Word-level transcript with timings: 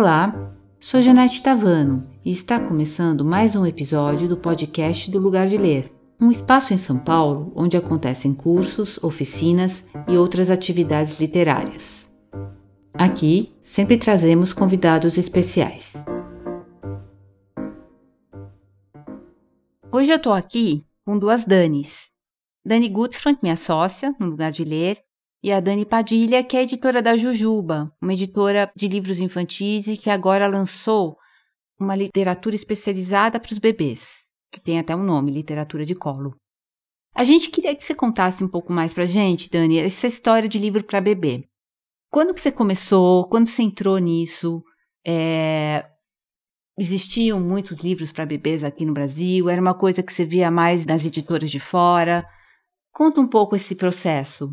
Olá, 0.00 0.56
sou 0.80 1.02
Janete 1.02 1.42
Tavano 1.42 2.08
e 2.24 2.30
está 2.30 2.58
começando 2.58 3.22
mais 3.22 3.54
um 3.54 3.66
episódio 3.66 4.26
do 4.26 4.34
podcast 4.34 5.10
do 5.10 5.20
Lugar 5.20 5.46
de 5.46 5.58
Ler, 5.58 5.92
um 6.18 6.32
espaço 6.32 6.72
em 6.72 6.78
São 6.78 6.98
Paulo 6.98 7.52
onde 7.54 7.76
acontecem 7.76 8.32
cursos, 8.32 8.98
oficinas 9.02 9.84
e 10.08 10.16
outras 10.16 10.48
atividades 10.48 11.20
literárias. 11.20 12.08
Aqui 12.94 13.54
sempre 13.62 13.98
trazemos 13.98 14.54
convidados 14.54 15.18
especiais. 15.18 15.92
Hoje 19.92 20.12
eu 20.12 20.16
estou 20.16 20.32
aqui 20.32 20.82
com 21.04 21.18
duas 21.18 21.44
Danis. 21.44 22.08
Dani 22.64 22.88
Gutfrank, 22.88 23.40
minha 23.42 23.54
sócia, 23.54 24.16
no 24.18 24.28
Lugar 24.28 24.50
de 24.50 24.64
Ler, 24.64 24.96
e 25.42 25.50
a 25.50 25.60
Dani 25.60 25.86
Padilha, 25.86 26.44
que 26.44 26.56
é 26.56 26.62
editora 26.62 27.00
da 27.00 27.16
Jujuba, 27.16 27.90
uma 28.00 28.12
editora 28.12 28.70
de 28.76 28.88
livros 28.88 29.20
infantis 29.20 29.86
e 29.86 29.96
que 29.96 30.10
agora 30.10 30.46
lançou 30.46 31.16
uma 31.78 31.96
literatura 31.96 32.54
especializada 32.54 33.40
para 33.40 33.52
os 33.52 33.58
bebês, 33.58 34.26
que 34.52 34.60
tem 34.60 34.78
até 34.78 34.94
um 34.94 35.02
nome, 35.02 35.32
literatura 35.32 35.86
de 35.86 35.94
colo. 35.94 36.36
A 37.14 37.24
gente 37.24 37.50
queria 37.50 37.74
que 37.74 37.82
você 37.82 37.94
contasse 37.94 38.44
um 38.44 38.48
pouco 38.48 38.72
mais 38.72 38.92
para 38.92 39.04
a 39.04 39.06
gente, 39.06 39.50
Dani, 39.50 39.78
essa 39.78 40.06
história 40.06 40.48
de 40.48 40.58
livro 40.58 40.84
para 40.84 41.00
bebê. 41.00 41.44
Quando 42.10 42.34
que 42.34 42.40
você 42.40 42.52
começou? 42.52 43.28
Quando 43.28 43.48
você 43.48 43.62
entrou 43.62 43.98
nisso? 43.98 44.62
É... 45.06 45.86
Existiam 46.78 47.40
muitos 47.40 47.78
livros 47.78 48.12
para 48.12 48.26
bebês 48.26 48.62
aqui 48.62 48.84
no 48.84 48.92
Brasil? 48.92 49.48
Era 49.48 49.60
uma 49.60 49.74
coisa 49.74 50.02
que 50.02 50.12
você 50.12 50.24
via 50.24 50.50
mais 50.50 50.84
nas 50.84 51.04
editoras 51.04 51.50
de 51.50 51.60
fora? 51.60 52.26
Conta 52.92 53.20
um 53.20 53.26
pouco 53.26 53.56
esse 53.56 53.74
processo. 53.74 54.50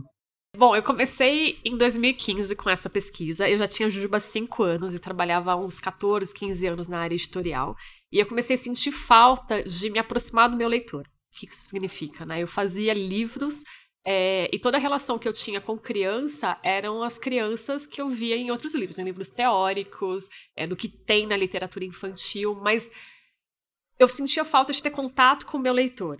Bom, 0.57 0.75
eu 0.75 0.81
comecei 0.81 1.59
em 1.63 1.77
2015 1.77 2.55
com 2.55 2.67
essa 2.67 2.89
pesquisa. 2.89 3.47
Eu 3.47 3.59
já 3.59 3.67
tinha 3.67 3.87
Jujuba 3.87 4.17
há 4.17 4.19
5 4.19 4.63
anos 4.63 4.95
e 4.95 4.99
trabalhava 4.99 5.51
há 5.51 5.55
uns 5.55 5.79
14, 5.79 6.33
15 6.33 6.65
anos 6.65 6.89
na 6.89 6.97
área 6.97 7.13
editorial. 7.13 7.75
E 8.11 8.17
eu 8.17 8.25
comecei 8.25 8.55
a 8.55 8.57
sentir 8.57 8.91
falta 8.91 9.63
de 9.63 9.87
me 9.91 9.99
aproximar 9.99 10.49
do 10.49 10.57
meu 10.57 10.67
leitor. 10.67 11.05
O 11.05 11.39
que 11.39 11.45
isso 11.45 11.67
significa? 11.67 12.25
Né? 12.25 12.41
Eu 12.41 12.47
fazia 12.47 12.91
livros 12.91 13.63
é, 14.03 14.49
e 14.51 14.57
toda 14.57 14.77
a 14.77 14.79
relação 14.79 15.19
que 15.19 15.27
eu 15.27 15.33
tinha 15.33 15.61
com 15.61 15.77
criança 15.77 16.59
eram 16.63 17.03
as 17.03 17.19
crianças 17.19 17.85
que 17.85 18.01
eu 18.01 18.09
via 18.09 18.35
em 18.35 18.49
outros 18.49 18.73
livros, 18.73 18.97
em 18.97 19.03
livros 19.03 19.29
teóricos, 19.29 20.27
é, 20.55 20.65
do 20.65 20.75
que 20.75 20.89
tem 20.89 21.27
na 21.27 21.37
literatura 21.37 21.85
infantil, 21.85 22.55
mas 22.55 22.91
eu 23.99 24.07
sentia 24.07 24.43
falta 24.43 24.73
de 24.73 24.81
ter 24.81 24.89
contato 24.89 25.45
com 25.45 25.59
o 25.59 25.61
meu 25.61 25.73
leitor. 25.73 26.17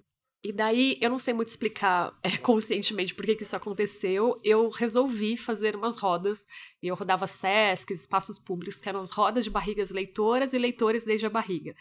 E 0.48 0.54
daí, 0.54 0.98
eu 1.02 1.10
não 1.10 1.20
sei 1.20 1.34
muito 1.34 1.50
explicar 1.50 2.18
é, 2.24 2.38
conscientemente 2.40 3.14
por 3.14 3.26
que, 3.26 3.36
que 3.36 3.44
isso 3.44 3.58
aconteceu. 3.58 4.40
Eu 4.42 4.70
resolvi 4.70 5.36
fazer 5.36 5.76
umas 5.76 5.98
rodas. 5.98 6.48
Eu 6.82 6.96
rodava 6.96 7.28
SESC, 7.28 7.92
espaços 7.92 8.40
públicos, 8.40 8.80
que 8.80 8.88
eram 8.88 9.02
as 9.02 9.12
rodas 9.12 9.44
de 9.44 9.50
barrigas 9.50 9.92
leitoras 9.92 10.54
e 10.54 10.58
leitores 10.58 11.04
desde 11.04 11.26
a 11.26 11.30
barriga. 11.30 11.76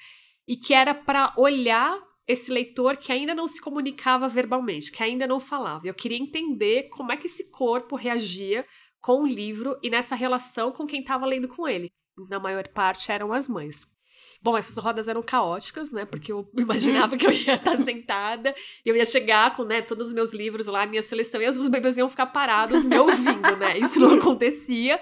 E 0.49 0.57
que 0.57 0.75
era 0.75 0.93
para 0.93 1.33
olhar 1.39 1.97
esse 2.27 2.51
leitor 2.51 2.97
que 2.97 3.13
ainda 3.13 3.37
não 3.37 3.47
se 3.47 3.61
comunicava 3.61 4.29
verbalmente, 4.29 4.91
que 4.91 5.01
ainda 5.01 5.29
não 5.29 5.39
falava. 5.39 5.87
Eu 5.87 5.95
queria 5.95 6.19
entender 6.19 6.89
como 6.89 7.13
é 7.13 7.17
que 7.17 7.29
esse 7.29 7.53
corpo 7.53 7.95
reagia 7.95 8.67
com 9.01 9.23
o 9.23 9.27
livro 9.29 9.79
e 9.81 9.89
nessa 9.89 10.17
relação 10.17 10.73
com 10.73 10.89
quem 10.89 11.03
estava 11.03 11.25
lendo 11.25 11.47
com 11.47 11.69
ele. 11.69 11.89
Na 12.29 12.41
maior 12.41 12.67
parte 12.67 13.13
eram 13.13 13.33
as 13.33 13.49
mães. 13.49 13.96
Bom, 14.43 14.57
essas 14.57 14.77
rodas 14.79 15.09
eram 15.09 15.23
caóticas, 15.23 15.91
né? 15.91 16.05
Porque 16.05 16.33
eu 16.33 16.49
imaginava 16.57 17.17
que 17.17 17.27
eu 17.27 17.33
ia 17.33 17.55
estar 17.55 17.77
sentada, 17.79 18.55
eu 18.85 18.97
ia 18.97 19.05
chegar 19.05 19.55
com, 19.55 19.65
né, 19.65 19.83
todos 19.83 20.09
os 20.09 20.13
meus 20.13 20.33
livros 20.33 20.67
lá, 20.67 20.87
minha 20.87 21.03
seleção, 21.03 21.41
e 21.41 21.49
os 21.49 21.69
bebês 21.69 21.99
iam 21.99 22.09
ficar 22.09 22.27
parados 22.27 22.85
me 22.85 22.99
ouvindo, 22.99 23.57
né? 23.57 23.79
Isso 23.79 24.01
não 24.01 24.15
acontecia. 24.15 25.01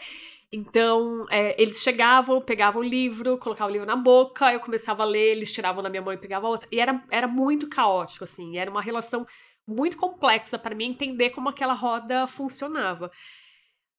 Então, 0.53 1.27
é, 1.31 1.61
eles 1.61 1.83
chegavam, 1.83 2.41
pegavam 2.41 2.81
o 2.81 2.85
livro, 2.85 3.37
colocavam 3.39 3.71
o 3.71 3.73
livro 3.73 3.87
na 3.89 3.97
boca, 3.97 4.53
eu 4.53 4.61
começava 4.61 5.03
a 5.03 5.07
ler, 5.07 5.33
eles 5.33 5.51
tiravam 5.51 5.83
na 5.83 5.89
minha 5.89 6.01
mão 6.01 6.13
e 6.13 6.17
pegavam 6.17 6.49
outra. 6.49 6.69
E 6.71 6.79
era, 6.79 7.03
era 7.11 7.27
muito 7.27 7.69
caótico, 7.69 8.23
assim, 8.23 8.57
era 8.57 8.71
uma 8.71 8.81
relação 8.81 9.27
muito 9.67 9.97
complexa 9.97 10.59
para 10.59 10.75
mim 10.75 10.85
entender 10.85 11.31
como 11.31 11.49
aquela 11.49 11.75
roda 11.75 12.27
funcionava. 12.27 13.11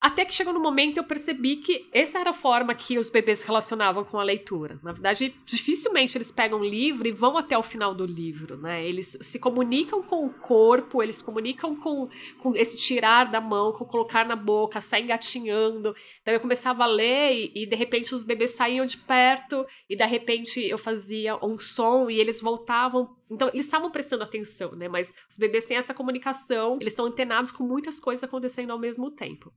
Até 0.05 0.23
que 0.23 0.35
chegou 0.35 0.53
no 0.53 0.59
momento 0.59 0.97
eu 0.97 1.03
percebi 1.03 1.55
que 1.55 1.89
essa 1.91 2.19
era 2.19 2.29
a 2.29 2.33
forma 2.33 2.75
que 2.75 2.99
os 2.99 3.09
bebês 3.09 3.41
relacionavam 3.41 4.05
com 4.05 4.19
a 4.19 4.23
leitura. 4.23 4.79
Na 4.83 4.91
verdade, 4.91 5.33
dificilmente 5.43 6.15
eles 6.15 6.31
pegam 6.31 6.59
um 6.59 6.63
livro 6.63 7.07
e 7.07 7.11
vão 7.11 7.35
até 7.35 7.57
o 7.57 7.63
final 7.63 7.91
do 7.91 8.05
livro, 8.05 8.55
né? 8.55 8.85
Eles 8.85 9.17
se 9.19 9.39
comunicam 9.39 10.03
com 10.03 10.27
o 10.27 10.29
corpo, 10.29 11.01
eles 11.01 11.23
comunicam 11.23 11.75
com, 11.75 12.07
com 12.37 12.55
esse 12.55 12.77
tirar 12.77 13.31
da 13.31 13.41
mão, 13.41 13.71
com 13.71 13.83
colocar 13.83 14.27
na 14.27 14.35
boca, 14.35 14.79
sair 14.79 15.05
engatinhando. 15.05 15.95
Então 16.21 16.31
eu 16.31 16.39
começava 16.39 16.83
a 16.83 16.85
ler 16.85 17.33
e, 17.33 17.63
e 17.63 17.65
de 17.65 17.75
repente 17.75 18.13
os 18.13 18.23
bebês 18.23 18.51
saíam 18.51 18.85
de 18.85 18.99
perto 18.99 19.65
e 19.89 19.95
de 19.95 20.05
repente 20.05 20.61
eu 20.63 20.77
fazia 20.77 21.35
um 21.43 21.57
som 21.57 22.11
e 22.11 22.19
eles 22.19 22.39
voltavam 22.39 23.09
então, 23.27 23.49
eles 23.49 23.65
estavam 23.65 23.89
prestando 23.89 24.23
atenção, 24.23 24.73
né? 24.75 24.87
Mas 24.87 25.11
os 25.27 25.37
bebês 25.39 25.65
têm 25.65 25.77
essa 25.77 25.95
comunicação, 25.95 26.77
eles 26.79 26.93
estão 26.93 27.07
antenados 27.07 27.51
com 27.51 27.63
muitas 27.63 27.99
coisas 27.99 28.23
acontecendo 28.23 28.69
ao 28.69 28.77
mesmo 28.77 29.09
tempo. 29.09 29.51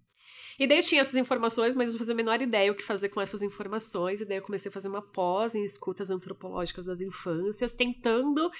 E 0.58 0.66
daí 0.66 0.78
eu 0.78 0.82
tinha 0.82 1.00
essas 1.00 1.14
informações, 1.14 1.74
mas 1.74 1.92
não 1.92 1.98
fazia 1.98 2.14
a 2.14 2.16
menor 2.16 2.42
ideia 2.42 2.72
o 2.72 2.74
que 2.74 2.82
fazer 2.82 3.10
com 3.10 3.20
essas 3.20 3.42
informações. 3.42 4.20
E 4.20 4.24
daí 4.24 4.38
eu 4.38 4.42
comecei 4.42 4.68
a 4.68 4.72
fazer 4.72 4.88
uma 4.88 5.02
pós 5.02 5.54
em 5.54 5.62
escutas 5.62 6.10
antropológicas 6.10 6.84
das 6.86 7.00
infâncias, 7.00 7.72
tentando 7.72 8.50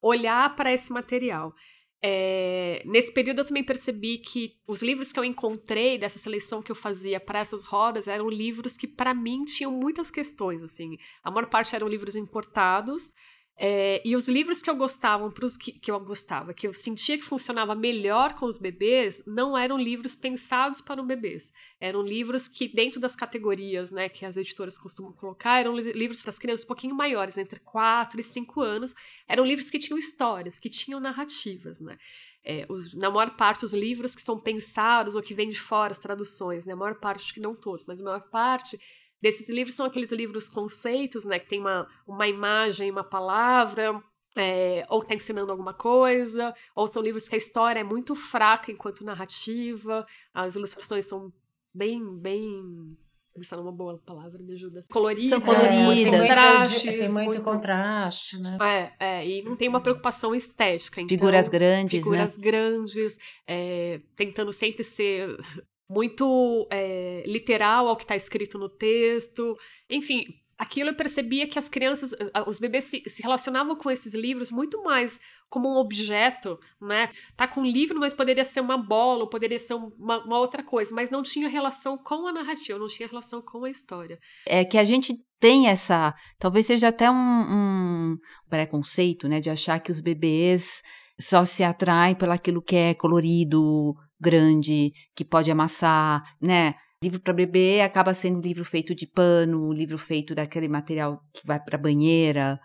olhar 0.00 0.54
para 0.54 0.72
esse 0.72 0.92
material. 0.92 1.52
É, 2.00 2.80
nesse 2.86 3.12
período 3.12 3.40
eu 3.40 3.44
também 3.44 3.64
percebi 3.64 4.18
que 4.18 4.52
os 4.68 4.82
livros 4.82 5.10
que 5.10 5.18
eu 5.18 5.24
encontrei 5.24 5.98
dessa 5.98 6.16
seleção 6.16 6.62
que 6.62 6.70
eu 6.70 6.76
fazia 6.76 7.18
para 7.18 7.40
essas 7.40 7.64
rodas 7.64 8.06
eram 8.06 8.30
livros 8.30 8.76
que 8.76 8.86
para 8.86 9.12
mim 9.12 9.44
tinham 9.44 9.72
muitas 9.72 10.08
questões 10.08 10.62
assim 10.62 10.96
a 11.24 11.30
maior 11.32 11.48
parte 11.48 11.74
eram 11.74 11.88
livros 11.88 12.14
importados 12.14 13.12
é, 13.60 14.00
e 14.04 14.14
os 14.14 14.28
livros 14.28 14.62
que 14.62 14.70
eu 14.70 14.76
gostava, 14.76 15.28
pros 15.32 15.56
que, 15.56 15.72
que 15.72 15.90
eu 15.90 15.98
gostava, 15.98 16.54
que 16.54 16.64
eu 16.64 16.72
sentia 16.72 17.18
que 17.18 17.24
funcionava 17.24 17.74
melhor 17.74 18.34
com 18.34 18.46
os 18.46 18.56
bebês, 18.56 19.24
não 19.26 19.58
eram 19.58 19.76
livros 19.76 20.14
pensados 20.14 20.80
para 20.80 21.00
os 21.00 21.06
bebês. 21.06 21.52
Eram 21.80 22.02
livros 22.02 22.46
que, 22.46 22.68
dentro 22.68 23.00
das 23.00 23.16
categorias 23.16 23.90
né, 23.90 24.08
que 24.08 24.24
as 24.24 24.36
editoras 24.36 24.78
costumam 24.78 25.12
colocar, 25.12 25.58
eram 25.58 25.76
livros 25.76 26.22
para 26.22 26.30
as 26.30 26.38
crianças 26.38 26.64
um 26.64 26.68
pouquinho 26.68 26.94
maiores, 26.94 27.36
entre 27.36 27.58
4 27.58 28.20
e 28.20 28.22
5 28.22 28.60
anos. 28.60 28.94
Eram 29.26 29.44
livros 29.44 29.70
que 29.70 29.78
tinham 29.80 29.98
histórias, 29.98 30.60
que 30.60 30.70
tinham 30.70 31.00
narrativas, 31.00 31.80
né? 31.80 31.98
É, 32.44 32.64
os, 32.68 32.94
na 32.94 33.10
maior 33.10 33.36
parte, 33.36 33.64
os 33.64 33.74
livros 33.74 34.14
que 34.14 34.22
são 34.22 34.38
pensados 34.38 35.16
ou 35.16 35.20
que 35.20 35.34
vêm 35.34 35.50
de 35.50 35.60
fora, 35.60 35.90
as 35.90 35.98
traduções, 35.98 36.64
né? 36.64 36.74
A 36.74 36.76
maior 36.76 36.94
parte, 36.94 37.24
acho 37.24 37.34
que 37.34 37.40
não 37.40 37.56
todos, 37.56 37.84
mas 37.86 38.00
a 38.00 38.04
maior 38.04 38.22
parte 38.30 38.78
desses 39.20 39.48
livros 39.48 39.74
são 39.74 39.86
aqueles 39.86 40.12
livros 40.12 40.48
conceitos, 40.48 41.24
né? 41.24 41.38
Que 41.38 41.48
tem 41.48 41.60
uma, 41.60 41.86
uma 42.06 42.28
imagem, 42.28 42.90
uma 42.90 43.04
palavra, 43.04 44.02
é, 44.36 44.84
ou 44.88 45.02
está 45.02 45.14
ensinando 45.14 45.50
alguma 45.50 45.74
coisa, 45.74 46.54
ou 46.74 46.86
são 46.86 47.02
livros 47.02 47.28
que 47.28 47.34
a 47.34 47.38
história 47.38 47.80
é 47.80 47.84
muito 47.84 48.14
fraca 48.14 48.70
enquanto 48.70 49.04
narrativa, 49.04 50.06
as 50.32 50.54
ilustrações 50.54 51.06
são 51.06 51.32
bem, 51.74 52.18
bem. 52.18 52.96
Pensar 53.34 53.56
numa 53.56 53.70
boa 53.70 53.96
palavra, 54.04 54.42
me 54.42 54.54
ajuda. 54.54 54.84
Coloridas. 54.90 55.30
São 55.30 55.40
coloridas. 55.40 55.70
É, 55.70 55.70
tem, 55.70 55.84
muito, 55.84 56.82
tem 56.82 57.08
muito, 57.08 57.14
muito, 57.14 57.42
contraste, 57.42 58.36
né? 58.36 58.58
É, 58.60 59.20
é, 59.20 59.28
e 59.28 59.42
não 59.44 59.56
tem 59.56 59.68
uma 59.68 59.80
preocupação 59.80 60.34
estética. 60.34 61.00
Então, 61.00 61.16
figuras 61.16 61.48
grandes, 61.48 62.02
Figuras 62.02 62.36
né? 62.36 62.44
grandes, 62.44 63.16
é, 63.46 64.00
tentando 64.16 64.52
sempre 64.52 64.82
ser 64.82 65.38
muito 65.88 66.66
é, 66.70 67.22
literal 67.26 67.88
ao 67.88 67.96
que 67.96 68.04
está 68.04 68.14
escrito 68.14 68.58
no 68.58 68.68
texto. 68.68 69.56
Enfim, 69.88 70.24
aquilo 70.58 70.90
eu 70.90 70.94
percebia 70.94 71.46
que 71.46 71.58
as 71.58 71.68
crianças, 71.68 72.14
os 72.46 72.58
bebês 72.58 72.84
se, 72.84 73.02
se, 73.06 73.22
relacionavam 73.22 73.76
com 73.76 73.90
esses 73.90 74.12
livros 74.12 74.50
muito 74.50 74.82
mais 74.82 75.20
como 75.48 75.72
um 75.72 75.76
objeto, 75.76 76.58
né? 76.80 77.10
Tá 77.36 77.46
com 77.46 77.60
um 77.60 77.66
livro, 77.66 77.98
mas 77.98 78.12
poderia 78.12 78.44
ser 78.44 78.60
uma 78.60 78.76
bola, 78.76 79.20
ou 79.20 79.28
poderia 79.28 79.58
ser 79.58 79.74
uma, 79.74 80.22
uma, 80.24 80.38
outra 80.38 80.62
coisa, 80.62 80.94
mas 80.94 81.10
não 81.10 81.22
tinha 81.22 81.48
relação 81.48 81.96
com 81.96 82.26
a 82.26 82.32
narrativa, 82.32 82.78
não 82.78 82.88
tinha 82.88 83.08
relação 83.08 83.40
com 83.40 83.64
a 83.64 83.70
história. 83.70 84.18
É 84.44 84.64
que 84.64 84.76
a 84.76 84.84
gente 84.84 85.16
tem 85.40 85.68
essa, 85.68 86.14
talvez 86.38 86.66
seja 86.66 86.88
até 86.88 87.10
um, 87.10 87.14
um 87.14 88.18
preconceito, 88.50 89.28
né, 89.28 89.40
de 89.40 89.48
achar 89.48 89.78
que 89.78 89.92
os 89.92 90.00
bebês 90.00 90.82
só 91.20 91.44
se 91.44 91.64
atraem 91.64 92.14
pelo 92.14 92.32
aquilo 92.32 92.60
que 92.60 92.76
é 92.76 92.94
colorido, 92.94 93.94
grande, 94.20 94.92
que 95.14 95.24
pode 95.24 95.50
amassar, 95.50 96.22
né? 96.40 96.74
Livro 97.02 97.20
para 97.20 97.32
bebê 97.32 97.80
acaba 97.80 98.12
sendo 98.12 98.38
um 98.38 98.42
livro 98.42 98.64
feito 98.64 98.94
de 98.94 99.06
pano, 99.06 99.68
um 99.68 99.72
livro 99.72 99.96
feito 99.96 100.34
daquele 100.34 100.66
material 100.66 101.20
que 101.32 101.46
vai 101.46 101.60
para 101.60 101.78
banheira, 101.78 102.58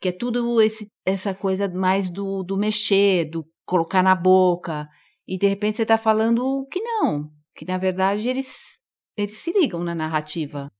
que 0.00 0.08
é 0.08 0.12
tudo 0.12 0.60
esse, 0.60 0.88
essa 1.04 1.34
coisa 1.34 1.68
mais 1.68 2.10
do, 2.10 2.42
do 2.42 2.56
mexer, 2.56 3.30
do 3.30 3.46
colocar 3.64 4.02
na 4.02 4.14
boca. 4.14 4.86
E 5.26 5.38
de 5.38 5.46
repente 5.46 5.76
você 5.76 5.82
está 5.82 5.96
falando 5.96 6.66
que 6.70 6.80
não, 6.80 7.30
que 7.54 7.64
na 7.64 7.78
verdade 7.78 8.28
eles, 8.28 8.78
eles 9.16 9.36
se 9.36 9.52
ligam 9.52 9.82
na 9.82 9.94
narrativa. 9.94 10.70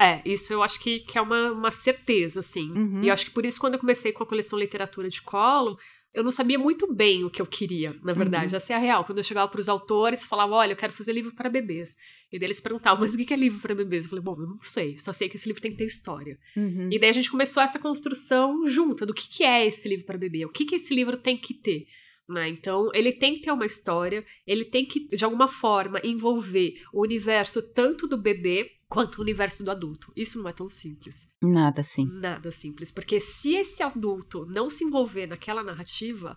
É, 0.00 0.22
isso 0.24 0.52
eu 0.52 0.62
acho 0.62 0.78
que, 0.78 1.00
que 1.00 1.18
é 1.18 1.20
uma, 1.20 1.50
uma 1.50 1.70
certeza, 1.72 2.38
assim. 2.38 2.70
Uhum. 2.70 3.02
E 3.02 3.08
eu 3.08 3.14
acho 3.14 3.26
que 3.26 3.32
por 3.32 3.44
isso, 3.44 3.60
quando 3.60 3.74
eu 3.74 3.80
comecei 3.80 4.12
com 4.12 4.22
a 4.22 4.26
coleção 4.26 4.56
Literatura 4.56 5.08
de 5.08 5.20
Colo, 5.20 5.76
eu 6.14 6.24
não 6.24 6.30
sabia 6.30 6.58
muito 6.58 6.92
bem 6.92 7.24
o 7.24 7.30
que 7.30 7.40
eu 7.40 7.46
queria, 7.46 7.94
na 8.02 8.12
verdade. 8.12 8.52
Uhum. 8.52 8.56
Essa 8.56 8.72
é 8.72 8.76
a 8.76 8.78
real. 8.78 9.04
Quando 9.04 9.18
eu 9.18 9.24
chegava 9.24 9.50
para 9.50 9.60
os 9.60 9.68
autores, 9.68 10.24
falava: 10.24 10.54
olha, 10.54 10.72
eu 10.72 10.76
quero 10.76 10.92
fazer 10.92 11.12
livro 11.12 11.34
para 11.34 11.50
bebês. 11.50 11.96
E 12.32 12.38
daí 12.38 12.46
eles 12.46 12.60
perguntavam: 12.60 13.00
mas 13.00 13.14
o 13.14 13.18
que 13.18 13.32
é 13.32 13.36
livro 13.36 13.60
para 13.60 13.74
bebês? 13.74 14.04
Eu 14.04 14.10
falei: 14.10 14.24
bom, 14.24 14.36
eu 14.38 14.46
não 14.46 14.58
sei, 14.58 14.98
só 14.98 15.12
sei 15.12 15.28
que 15.28 15.36
esse 15.36 15.46
livro 15.46 15.60
tem 15.60 15.70
que 15.70 15.76
ter 15.76 15.84
história. 15.84 16.38
Uhum. 16.56 16.88
E 16.90 16.98
daí 16.98 17.10
a 17.10 17.12
gente 17.12 17.30
começou 17.30 17.62
essa 17.62 17.78
construção 17.78 18.66
junta 18.66 19.04
do 19.04 19.14
que, 19.14 19.28
que 19.28 19.44
é 19.44 19.66
esse 19.66 19.88
livro 19.88 20.06
para 20.06 20.18
bebê, 20.18 20.44
o 20.44 20.50
que, 20.50 20.64
que 20.64 20.76
esse 20.76 20.94
livro 20.94 21.16
tem 21.16 21.36
que 21.36 21.54
ter. 21.54 21.86
Né? 22.28 22.48
Então, 22.48 22.90
ele 22.92 23.12
tem 23.12 23.36
que 23.36 23.42
ter 23.42 23.52
uma 23.52 23.64
história, 23.64 24.24
ele 24.46 24.66
tem 24.66 24.84
que, 24.84 25.08
de 25.08 25.24
alguma 25.24 25.48
forma, 25.48 25.98
envolver 26.04 26.74
o 26.92 27.00
universo 27.02 27.62
tanto 27.72 28.06
do 28.06 28.18
bebê 28.18 28.77
quanto 28.88 29.18
o 29.18 29.22
universo 29.22 29.62
do 29.62 29.70
adulto. 29.70 30.12
Isso 30.16 30.38
não 30.38 30.48
é 30.48 30.52
tão 30.52 30.68
simples. 30.70 31.28
Nada 31.42 31.82
sim. 31.82 32.06
Nada 32.06 32.50
simples. 32.50 32.90
Porque 32.90 33.20
se 33.20 33.54
esse 33.54 33.82
adulto 33.82 34.46
não 34.46 34.70
se 34.70 34.84
envolver 34.84 35.26
naquela 35.26 35.62
narrativa, 35.62 36.36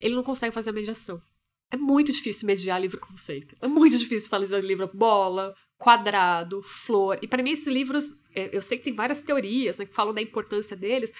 ele 0.00 0.14
não 0.14 0.22
consegue 0.22 0.54
fazer 0.54 0.70
a 0.70 0.72
mediação. 0.72 1.22
É 1.70 1.76
muito 1.76 2.12
difícil 2.12 2.46
mediar 2.46 2.80
livro-conceito. 2.80 3.56
É 3.60 3.68
muito 3.68 3.96
difícil 3.96 4.28
fazer 4.28 4.62
livro 4.62 4.90
bola, 4.92 5.54
quadrado, 5.78 6.62
flor. 6.62 7.18
E 7.22 7.28
para 7.28 7.42
mim, 7.42 7.52
esses 7.52 7.66
livros, 7.66 8.20
é, 8.34 8.56
eu 8.56 8.62
sei 8.62 8.78
que 8.78 8.84
tem 8.84 8.94
várias 8.94 9.22
teorias 9.22 9.78
né, 9.78 9.86
que 9.86 9.94
falam 9.94 10.14
da 10.14 10.20
importância 10.20 10.76
deles, 10.76 11.12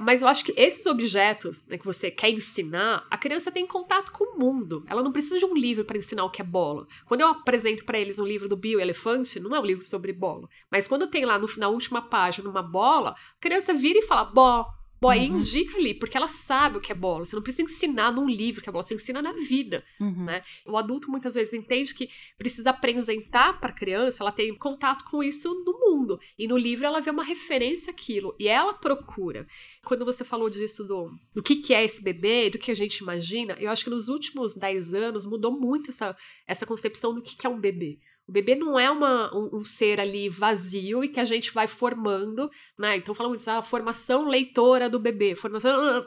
mas 0.00 0.22
eu 0.22 0.28
acho 0.28 0.44
que 0.44 0.54
esses 0.56 0.86
objetos 0.86 1.66
né, 1.66 1.76
que 1.76 1.84
você 1.84 2.10
quer 2.10 2.30
ensinar, 2.30 3.06
a 3.10 3.18
criança 3.18 3.52
tem 3.52 3.66
contato 3.66 4.10
com 4.10 4.24
o 4.24 4.38
mundo. 4.38 4.84
Ela 4.88 5.02
não 5.02 5.12
precisa 5.12 5.38
de 5.38 5.44
um 5.44 5.54
livro 5.54 5.84
para 5.84 5.98
ensinar 5.98 6.24
o 6.24 6.30
que 6.30 6.40
é 6.40 6.44
bola. 6.44 6.86
Quando 7.04 7.20
eu 7.20 7.28
apresento 7.28 7.84
para 7.84 7.98
eles 7.98 8.18
um 8.18 8.24
livro 8.24 8.48
do 8.48 8.56
Bill 8.56 8.80
Elefante, 8.80 9.38
não 9.38 9.54
é 9.54 9.60
um 9.60 9.64
livro 9.64 9.84
sobre 9.84 10.12
bola. 10.12 10.48
Mas 10.70 10.88
quando 10.88 11.06
tem 11.06 11.24
lá 11.24 11.38
no, 11.38 11.46
na 11.58 11.68
última 11.68 12.00
página 12.02 12.48
uma 12.48 12.62
bola, 12.62 13.10
a 13.10 13.40
criança 13.40 13.74
vira 13.74 13.98
e 13.98 14.02
fala: 14.02 14.24
Bó, 14.24 14.66
Boa, 15.02 15.16
uhum. 15.16 15.24
indica 15.24 15.76
ali, 15.76 15.94
porque 15.94 16.16
ela 16.16 16.28
sabe 16.28 16.78
o 16.78 16.80
que 16.80 16.92
é 16.92 16.94
bola. 16.94 17.24
Você 17.24 17.34
não 17.34 17.42
precisa 17.42 17.64
ensinar 17.64 18.12
num 18.12 18.30
livro 18.30 18.62
que 18.62 18.68
é 18.68 18.72
bola, 18.72 18.84
você 18.84 18.94
ensina 18.94 19.20
na 19.20 19.32
vida, 19.32 19.84
uhum. 19.98 20.26
né? 20.26 20.44
O 20.64 20.76
adulto 20.76 21.10
muitas 21.10 21.34
vezes 21.34 21.52
entende 21.52 21.92
que 21.92 22.08
precisa 22.38 22.70
apresentar 22.70 23.58
para 23.58 23.70
a 23.70 23.74
criança, 23.74 24.22
ela 24.22 24.30
tem 24.30 24.54
contato 24.54 25.04
com 25.10 25.20
isso 25.20 25.52
no 25.66 25.72
mundo. 25.72 26.20
E 26.38 26.46
no 26.46 26.56
livro 26.56 26.86
ela 26.86 27.00
vê 27.00 27.10
uma 27.10 27.24
referência 27.24 27.90
àquilo, 27.90 28.32
e 28.38 28.46
ela 28.46 28.74
procura. 28.74 29.44
Quando 29.84 30.04
você 30.04 30.24
falou 30.24 30.48
disso 30.48 30.84
do, 30.84 31.10
do 31.34 31.42
que, 31.42 31.56
que 31.56 31.74
é 31.74 31.82
esse 31.84 32.00
bebê, 32.00 32.48
do 32.48 32.56
que 32.56 32.70
a 32.70 32.74
gente 32.74 32.98
imagina, 32.98 33.56
eu 33.58 33.72
acho 33.72 33.82
que 33.82 33.90
nos 33.90 34.08
últimos 34.08 34.54
10 34.54 34.94
anos 34.94 35.26
mudou 35.26 35.50
muito 35.50 35.90
essa, 35.90 36.16
essa 36.46 36.64
concepção 36.64 37.12
do 37.12 37.20
que, 37.20 37.36
que 37.36 37.44
é 37.44 37.50
um 37.50 37.58
bebê. 37.58 37.98
O 38.26 38.32
bebê 38.32 38.54
não 38.54 38.78
é 38.78 38.90
uma, 38.90 39.34
um, 39.36 39.58
um, 39.58 39.64
ser 39.64 40.00
ali 40.00 40.28
vazio 40.28 41.02
e 41.02 41.08
que 41.08 41.20
a 41.20 41.24
gente 41.24 41.52
vai 41.52 41.66
formando, 41.66 42.50
né? 42.78 42.96
Então 42.96 43.14
falamos 43.14 43.46
a 43.48 43.58
ah, 43.58 43.62
formação 43.62 44.28
leitora 44.28 44.88
do 44.88 44.98
bebê, 44.98 45.34
formação... 45.34 46.06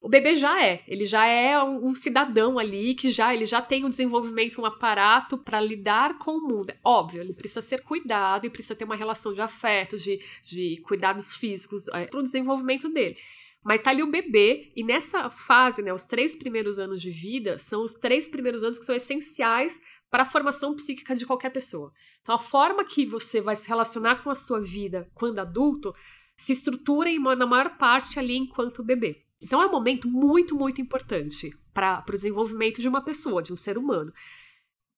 O 0.00 0.08
bebê 0.10 0.34
já 0.34 0.62
é, 0.62 0.84
ele 0.86 1.06
já 1.06 1.24
é 1.24 1.58
um, 1.62 1.88
um 1.88 1.94
cidadão 1.94 2.58
ali 2.58 2.94
que 2.94 3.08
já 3.10 3.34
ele 3.34 3.46
já 3.46 3.62
tem 3.62 3.86
um 3.86 3.88
desenvolvimento, 3.88 4.60
um 4.60 4.66
aparato 4.66 5.38
para 5.38 5.58
lidar 5.58 6.18
com 6.18 6.32
o 6.32 6.46
mundo. 6.46 6.68
É 6.68 6.76
óbvio, 6.84 7.22
ele 7.22 7.32
precisa 7.32 7.62
ser 7.62 7.80
cuidado 7.82 8.44
e 8.44 8.50
precisa 8.50 8.76
ter 8.76 8.84
uma 8.84 8.96
relação 8.96 9.32
de 9.32 9.40
afeto, 9.40 9.96
de, 9.96 10.20
de 10.44 10.82
cuidados 10.82 11.34
físicos 11.34 11.88
é, 11.88 12.04
para 12.04 12.20
o 12.20 12.22
desenvolvimento 12.22 12.90
dele. 12.90 13.16
Mas 13.64 13.80
tá 13.80 13.90
ali 13.90 14.02
o 14.02 14.10
bebê, 14.10 14.70
e 14.76 14.84
nessa 14.84 15.30
fase, 15.30 15.80
né, 15.80 15.90
os 15.90 16.04
três 16.04 16.36
primeiros 16.36 16.78
anos 16.78 17.00
de 17.00 17.10
vida, 17.10 17.56
são 17.56 17.82
os 17.82 17.94
três 17.94 18.28
primeiros 18.28 18.62
anos 18.62 18.78
que 18.78 18.84
são 18.84 18.94
essenciais 18.94 19.80
para 20.10 20.22
a 20.22 20.26
formação 20.26 20.74
psíquica 20.74 21.16
de 21.16 21.26
qualquer 21.26 21.50
pessoa. 21.50 21.92
Então, 22.22 22.34
a 22.34 22.38
forma 22.38 22.84
que 22.84 23.04
você 23.04 23.40
vai 23.40 23.56
se 23.56 23.68
relacionar 23.68 24.22
com 24.22 24.30
a 24.30 24.34
sua 24.34 24.60
vida 24.60 25.10
quando 25.14 25.38
adulto 25.38 25.94
se 26.36 26.52
estrutura 26.52 27.08
em, 27.08 27.18
na 27.18 27.46
maior 27.46 27.76
parte 27.76 28.18
ali 28.18 28.36
enquanto 28.36 28.84
bebê. 28.84 29.24
Então, 29.40 29.60
é 29.60 29.66
um 29.66 29.72
momento 29.72 30.08
muito, 30.08 30.56
muito 30.56 30.80
importante 30.80 31.50
para 31.72 32.04
o 32.08 32.12
desenvolvimento 32.12 32.80
de 32.80 32.88
uma 32.88 33.02
pessoa, 33.02 33.42
de 33.42 33.52
um 33.52 33.56
ser 33.56 33.76
humano. 33.76 34.12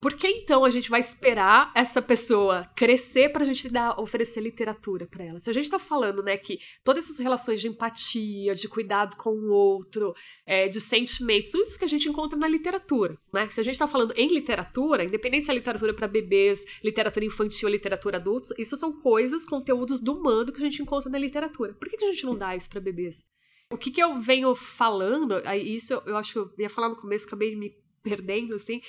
Por 0.01 0.15
que 0.15 0.29
então 0.29 0.65
a 0.65 0.71
gente 0.71 0.91
vai 0.91 1.01
esperar 1.01 1.73
essa 1.75 2.03
pessoa 2.03 2.71
crescer 2.77 3.31
para 3.31 3.43
a 3.43 3.47
gente 3.47 3.69
dar, 3.69 3.99
oferecer 3.99 4.41
literatura 4.41 5.07
para 5.07 5.25
ela? 5.25 5.41
Se 5.41 5.49
a 5.49 5.53
gente 5.55 5.65
está 5.65 5.79
falando, 5.79 6.23
né, 6.23 6.37
que 6.37 6.59
todas 6.85 7.05
essas 7.05 7.19
relações 7.19 7.61
de 7.61 7.69
empatia, 7.69 8.55
de 8.55 8.69
cuidado 8.69 9.17
com 9.17 9.31
o 9.31 9.51
outro, 9.51 10.15
é, 10.45 10.69
de 10.69 10.81
sentimentos, 10.81 11.51
tudo 11.51 11.63
isso 11.63 11.79
que 11.79 11.85
a 11.85 11.89
gente 11.89 12.09
encontra 12.09 12.39
na 12.39 12.47
literatura, 12.47 13.19
né? 13.33 13.49
Se 13.49 13.61
a 13.61 13.65
gente 13.65 13.73
está 13.73 13.87
falando 13.87 14.13
em 14.17 14.29
literatura, 14.29 15.03
independente 15.03 15.47
se 15.47 15.51
é 15.51 15.55
literatura 15.55 15.95
para 15.95 16.07
bebês, 16.07 16.65
literatura 16.85 17.25
infantil, 17.25 17.69
literatura 17.69 18.19
adultos, 18.19 18.53
isso 18.59 18.77
são 18.77 18.93
coisas, 19.01 19.47
conteúdos 19.47 19.99
do 19.99 20.13
humano 20.13 20.53
que 20.53 20.59
a 20.59 20.65
gente 20.65 20.83
encontra 20.83 21.11
na 21.11 21.19
literatura. 21.19 21.73
Por 21.73 21.89
que, 21.89 21.97
que 21.97 22.05
a 22.05 22.13
gente 22.13 22.27
não 22.27 22.37
dá 22.37 22.55
isso 22.55 22.69
para 22.69 22.81
bebês? 22.81 23.25
O 23.73 23.79
que, 23.79 23.91
que 23.91 24.03
eu 24.03 24.21
venho 24.21 24.55
falando, 24.55 25.43
isso 25.57 26.01
eu 26.07 26.17
acho 26.17 26.33
que 26.33 26.39
eu 26.39 26.53
ia 26.59 26.69
falar 26.69 26.91
no 26.91 26.97
começo, 26.97 27.27
acabei 27.27 27.57
me 27.57 27.75
perdendo, 28.03 28.55
assim, 28.55 28.81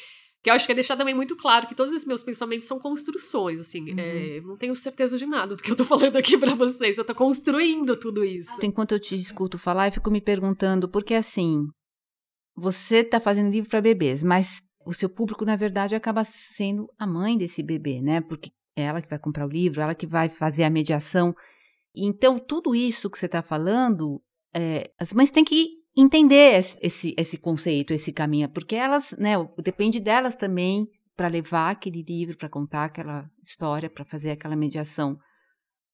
que 0.44 0.50
eu 0.50 0.54
acho 0.54 0.66
que 0.66 0.72
é 0.72 0.76
deixar 0.76 0.96
também 0.96 1.16
muito 1.16 1.36
claro 1.36 1.68
que 1.68 1.76
todos 1.76 1.92
esses 1.92 2.08
meus 2.08 2.24
pensamentos 2.24 2.68
são 2.68 2.80
construções, 2.80 3.60
assim. 3.60 3.92
Uhum. 3.92 4.00
É, 4.00 4.42
não 4.42 4.58
tenho 4.58 4.76
certeza 4.76 5.18
de 5.18 5.26
nada 5.26 5.56
do 5.56 5.64
que 5.64 5.72
eu 5.72 5.76
tô 5.76 5.84
falando 5.86 6.16
aqui 6.16 6.38
para 6.38 6.56
vocês. 6.56 6.98
Eu 6.98 7.06
tô 7.06 7.16
construindo 7.16 7.98
tudo 7.98 8.24
isso. 8.24 8.52
Enquanto 8.64 8.94
eu 8.94 9.00
te 9.00 9.16
escuto 9.16 9.58
falar, 9.58 9.88
eu 9.88 9.94
fico 9.94 10.12
me 10.12 10.22
perguntando, 10.22 10.88
porque 10.88 11.14
assim, 11.14 11.68
você 12.56 13.04
tá 13.04 13.20
fazendo 13.20 13.52
livro 13.52 13.70
para 13.70 13.82
bebês, 13.82 14.24
mas 14.24 14.62
o 14.86 14.94
seu 14.94 15.10
público, 15.10 15.44
na 15.44 15.56
verdade, 15.56 15.96
acaba 15.96 16.24
sendo 16.24 16.88
a 16.98 17.06
mãe 17.06 17.38
desse 17.38 17.62
bebê, 17.62 18.02
né? 18.02 18.22
Porque 18.22 18.52
é 18.76 18.84
ela 18.84 19.02
que 19.02 19.10
vai 19.10 19.20
comprar 19.20 19.46
o 19.46 19.50
livro, 19.50 19.82
ela 19.82 19.94
que 19.94 20.08
vai 20.08 20.30
fazer 20.30 20.64
a 20.64 20.70
mediação. 20.70 21.36
Então, 21.96 22.40
tudo 22.40 22.74
isso 22.76 23.10
que 23.10 23.18
você 23.18 23.26
está 23.26 23.42
falando, 23.42 24.22
é, 24.56 24.92
as 25.00 25.14
mães 25.14 25.32
têm 25.32 25.44
que 25.44 25.77
entender 25.98 26.64
esse, 26.82 27.16
esse 27.18 27.38
conceito, 27.38 27.94
esse 27.94 28.14
caminho, 28.14 28.48
porque 28.50 28.76
elas, 28.76 29.12
né, 29.18 29.34
depende 29.58 30.00
delas 30.00 30.36
também 30.36 30.88
para 31.16 31.28
levar 31.28 31.72
aquele 31.72 32.04
livro, 32.04 32.38
para 32.38 32.48
contar 32.48 32.86
aquela 32.86 33.28
história, 33.42 33.90
para 33.90 34.06
fazer 34.06 34.30
aquela 34.32 34.56
mediação. 34.56 35.18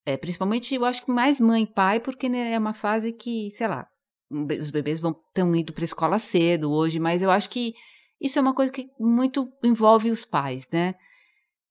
É, 0.06 0.18
principalmente, 0.18 0.76
eu 0.76 0.84
acho 0.84 1.06
que 1.06 1.12
mais 1.12 1.40
mãe 1.40 1.64
e 1.64 1.74
pai, 1.74 2.00
porque 2.02 2.28
né, 2.28 2.52
é 2.52 2.60
uma 2.60 2.74
fase 2.74 3.14
que, 3.14 3.50
sei 3.52 3.68
lá, 3.70 3.88
os 4.30 4.70
bebês 4.70 5.00
vão 5.00 5.12
estão 5.28 5.56
indo 5.56 5.72
para 5.72 5.86
escola 5.86 6.20
cedo 6.20 6.72
hoje, 6.72 7.00
mas 7.00 7.22
eu 7.22 7.32
acho 7.32 7.50
que 7.50 7.74
isso 8.20 8.38
é 8.38 8.42
uma 8.42 8.54
coisa 8.54 8.72
que 8.72 8.90
muito 9.00 9.50
envolve 9.64 10.10
os 10.10 10.26
pais, 10.26 10.68
né? 10.72 10.96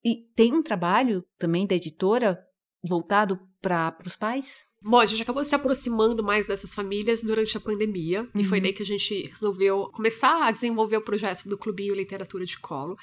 E 0.05 0.17
tem 0.35 0.55
um 0.55 0.63
trabalho 0.63 1.25
também 1.39 1.67
da 1.67 1.75
editora 1.75 2.39
voltado 2.83 3.39
para 3.61 3.97
os 4.05 4.17
pais? 4.17 4.63
Bom, 4.85 4.99
a 4.99 5.07
gente 5.07 5.23
acabou 5.23 5.45
se 5.45 5.55
aproximando 5.55 6.23
mais 6.23 6.47
dessas 6.47 6.75
famílias 6.75 7.23
durante 7.23 7.57
a 7.57 7.61
pandemia, 7.61 8.23
uhum. 8.23 8.41
e 8.41 8.45
foi 8.45 8.59
uhum. 8.59 8.63
daí 8.63 8.73
que 8.73 8.83
a 8.83 8.87
gente 8.87 9.29
resolveu 9.29 9.91
começar 9.93 10.45
a 10.45 10.51
desenvolver 10.51 10.97
o 10.97 11.03
projeto 11.03 11.49
do 11.49 11.57
Clubinho 11.57 11.95
Literatura 11.95 12.45
de 12.45 12.59
Colo, 12.59 12.97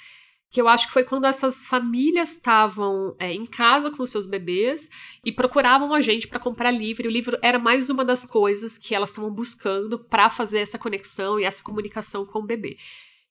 que 0.51 0.59
eu 0.59 0.67
acho 0.67 0.87
que 0.87 0.93
foi 0.93 1.03
quando 1.03 1.25
essas 1.25 1.63
famílias 1.63 2.31
estavam 2.31 3.15
é, 3.19 3.31
em 3.31 3.45
casa 3.45 3.91
com 3.91 4.01
os 4.01 4.09
seus 4.09 4.25
bebês 4.25 4.89
e 5.23 5.31
procuravam 5.31 5.93
a 5.93 6.01
gente 6.01 6.27
para 6.27 6.39
comprar 6.39 6.71
livro. 6.71 7.05
E 7.05 7.07
o 7.07 7.11
livro 7.11 7.37
era 7.41 7.59
mais 7.59 7.89
uma 7.89 8.03
das 8.03 8.25
coisas 8.25 8.77
que 8.77 8.95
elas 8.95 9.11
estavam 9.11 9.31
buscando 9.31 9.99
para 9.99 10.29
fazer 10.29 10.59
essa 10.59 10.79
conexão 10.79 11.39
e 11.39 11.43
essa 11.43 11.63
comunicação 11.63 12.25
com 12.25 12.39
o 12.39 12.45
bebê. 12.45 12.77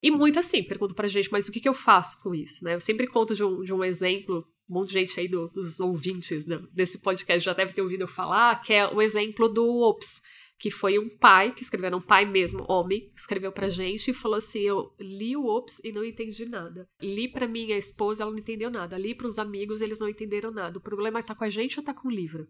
E 0.00 0.12
muito 0.12 0.38
assim, 0.38 0.62
pergunto 0.62 0.94
pra 0.94 1.08
gente, 1.08 1.30
mas 1.32 1.48
o 1.48 1.52
que, 1.52 1.58
que 1.58 1.68
eu 1.68 1.74
faço 1.74 2.22
com 2.22 2.32
isso? 2.32 2.64
Né? 2.64 2.74
Eu 2.74 2.80
sempre 2.80 3.08
conto 3.08 3.34
de 3.34 3.42
um, 3.42 3.62
de 3.64 3.74
um 3.74 3.82
exemplo 3.82 4.46
um 4.68 4.74
monte 4.74 4.88
de 4.88 5.00
gente 5.00 5.18
aí 5.18 5.28
do, 5.28 5.48
dos 5.48 5.80
ouvintes 5.80 6.44
desse 6.72 6.98
podcast 6.98 7.44
já 7.44 7.52
deve 7.52 7.72
ter 7.72 7.82
ouvido 7.82 8.02
eu 8.02 8.08
falar, 8.08 8.60
que 8.62 8.72
é 8.72 8.86
o 8.86 9.00
exemplo 9.00 9.48
do 9.48 9.64
Ops, 9.80 10.22
que 10.58 10.70
foi 10.70 10.98
um 10.98 11.08
pai, 11.18 11.52
que 11.52 11.62
escreveu, 11.62 11.96
um 11.96 12.04
pai 12.04 12.26
mesmo, 12.26 12.66
homem, 12.68 13.10
escreveu 13.16 13.52
pra 13.52 13.68
gente 13.68 14.10
e 14.10 14.14
falou 14.14 14.38
assim: 14.38 14.60
Eu 14.60 14.92
li 14.98 15.36
o 15.36 15.46
Ops 15.46 15.80
e 15.84 15.92
não 15.92 16.04
entendi 16.04 16.44
nada. 16.44 16.86
Li 17.00 17.28
pra 17.28 17.46
minha 17.46 17.78
esposa, 17.78 18.24
ela 18.24 18.32
não 18.32 18.38
entendeu 18.38 18.70
nada. 18.70 18.98
Li 18.98 19.14
pros 19.14 19.38
amigos, 19.38 19.80
eles 19.80 20.00
não 20.00 20.08
entenderam 20.08 20.50
nada. 20.50 20.78
O 20.78 20.82
problema 20.82 21.20
é 21.20 21.22
tá 21.22 21.34
com 21.34 21.44
a 21.44 21.50
gente 21.50 21.78
ou 21.78 21.84
tá 21.84 21.94
com 21.94 22.08
o 22.08 22.10
livro? 22.10 22.48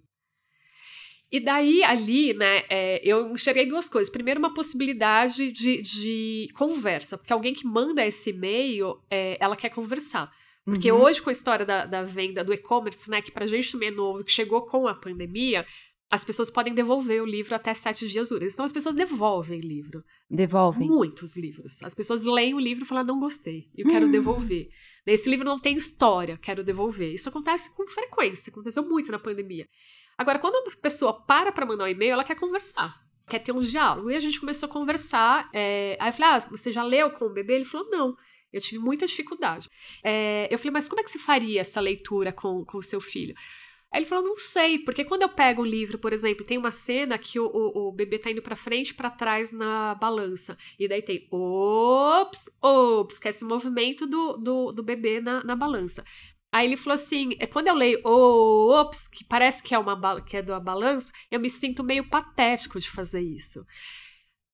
E 1.31 1.39
daí, 1.39 1.85
ali, 1.85 2.33
né, 2.33 2.63
é, 2.71 3.03
eu 3.05 3.31
enxerguei 3.35 3.67
duas 3.67 3.87
coisas. 3.87 4.11
Primeiro, 4.11 4.41
uma 4.41 4.55
possibilidade 4.55 5.53
de, 5.53 5.83
de 5.83 6.49
conversa, 6.55 7.19
porque 7.19 7.33
alguém 7.35 7.53
que 7.53 7.67
manda 7.67 8.05
esse 8.07 8.31
e-mail, 8.31 8.99
é, 9.11 9.37
ela 9.39 9.55
quer 9.55 9.69
conversar. 9.69 10.33
Porque 10.69 10.93
uhum. 10.93 11.01
hoje, 11.01 11.23
com 11.23 11.31
a 11.31 11.33
história 11.33 11.65
da, 11.65 11.87
da 11.87 12.03
venda 12.03 12.45
do 12.45 12.53
e-commerce, 12.53 13.09
né, 13.09 13.23
que 13.23 13.33
pra 13.33 13.47
gente 13.47 13.73
também 13.73 13.89
é 13.89 13.93
novo, 13.93 14.23
que 14.23 14.31
chegou 14.31 14.67
com 14.67 14.87
a 14.87 14.95
pandemia, 14.95 15.65
as 16.11 16.25
pessoas 16.25 16.51
podem 16.51 16.75
devolver 16.75 17.23
o 17.23 17.27
livro 17.27 17.55
até 17.55 17.73
sete 17.73 18.07
dias 18.07 18.31
úteis. 18.31 18.53
Então 18.53 18.65
as 18.65 18.73
pessoas 18.73 18.95
devolvem 18.95 19.61
livro. 19.61 20.03
Devolvem? 20.31 20.87
Muitos 20.87 21.37
livros. 21.37 21.83
As 21.83 21.95
pessoas 21.95 22.25
leem 22.25 22.55
o 22.55 22.61
livro 22.61 22.85
e 22.85 22.87
falam, 22.87 23.05
não 23.05 23.21
gostei, 23.21 23.71
eu 23.77 23.87
quero 23.87 24.07
hum. 24.07 24.11
devolver. 24.11 24.69
Esse 25.07 25.29
livro 25.31 25.45
não 25.45 25.59
tem 25.59 25.77
história, 25.77 26.37
quero 26.37 26.63
devolver. 26.63 27.15
Isso 27.15 27.31
acontece 27.31 27.75
com 27.75 27.87
frequência, 27.87 28.51
aconteceu 28.51 28.87
muito 28.87 29.11
na 29.11 29.19
pandemia. 29.19 29.67
Agora, 30.19 30.39
quando 30.39 30.57
a 30.57 30.77
pessoa 30.83 31.25
para 31.25 31.51
para 31.51 31.65
mandar 31.65 31.85
um 31.85 31.89
e-mail, 31.89 32.13
ela 32.13 32.25
quer 32.25 32.35
conversar, 32.35 32.95
quer 33.27 33.39
ter 33.39 33.53
um 33.53 33.61
diálogo. 33.61 34.11
E 34.11 34.17
a 34.17 34.21
gente 34.21 34.41
começou 34.41 34.69
a 34.69 34.73
conversar. 34.73 35.49
É... 35.55 35.97
Aí 36.01 36.09
eu 36.09 36.13
falei, 36.13 36.37
ah, 36.37 36.39
você 36.41 36.73
já 36.73 36.83
leu 36.83 37.11
com 37.13 37.27
o 37.27 37.33
bebê? 37.33 37.55
Ele 37.55 37.65
falou, 37.65 37.89
não. 37.89 38.17
Eu 38.52 38.61
tive 38.61 38.78
muita 38.78 39.07
dificuldade. 39.07 39.69
É, 40.02 40.49
eu 40.50 40.59
falei, 40.59 40.73
mas 40.73 40.88
como 40.88 41.00
é 41.00 41.05
que 41.05 41.11
se 41.11 41.19
faria 41.19 41.61
essa 41.61 41.81
leitura 41.81 42.33
com 42.33 42.64
o 42.73 42.83
seu 42.83 43.00
filho? 43.00 43.35
Aí 43.90 44.00
ele 44.00 44.07
falou, 44.07 44.25
não 44.25 44.37
sei, 44.37 44.78
porque 44.78 45.05
quando 45.05 45.23
eu 45.23 45.31
pego 45.31 45.62
o 45.62 45.67
livro, 45.67 45.99
por 45.99 46.12
exemplo, 46.12 46.45
tem 46.45 46.59
uma 46.59 46.71
cena 46.71 47.17
que 47.17 47.40
o, 47.40 47.47
o, 47.47 47.88
o 47.88 47.93
bebê 47.93 48.19
tá 48.19 48.31
indo 48.31 48.43
pra 48.43 48.55
frente 48.55 48.90
e 48.90 48.95
pra 48.95 49.11
trás 49.11 49.50
na 49.50 49.95
balança. 49.95 50.59
E 50.78 50.87
daí 50.87 51.00
tem 51.00 51.26
ops, 51.31 52.50
ops, 52.62 53.19
que 53.19 53.28
é 53.28 53.31
esse 53.31 53.45
movimento 53.45 54.07
do, 54.07 54.37
do, 54.37 54.73
do 54.73 54.83
bebê 54.83 55.21
na, 55.21 55.43
na 55.43 55.57
balança. 55.57 56.05
Aí 56.52 56.67
ele 56.67 56.76
falou 56.76 56.95
assim: 56.95 57.31
é 57.38 57.47
quando 57.47 57.69
eu 57.69 57.75
leio 57.75 58.00
ops, 58.05 59.09
que 59.09 59.25
parece 59.25 59.62
que 59.62 59.75
é 59.75 59.78
uma 59.78 60.21
que 60.21 60.37
é 60.37 60.43
da 60.43 60.61
balança, 60.61 61.11
eu 61.31 61.40
me 61.40 61.49
sinto 61.49 61.83
meio 61.83 62.09
patético 62.09 62.78
de 62.78 62.90
fazer 62.90 63.21
isso. 63.21 63.64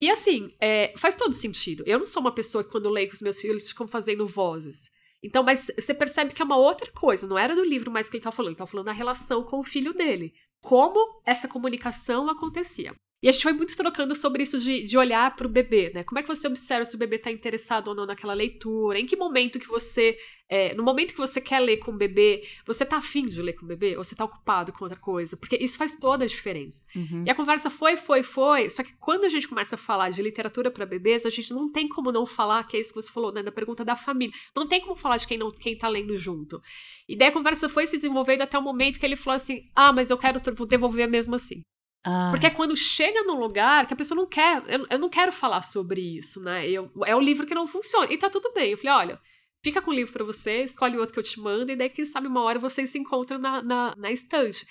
E 0.05 0.11
assim, 0.11 0.55
é, 0.61 0.93
faz 0.99 1.17
todo 1.17 1.33
sentido. 1.33 1.83
Eu 1.87 1.99
não 1.99 2.07
sou 2.07 2.21
uma 2.21 2.31
pessoa 2.31 2.63
que, 2.63 2.71
quando 2.71 2.91
leio 2.91 3.09
com 3.09 3.15
os 3.15 3.23
meus 3.23 3.41
filhos, 3.41 3.71
ficam 3.71 3.89
fazendo 3.89 4.27
vozes. 4.27 4.91
Então, 5.23 5.43
mas 5.43 5.71
você 5.79 5.95
percebe 5.95 6.35
que 6.35 6.43
é 6.43 6.45
uma 6.45 6.59
outra 6.59 6.93
coisa, 6.93 7.27
não 7.27 7.39
era 7.39 7.57
do 7.57 7.65
livro 7.65 7.91
mais 7.91 8.11
que 8.11 8.17
ele 8.17 8.21
estava 8.21 8.37
falando, 8.37 8.49
ele 8.51 8.55
estava 8.57 8.71
falando 8.71 8.85
da 8.85 8.93
relação 8.93 9.43
com 9.43 9.61
o 9.61 9.65
filho 9.65 9.95
dele. 9.95 10.35
Como 10.61 11.23
essa 11.25 11.49
comunicação 11.49 12.29
acontecia. 12.29 12.95
E 13.25 13.29
a 13.29 13.33
gente 13.33 13.43
foi 13.43 13.55
muito 13.55 13.75
trocando 13.75 14.15
sobre 14.15 14.43
isso 14.43 14.61
de, 14.61 14.85
de 14.85 14.99
olhar 14.99 15.35
para 15.35 15.47
o 15.47 15.51
bebê, 15.51 15.91
né? 15.95 16.05
Como 16.05 16.19
é 16.19 16.23
que 16.23 16.29
você 16.29 16.47
observa 16.47 16.85
se 16.85 16.95
o 16.95 16.99
bebê 16.99 17.17
está 17.17 17.31
interessado 17.31 17.89
ou 17.89 17.95
não 17.95 18.05
naquela 18.05 18.35
leitura? 18.35 18.99
Em 18.99 19.07
que 19.07 19.17
momento 19.17 19.59
que 19.59 19.67
você. 19.67 20.19
É, 20.47 20.75
no 20.75 20.83
momento 20.83 21.13
que 21.13 21.19
você 21.19 21.41
quer 21.41 21.59
ler 21.59 21.79
com 21.79 21.91
o 21.91 21.97
bebê, 21.97 22.47
você 22.67 22.85
tá 22.85 22.99
afim 22.99 23.25
de 23.25 23.41
ler 23.41 23.55
com 23.55 23.65
o 23.65 23.69
bebê? 23.69 23.97
Ou 23.97 24.05
você 24.05 24.15
tá 24.15 24.27
ocupado 24.27 24.75
com 24.75 24.85
outra 24.85 25.01
coisa? 25.01 25.39
Porque 25.39 25.57
isso 25.57 25.79
faz 25.79 25.99
toda 25.99 26.25
a 26.25 26.29
diferença. 26.29 26.85
Uhum. 26.95 27.25
E 27.27 27.31
a 27.31 27.35
conversa 27.35 27.71
foi, 27.71 27.97
foi, 27.97 28.23
foi. 28.23 28.69
Só 28.69 28.83
que 28.83 28.93
quando 29.01 29.25
a 29.25 29.31
gente 29.31 29.49
começa 29.49 29.75
a 29.75 29.79
falar 29.79 30.11
de 30.11 30.21
literatura 30.21 30.71
para 30.71 30.85
bebês, 30.85 31.25
a 31.25 31.31
gente 31.31 31.51
não 31.55 31.73
tem 31.73 31.89
como 31.89 32.13
não 32.13 32.27
falar, 32.27 32.65
que 32.65 32.77
é 32.77 32.81
isso 32.81 32.93
que 32.93 33.01
você 33.01 33.11
falou, 33.11 33.33
né? 33.33 33.43
Da 33.43 33.51
pergunta 33.51 33.87
da 33.87 33.97
família. 33.97 34.35
Não 34.55 34.69
tem 34.69 34.83
como 34.83 34.97
falar 34.97 35.17
de 35.17 35.27
quem 35.27 35.39
não 35.39 35.51
quem 35.51 35.75
tá 35.79 35.89
lendo 35.89 36.19
junto. 36.19 36.61
E 37.09 37.17
daí 37.17 37.29
a 37.29 37.33
conversa 37.33 37.71
foi 37.71 37.87
se 37.87 37.97
desenvolvendo 37.97 38.43
até 38.43 38.59
o 38.59 38.63
momento 38.63 39.01
que 39.01 39.07
ele 39.07 39.17
falou 39.17 39.37
assim: 39.37 39.63
ah, 39.75 39.95
mas 39.95 40.11
eu 40.11 40.19
quero 40.19 40.43
vou 40.55 40.67
devolver 40.67 41.09
mesmo 41.09 41.35
assim. 41.35 41.63
Ah. 42.05 42.29
Porque 42.31 42.47
é 42.47 42.51
quando 42.51 42.77
chega 42.77 43.23
num 43.23 43.41
lugar 43.41 43.87
que 43.87 43.95
a 43.95 43.97
pessoa 43.97 44.17
não 44.17 44.27
quer, 44.27 44.63
eu, 44.69 44.87
eu 44.91 44.99
não 44.99 45.09
quero 45.09 45.33
falar 45.33 45.63
sobre 45.63 46.19
isso, 46.19 46.41
né? 46.43 46.69
Eu, 46.69 46.91
é 47.07 47.17
o 47.17 47.21
livro 47.21 47.47
que 47.47 47.55
não 47.55 47.67
funciona. 47.67 48.13
E 48.13 48.19
tá 48.19 48.29
tudo 48.29 48.53
bem. 48.53 48.73
Eu 48.73 48.79
falei, 48.79 48.93
olha, 48.93 49.21
fica 49.63 49.81
com 49.81 49.91
o 49.91 49.95
livro 49.95 50.13
para 50.13 50.25
você, 50.25 50.63
escolhe 50.63 50.97
o 50.97 51.01
outro 51.01 51.15
que 51.15 51.19
eu 51.19 51.25
te 51.25 51.41
mando, 51.41 51.73
e 51.73 51.77
daí, 51.77 51.89
quem 51.89 52.05
sabe, 52.05 52.27
uma 52.27 52.43
hora 52.43 52.59
vocês 52.59 52.91
se 52.91 52.99
encontram 52.99 53.39
na, 53.39 53.63
na, 53.63 53.95
na 53.97 54.13
estante. 54.13 54.67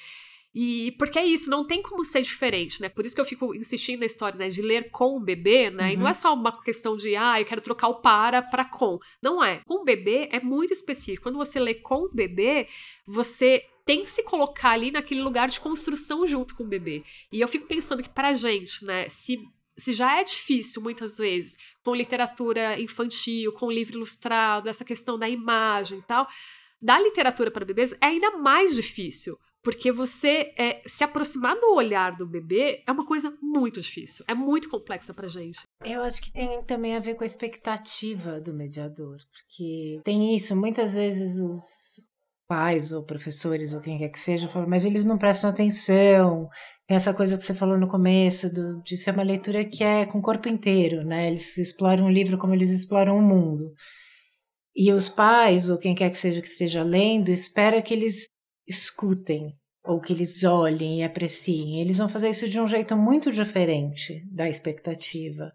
E 0.56 0.92
porque 1.00 1.18
é 1.18 1.26
isso, 1.26 1.50
não 1.50 1.66
tem 1.66 1.82
como 1.82 2.06
ser 2.06 2.22
diferente, 2.22 2.80
né? 2.80 2.88
Por 2.88 3.04
isso 3.04 3.16
que 3.16 3.22
eu 3.22 3.26
fico 3.26 3.56
insistindo 3.56 4.02
na 4.02 4.06
história, 4.06 4.38
né? 4.38 4.50
De 4.50 4.62
ler 4.62 4.92
com 4.92 5.18
o 5.18 5.20
bebê, 5.20 5.72
né? 5.72 5.86
Uhum. 5.86 5.94
E 5.94 5.98
não 5.98 6.06
é 6.06 6.10
uhum. 6.10 6.14
só 6.14 6.34
uma 6.36 6.62
questão 6.62 6.96
de, 6.96 7.16
ah, 7.16 7.42
eu 7.42 7.46
quero 7.46 7.60
trocar 7.60 7.88
o 7.88 8.02
para 8.02 8.44
para 8.44 8.64
com. 8.64 9.00
Não 9.20 9.44
é. 9.44 9.62
Com 9.66 9.82
o 9.82 9.84
bebê 9.84 10.30
é 10.32 10.40
muito 10.40 10.72
específico. 10.72 11.24
Quando 11.24 11.40
você 11.40 11.60
lê 11.60 11.74
com 11.74 12.06
o 12.06 12.14
bebê, 12.14 12.68
você 13.08 13.66
tem 13.86 14.02
que 14.02 14.10
se 14.10 14.24
colocar 14.24 14.72
ali 14.72 14.92
naquele 14.92 15.22
lugar 15.22 15.50
de 15.50 15.60
construção 15.60 16.28
junto 16.28 16.56
com 16.56 16.64
o 16.64 16.68
bebê. 16.68 17.04
E 17.32 17.42
eu 17.42 17.48
fico 17.48 17.68
pensando 17.68 18.02
que 18.02 18.10
pra 18.10 18.34
gente, 18.34 18.84
né, 18.86 19.08
se 19.10 19.40
se 19.76 19.94
já 19.94 20.20
é 20.20 20.24
difícil 20.24 20.82
muitas 20.82 21.18
vezes 21.18 21.58
com 21.84 21.96
literatura 21.96 22.80
infantil, 22.80 23.52
com 23.54 23.72
livro 23.72 23.96
ilustrado, 23.96 24.70
essa 24.70 24.86
questão 24.86 25.18
da 25.18 25.28
imagem 25.28 26.00
e 26.00 26.04
tal, 26.04 26.28
da 26.82 27.00
literatura 27.00 27.50
para 27.50 27.66
bebês 27.66 27.94
é 27.94 28.06
ainda 28.06 28.38
mais 28.38 28.76
difícil. 28.76 29.38
Porque 29.64 29.94
você 29.94 30.54
é, 30.58 30.82
se 30.86 31.06
aproximar 31.06 31.56
do 31.56 31.74
olhar 31.74 32.18
do 32.18 32.28
bebê 32.28 32.84
é 32.86 32.92
uma 32.92 33.06
coisa 33.06 33.34
muito 33.42 33.80
difícil, 33.80 34.26
é 34.28 34.36
muito 34.36 34.70
complexa 34.70 35.14
pra 35.14 35.30
gente. 35.30 35.62
Eu 35.86 36.04
acho 36.04 36.22
que 36.22 36.34
tem 36.34 36.62
também 36.66 36.98
a 36.98 37.00
ver 37.00 37.16
com 37.16 37.24
a 37.24 37.28
expectativa 37.28 38.42
do 38.42 38.54
mediador, 38.54 39.20
porque 39.32 40.02
tem 40.04 40.36
isso, 40.36 40.54
muitas 40.54 40.96
vezes 40.96 41.38
os, 41.38 42.02
pais 42.54 42.92
ou 42.92 43.04
professores 43.04 43.74
ou 43.74 43.82
quem 43.82 43.98
quer 43.98 44.10
que 44.10 44.20
seja 44.20 44.48
falam, 44.48 44.70
mas 44.70 44.86
eles 44.86 45.04
não 45.04 45.18
prestam 45.18 45.50
atenção. 45.50 46.48
Tem 46.88 46.96
essa 46.96 47.12
coisa 47.12 47.36
que 47.36 47.44
você 47.44 47.56
falou 47.56 47.80
no 47.80 47.88
começo, 47.88 48.54
do, 48.54 48.80
de 48.84 48.96
ser 48.96 49.10
uma 49.10 49.24
leitura 49.24 49.66
que 49.66 49.84
é 49.84 50.06
com 50.06 50.20
o 50.20 50.22
corpo 50.22 50.48
inteiro, 50.48 51.04
né? 51.04 51.30
Eles 51.30 51.58
exploram 51.58 52.06
o 52.06 52.12
livro 52.12 52.38
como 52.38 52.54
eles 52.54 52.70
exploram 52.70 53.18
o 53.18 53.22
mundo. 53.24 53.74
E 54.76 54.92
os 54.92 55.10
pais, 55.10 55.68
ou 55.68 55.80
quem 55.80 55.96
quer 55.96 56.12
que 56.12 56.18
seja 56.18 56.42
que 56.42 56.48
esteja 56.48 56.84
lendo, 56.84 57.30
espera 57.30 57.82
que 57.82 57.92
eles 57.92 58.28
escutem, 58.68 59.56
ou 59.84 60.00
que 60.00 60.14
eles 60.14 60.44
olhem 60.44 61.00
e 61.00 61.04
apreciem. 61.04 61.82
Eles 61.82 61.98
vão 61.98 62.08
fazer 62.08 62.30
isso 62.30 62.48
de 62.48 62.60
um 62.60 62.68
jeito 62.68 62.96
muito 62.96 63.32
diferente 63.32 64.24
da 64.32 64.48
expectativa. 64.48 65.52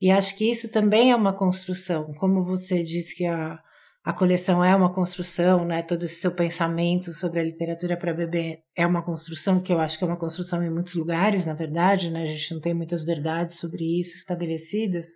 E 0.00 0.10
acho 0.10 0.36
que 0.36 0.50
isso 0.50 0.68
também 0.72 1.12
é 1.12 1.16
uma 1.16 1.32
construção. 1.32 2.12
Como 2.14 2.42
você 2.42 2.82
disse 2.82 3.14
que 3.14 3.24
a 3.24 3.56
a 4.02 4.12
coleção 4.12 4.64
é 4.64 4.74
uma 4.74 4.92
construção, 4.92 5.64
né? 5.64 5.82
Todo 5.82 6.04
esse 6.04 6.20
seu 6.20 6.32
pensamento 6.32 7.12
sobre 7.12 7.40
a 7.40 7.44
literatura 7.44 7.96
para 7.96 8.14
bebê 8.14 8.62
é 8.74 8.86
uma 8.86 9.02
construção 9.02 9.60
que 9.60 9.72
eu 9.72 9.78
acho 9.78 9.98
que 9.98 10.04
é 10.04 10.06
uma 10.06 10.16
construção 10.16 10.62
em 10.62 10.70
muitos 10.70 10.94
lugares, 10.94 11.44
na 11.44 11.52
verdade, 11.52 12.10
né? 12.10 12.22
A 12.22 12.26
gente 12.26 12.54
não 12.54 12.60
tem 12.60 12.72
muitas 12.72 13.04
verdades 13.04 13.58
sobre 13.58 14.00
isso 14.00 14.16
estabelecidas, 14.16 15.06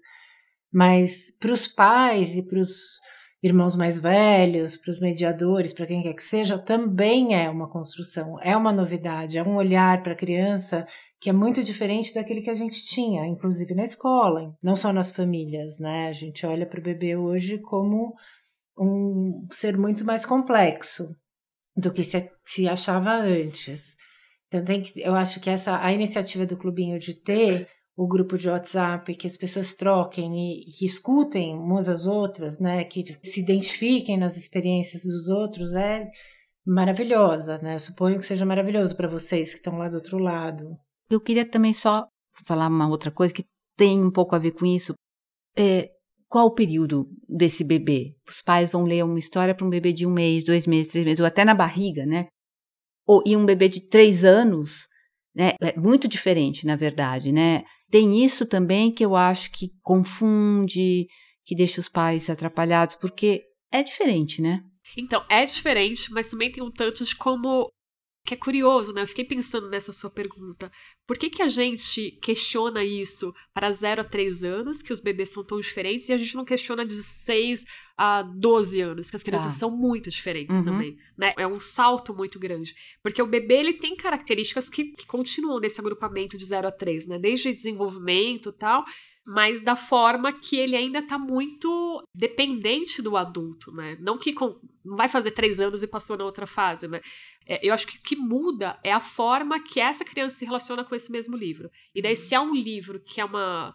mas 0.70 1.30
para 1.40 1.52
os 1.52 1.66
pais 1.66 2.36
e 2.36 2.46
para 2.46 2.58
os 2.58 3.00
irmãos 3.42 3.74
mais 3.74 3.98
velhos, 3.98 4.76
para 4.76 4.90
os 4.90 5.00
mediadores, 5.00 5.72
para 5.72 5.86
quem 5.86 6.02
quer 6.02 6.14
que 6.14 6.22
seja, 6.22 6.58
também 6.58 7.34
é 7.34 7.48
uma 7.48 7.68
construção, 7.70 8.38
é 8.42 8.56
uma 8.56 8.72
novidade, 8.72 9.38
é 9.38 9.42
um 9.42 9.56
olhar 9.56 10.02
para 10.02 10.12
a 10.12 10.16
criança 10.16 10.86
que 11.20 11.30
é 11.30 11.32
muito 11.32 11.62
diferente 11.62 12.12
daquele 12.12 12.42
que 12.42 12.50
a 12.50 12.54
gente 12.54 12.84
tinha, 12.84 13.26
inclusive 13.26 13.74
na 13.74 13.82
escola, 13.82 14.54
não 14.62 14.76
só 14.76 14.92
nas 14.92 15.10
famílias, 15.10 15.78
né? 15.78 16.08
A 16.08 16.12
gente 16.12 16.44
olha 16.44 16.66
para 16.66 16.80
o 16.80 16.82
bebê 16.82 17.16
hoje 17.16 17.58
como 17.58 18.14
um 18.78 19.46
ser 19.50 19.76
muito 19.76 20.04
mais 20.04 20.26
complexo 20.26 21.16
do 21.76 21.92
que 21.92 22.04
se, 22.04 22.30
se 22.44 22.68
achava 22.68 23.12
antes. 23.12 23.96
Então 24.46 24.64
tem 24.64 24.82
que, 24.82 25.00
eu 25.00 25.14
acho 25.14 25.40
que 25.40 25.50
essa 25.50 25.78
a 25.84 25.92
iniciativa 25.92 26.46
do 26.46 26.56
clubinho 26.56 26.98
de 26.98 27.14
ter 27.14 27.68
o 27.96 28.08
grupo 28.08 28.36
de 28.36 28.48
WhatsApp, 28.48 29.14
que 29.14 29.26
as 29.26 29.36
pessoas 29.36 29.74
troquem 29.74 30.62
e 30.62 30.70
que 30.72 30.84
escutem 30.84 31.54
umas 31.54 31.88
às 31.88 32.06
outras, 32.06 32.58
né, 32.58 32.82
que 32.84 33.04
se 33.22 33.40
identifiquem 33.40 34.18
nas 34.18 34.36
experiências 34.36 35.04
dos 35.04 35.28
outros 35.28 35.74
é 35.76 36.10
maravilhosa, 36.66 37.58
né? 37.58 37.74
Eu 37.74 37.80
suponho 37.80 38.18
que 38.18 38.26
seja 38.26 38.44
maravilhoso 38.44 38.96
para 38.96 39.06
vocês 39.06 39.50
que 39.50 39.56
estão 39.56 39.78
lá 39.78 39.88
do 39.88 39.96
outro 39.96 40.18
lado. 40.18 40.76
Eu 41.10 41.20
queria 41.20 41.48
também 41.48 41.72
só 41.72 42.08
falar 42.44 42.68
uma 42.68 42.88
outra 42.88 43.10
coisa 43.10 43.34
que 43.34 43.44
tem 43.76 44.02
um 44.02 44.10
pouco 44.10 44.34
a 44.34 44.38
ver 44.38 44.52
com 44.52 44.64
isso. 44.64 44.94
É, 45.56 45.90
qual 46.34 46.48
o 46.48 46.54
período 46.54 47.08
desse 47.28 47.62
bebê? 47.62 48.16
Os 48.28 48.42
pais 48.42 48.72
vão 48.72 48.82
ler 48.82 49.04
uma 49.04 49.20
história 49.20 49.54
para 49.54 49.64
um 49.64 49.70
bebê 49.70 49.92
de 49.92 50.04
um 50.04 50.10
mês, 50.10 50.42
dois 50.42 50.66
meses, 50.66 50.90
três 50.90 51.04
meses, 51.04 51.20
ou 51.20 51.26
até 51.26 51.44
na 51.44 51.54
barriga, 51.54 52.04
né? 52.04 52.26
Ou, 53.06 53.22
e 53.24 53.36
um 53.36 53.46
bebê 53.46 53.68
de 53.68 53.88
três 53.88 54.24
anos, 54.24 54.88
né? 55.32 55.54
É 55.62 55.78
muito 55.78 56.08
diferente, 56.08 56.66
na 56.66 56.74
verdade, 56.74 57.30
né? 57.30 57.62
Tem 57.88 58.24
isso 58.24 58.44
também 58.46 58.90
que 58.90 59.04
eu 59.04 59.14
acho 59.14 59.48
que 59.52 59.70
confunde, 59.80 61.06
que 61.44 61.54
deixa 61.54 61.80
os 61.80 61.88
pais 61.88 62.28
atrapalhados, 62.28 62.96
porque 62.96 63.44
é 63.70 63.84
diferente, 63.84 64.42
né? 64.42 64.60
Então, 64.98 65.24
é 65.30 65.44
diferente, 65.44 66.10
mas 66.10 66.28
também 66.28 66.50
tem 66.50 66.64
um 66.64 66.70
tanto 66.72 67.04
de 67.04 67.14
como 67.14 67.70
que 68.24 68.32
é 68.32 68.36
curioso, 68.36 68.92
né? 68.92 69.02
Eu 69.02 69.06
fiquei 69.06 69.24
pensando 69.24 69.68
nessa 69.68 69.92
sua 69.92 70.08
pergunta. 70.08 70.72
Por 71.06 71.18
que, 71.18 71.28
que 71.28 71.42
a 71.42 71.48
gente 71.48 72.12
questiona 72.22 72.82
isso 72.82 73.34
para 73.52 73.70
0 73.70 74.00
a 74.00 74.04
3 74.04 74.44
anos, 74.44 74.80
que 74.80 74.92
os 74.94 75.00
bebês 75.00 75.28
são 75.28 75.44
tão 75.44 75.60
diferentes, 75.60 76.08
e 76.08 76.12
a 76.12 76.16
gente 76.16 76.34
não 76.34 76.44
questiona 76.44 76.86
de 76.86 77.02
6 77.02 77.66
a 77.98 78.22
12 78.22 78.80
anos, 78.80 79.10
que 79.10 79.16
as 79.16 79.22
crianças 79.22 79.52
tá. 79.52 79.58
são 79.58 79.70
muito 79.70 80.08
diferentes 80.08 80.56
uhum. 80.56 80.64
também, 80.64 80.96
né? 81.18 81.34
É 81.36 81.46
um 81.46 81.60
salto 81.60 82.14
muito 82.14 82.38
grande. 82.38 82.74
Porque 83.02 83.20
o 83.20 83.26
bebê, 83.26 83.56
ele 83.56 83.74
tem 83.74 83.94
características 83.94 84.70
que, 84.70 84.84
que 84.92 85.06
continuam 85.06 85.60
nesse 85.60 85.78
agrupamento 85.78 86.38
de 86.38 86.46
0 86.46 86.68
a 86.68 86.72
3, 86.72 87.06
né? 87.08 87.18
Desde 87.18 87.52
desenvolvimento 87.52 88.48
e 88.48 88.52
tal, 88.58 88.84
mas 89.26 89.62
da 89.62 89.74
forma 89.74 90.32
que 90.32 90.56
ele 90.56 90.76
ainda 90.76 90.98
está 90.98 91.18
muito 91.18 92.06
dependente 92.14 93.00
do 93.00 93.16
adulto, 93.16 93.72
né? 93.72 93.96
Não 93.98 94.18
que 94.18 94.34
com, 94.34 94.60
não 94.84 94.96
vai 94.96 95.08
fazer 95.08 95.30
três 95.30 95.60
anos 95.60 95.82
e 95.82 95.86
passou 95.86 96.16
na 96.16 96.24
outra 96.24 96.46
fase, 96.46 96.86
né? 96.86 97.00
É, 97.46 97.66
eu 97.66 97.72
acho 97.72 97.86
que 97.86 97.96
o 97.96 98.02
que 98.02 98.16
muda 98.16 98.78
é 98.84 98.92
a 98.92 99.00
forma 99.00 99.62
que 99.62 99.80
essa 99.80 100.04
criança 100.04 100.36
se 100.36 100.44
relaciona 100.44 100.84
com 100.84 100.94
esse 100.94 101.10
mesmo 101.10 101.36
livro. 101.36 101.70
E 101.94 102.02
daí, 102.02 102.14
se 102.14 102.34
é 102.34 102.40
um 102.40 102.54
livro 102.54 103.00
que 103.00 103.20
é 103.20 103.24
uma, 103.24 103.74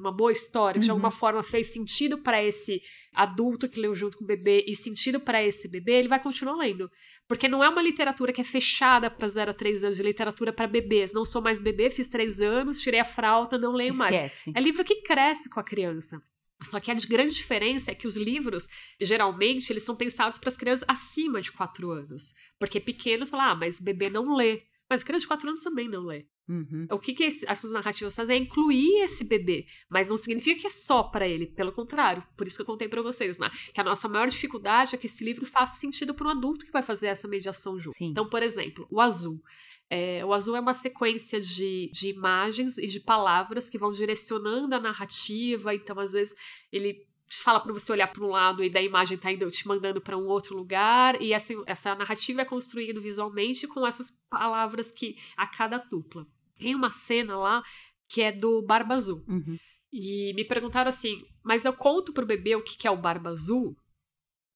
uma 0.00 0.12
boa 0.12 0.32
história, 0.32 0.74
que 0.74 0.84
uhum. 0.84 0.86
de 0.86 0.90
alguma 0.90 1.10
forma 1.10 1.42
fez 1.42 1.72
sentido 1.72 2.18
para 2.18 2.42
esse 2.42 2.82
adulto 3.14 3.68
que 3.68 3.78
leu 3.78 3.94
junto 3.94 4.16
com 4.16 4.24
o 4.24 4.26
bebê 4.26 4.64
e 4.66 4.74
sentido 4.74 5.20
para 5.20 5.42
esse 5.42 5.68
bebê, 5.68 5.92
ele 5.92 6.08
vai 6.08 6.20
continuar 6.20 6.56
lendo. 6.56 6.90
Porque 7.28 7.46
não 7.46 7.62
é 7.62 7.68
uma 7.68 7.82
literatura 7.82 8.32
que 8.32 8.40
é 8.40 8.44
fechada 8.44 9.10
para 9.10 9.28
0 9.28 9.50
a 9.50 9.54
3 9.54 9.84
anos, 9.84 9.96
de 9.96 10.02
literatura 10.02 10.52
para 10.52 10.66
bebês. 10.66 11.12
Não 11.12 11.24
sou 11.24 11.42
mais 11.42 11.60
bebê, 11.60 11.90
fiz 11.90 12.08
3 12.08 12.40
anos, 12.40 12.80
tirei 12.80 13.00
a 13.00 13.04
fralda, 13.04 13.58
não 13.58 13.72
leio 13.72 13.90
Esquece. 13.90 14.50
mais. 14.50 14.56
É 14.56 14.60
livro 14.60 14.84
que 14.84 15.02
cresce 15.02 15.50
com 15.50 15.60
a 15.60 15.64
criança. 15.64 16.20
Só 16.62 16.78
que 16.78 16.90
a 16.90 16.94
grande 16.94 17.34
diferença 17.34 17.90
é 17.90 17.94
que 17.94 18.06
os 18.06 18.16
livros, 18.16 18.68
geralmente, 19.00 19.70
eles 19.72 19.82
são 19.82 19.96
pensados 19.96 20.38
para 20.38 20.48
as 20.48 20.56
crianças 20.56 20.88
acima 20.88 21.40
de 21.40 21.52
4 21.52 21.90
anos. 21.90 22.32
Porque 22.58 22.80
pequenos 22.80 23.28
falam, 23.28 23.46
ah, 23.46 23.54
mas 23.56 23.80
bebê 23.80 24.08
não 24.08 24.34
lê. 24.36 24.62
Mas 24.88 25.02
criança 25.02 25.22
de 25.22 25.28
4 25.28 25.48
anos 25.48 25.62
também 25.62 25.88
não 25.88 26.04
lê. 26.04 26.26
Uhum. 26.48 26.86
O 26.90 26.98
que, 26.98 27.14
que 27.14 27.24
esse, 27.24 27.48
essas 27.48 27.70
narrativas 27.72 28.14
fazem 28.14 28.36
é 28.36 28.40
incluir 28.40 29.02
esse 29.02 29.24
bebê, 29.24 29.66
mas 29.88 30.08
não 30.08 30.16
significa 30.16 30.60
que 30.60 30.66
é 30.66 30.70
só 30.70 31.02
para 31.04 31.26
ele, 31.26 31.46
pelo 31.46 31.72
contrário. 31.72 32.22
Por 32.36 32.46
isso 32.46 32.56
que 32.56 32.62
eu 32.62 32.66
contei 32.66 32.88
para 32.88 33.00
vocês, 33.00 33.38
né? 33.38 33.50
Que 33.72 33.80
a 33.80 33.84
nossa 33.84 34.08
maior 34.08 34.28
dificuldade 34.28 34.94
é 34.94 34.98
que 34.98 35.06
esse 35.06 35.24
livro 35.24 35.46
faça 35.46 35.76
sentido 35.76 36.14
para 36.14 36.26
um 36.26 36.30
adulto 36.30 36.66
que 36.66 36.72
vai 36.72 36.82
fazer 36.82 37.06
essa 37.06 37.28
mediação 37.28 37.78
junto. 37.78 37.96
Sim. 37.96 38.06
Então, 38.06 38.28
por 38.28 38.42
exemplo, 38.42 38.86
o 38.90 39.00
azul. 39.00 39.40
É, 39.88 40.24
o 40.24 40.32
azul 40.32 40.56
é 40.56 40.60
uma 40.60 40.74
sequência 40.74 41.40
de, 41.40 41.90
de 41.92 42.08
imagens 42.08 42.78
e 42.78 42.86
de 42.86 42.98
palavras 42.98 43.68
que 43.68 43.78
vão 43.78 43.92
direcionando 43.92 44.74
a 44.74 44.80
narrativa. 44.80 45.74
Então, 45.74 45.98
às 46.00 46.12
vezes, 46.12 46.34
ele 46.72 47.06
fala 47.40 47.60
para 47.60 47.72
você 47.72 47.92
olhar 47.92 48.08
para 48.08 48.24
um 48.24 48.28
lado 48.28 48.62
e 48.62 48.68
da 48.68 48.82
imagem 48.82 49.16
tá 49.16 49.32
indo 49.32 49.50
te 49.50 49.66
mandando 49.66 50.00
para 50.00 50.16
um 50.16 50.26
outro 50.26 50.56
lugar 50.56 51.20
e 51.20 51.32
essa, 51.32 51.54
essa 51.66 51.94
narrativa 51.94 52.42
é 52.42 52.44
construída 52.44 53.00
visualmente 53.00 53.66
com 53.66 53.86
essas 53.86 54.10
palavras 54.28 54.90
que 54.90 55.16
a 55.36 55.46
cada 55.46 55.78
dupla. 55.78 56.26
Tem 56.62 56.74
uma 56.74 56.92
cena 56.92 57.36
lá 57.36 57.62
que 58.08 58.22
é 58.22 58.30
do 58.30 58.62
Barba 58.62 58.94
Azul. 58.94 59.24
Uhum. 59.26 59.58
E 59.92 60.32
me 60.34 60.44
perguntaram 60.44 60.88
assim: 60.88 61.22
"Mas 61.42 61.64
eu 61.64 61.72
conto 61.72 62.12
pro 62.12 62.26
bebê 62.26 62.54
o 62.54 62.62
que 62.62 62.76
que 62.76 62.86
é 62.86 62.90
o 62.90 62.96
Barba 62.96 63.30
Azul?" 63.30 63.76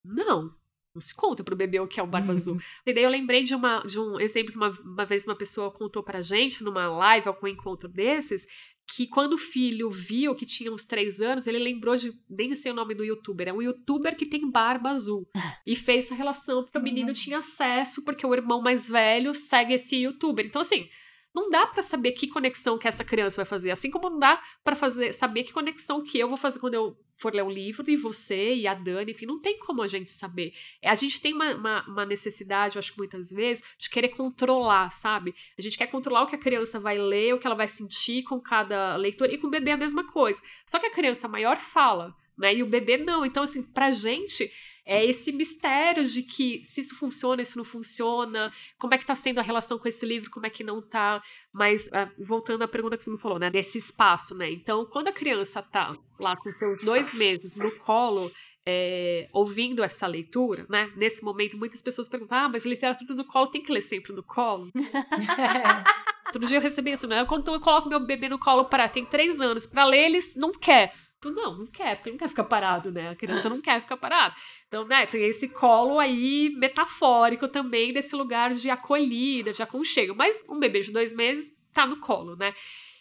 Não. 0.05 0.55
Não 0.95 1.01
se 1.01 1.15
conta 1.15 1.45
pro 1.45 1.57
bebê 1.57 1.79
o 1.79 1.87
que 1.87 2.01
é 2.01 2.03
o 2.03 2.07
Barba 2.07 2.33
Azul. 2.33 2.59
E 2.87 2.95
daí 2.95 3.05
eu 3.05 3.11
lembrei 3.11 3.45
de, 3.45 3.55
uma, 3.55 3.81
de 3.81 3.99
um 3.99 4.19
exemplo 4.19 4.53
que 4.53 4.57
uma, 4.57 4.71
uma 4.71 5.05
vez 5.05 5.27
uma 5.27 5.35
pessoa 5.35 5.71
contou 5.71 6.03
pra 6.03 6.23
gente 6.23 6.65
numa 6.65 6.89
live, 6.89 7.29
algum 7.29 7.47
encontro 7.47 7.87
desses, 7.87 8.47
que 8.87 9.07
quando 9.07 9.35
o 9.35 9.39
filho 9.39 9.91
viu 9.91 10.35
que 10.35 10.47
tinha 10.47 10.73
uns 10.73 10.85
três 10.85 11.21
anos, 11.21 11.47
ele 11.47 11.59
lembrou 11.59 11.97
de, 11.97 12.19
nem 12.31 12.55
sei 12.55 12.71
o 12.71 12.75
nome 12.75 12.95
do 12.95 13.05
youtuber, 13.05 13.49
é 13.49 13.53
um 13.53 13.61
youtuber 13.61 14.17
que 14.17 14.25
tem 14.25 14.51
barba 14.51 14.91
azul. 14.91 15.29
E 15.67 15.75
fez 15.75 16.05
essa 16.05 16.15
relação, 16.15 16.63
porque 16.63 16.79
o 16.79 16.83
menino 16.83 17.13
tinha 17.13 17.39
acesso, 17.39 18.05
porque 18.05 18.25
o 18.25 18.33
irmão 18.33 18.63
mais 18.63 18.89
velho 18.89 19.35
segue 19.35 19.75
esse 19.75 19.97
youtuber. 19.97 20.47
Então, 20.47 20.63
assim, 20.63 20.89
não 21.37 21.51
dá 21.51 21.67
pra 21.67 21.83
saber 21.83 22.13
que 22.13 22.27
conexão 22.27 22.79
que 22.79 22.89
essa 22.89 23.05
criança 23.05 23.37
vai 23.37 23.45
fazer, 23.45 23.71
assim 23.71 23.91
como 23.91 24.09
não 24.09 24.19
dá 24.19 24.43
pra 24.65 24.75
fazer, 24.75 25.13
saber 25.13 25.45
que 25.45 25.53
conexão 25.53 26.03
que 26.03 26.19
eu 26.19 26.27
vou 26.27 26.39
fazer 26.39 26.59
quando 26.59 26.73
eu 26.73 26.97
for 27.15 27.35
ler 27.35 27.43
um 27.43 27.51
livro, 27.51 27.85
e 27.87 27.95
você, 27.95 28.55
e 28.55 28.67
a 28.67 28.73
Dani, 28.73 29.13
enfim, 29.13 29.27
não 29.27 29.39
tem 29.39 29.59
como 29.59 29.83
a 29.83 29.87
gente 29.87 30.11
saber. 30.11 30.55
É, 30.81 30.89
A 30.89 30.95
gente 30.95 31.21
tem 31.21 31.35
uma, 31.35 31.55
uma, 31.55 31.87
uma 31.87 32.07
necessidade, 32.07 32.77
eu 32.77 32.81
acho 32.81 32.93
que 32.93 32.99
muitas 32.99 33.31
vezes, 33.31 33.63
de 33.79 33.91
querer 33.91 34.09
controlar, 34.09 34.89
sabe? 34.89 35.35
A 35.59 35.63
gente 35.63 35.77
quer 35.77 35.89
controlar 35.89 36.23
o 36.23 36.27
que 36.27 36.37
a 36.37 36.41
criança 36.41 36.81
vai 36.81 36.97
ler, 36.97 37.35
o 37.35 37.39
que 37.39 37.47
ela 37.47 37.55
vai 37.55 37.69
sentir 37.69 38.23
com 38.23 38.41
cada 38.41 38.97
leitura, 38.97 39.31
e 39.31 39.37
com 39.37 39.49
o 39.49 39.51
bebê 39.51 39.71
é 39.71 39.75
a 39.75 39.79
mesma 39.79 40.05
coisa. 40.11 40.41
Só 40.65 40.79
que 40.79 40.87
a 40.87 40.91
criança 40.91 41.29
maior 41.29 41.59
fala, 41.59 42.17
né? 42.39 42.55
E 42.55 42.63
o 42.63 42.67
bebê 42.67 42.97
não. 42.97 43.27
Então, 43.27 43.43
assim, 43.43 43.63
pra 43.63 43.91
gente 43.91 44.51
é 44.87 45.05
esse 45.05 45.33
mistério 45.33 46.05
de 46.05 46.23
que 46.23 46.63
se 46.65 46.81
isso 46.81 46.95
funciona, 46.95 47.45
se 47.45 47.57
não 47.57 47.65
funciona, 47.65 48.53
como 48.79 48.95
é 48.95 48.99
que 48.99 49.05
tá 49.05 49.17
sendo 49.17 49.41
a 49.41 49.43
relação 49.43 49.79
com 49.79 49.89
esse 49.89 50.07
livro, 50.07 50.31
como 50.31 50.47
é 50.47 50.51
que 50.51 50.63
não 50.63 50.81
tá. 50.81 51.21
Mas, 51.53 51.91
ah, 51.93 52.09
voltando 52.17 52.63
à 52.63 52.69
pergunta 52.69 52.97
que 52.97 53.03
você 53.03 53.11
me 53.11 53.19
falou, 53.19 53.39
né? 53.39 53.51
Desse 53.51 53.79
espaço, 53.79 54.37
né? 54.37 54.49
Então, 54.53 54.87
quando 54.87 55.09
a 55.09 55.13
criança 55.13 55.61
tá 55.61 55.97
lá 56.21 56.37
com 56.37 56.49
seus 56.49 56.81
dois 56.81 57.13
meses 57.15 57.57
no 57.57 57.73
colo, 57.73 58.31
é, 58.65 59.29
ouvindo 59.33 59.83
essa 59.83 60.07
leitura, 60.07 60.65
né? 60.69 60.93
Nesse 60.97 61.25
momento, 61.25 61.59
muitas 61.59 61.83
pessoas 61.83 62.09
perguntam: 62.09 62.39
ah, 62.39 62.49
mas 62.49 62.65
literatura 62.65 63.13
no 63.13 63.25
colo 63.25 63.49
tem 63.49 63.63
que 63.63 63.73
ler 63.73 63.81
sempre 63.81 64.13
no 64.13 64.23
colo? 64.23 64.71
Outro 66.27 66.47
dia 66.47 66.59
eu 66.59 66.63
recebi 66.63 66.93
isso, 66.93 67.07
né? 67.07 67.25
Quando 67.25 67.53
eu 67.53 67.61
coloco 67.61 67.89
meu 67.89 68.01
bebê 68.01 68.29
no 68.29 68.39
colo 68.39 68.65
para 68.65 68.89
tem 68.89 69.05
três 69.05 69.41
anos, 69.41 69.67
para 69.67 69.85
ler, 69.85 70.07
eles 70.07 70.37
não 70.37 70.53
quer. 70.53 70.93
Eu, 71.25 71.33
Não, 71.33 71.59
não 71.59 71.67
quer, 71.67 71.97
porque 71.97 72.11
não 72.11 72.19
quer 72.19 72.29
ficar 72.29 72.45
parado, 72.45 72.93
né? 72.93 73.11
A 73.11 73.17
criança 73.17 73.49
não 73.49 73.61
quer 73.61 73.81
ficar 73.81 73.97
parada. 73.97 74.35
Então, 74.69 74.87
né, 74.87 75.07
tem 75.07 75.25
esse 75.25 75.49
colo 75.49 75.99
aí 75.99 76.51
metafórico 76.57 77.49
também 77.49 77.93
desse 77.93 78.15
lugar 78.15 78.53
de 78.53 78.71
acolhida, 78.71 79.53
de 79.53 79.63
aconchego. 79.63 80.15
Mas 80.15 80.45
um 80.49 80.59
bebê 80.59 80.81
de 80.81 80.93
dois 80.93 81.15
meses 81.15 81.57
tá 81.73 81.87
no 81.87 81.99
colo, 81.99 82.37
né? 82.37 82.55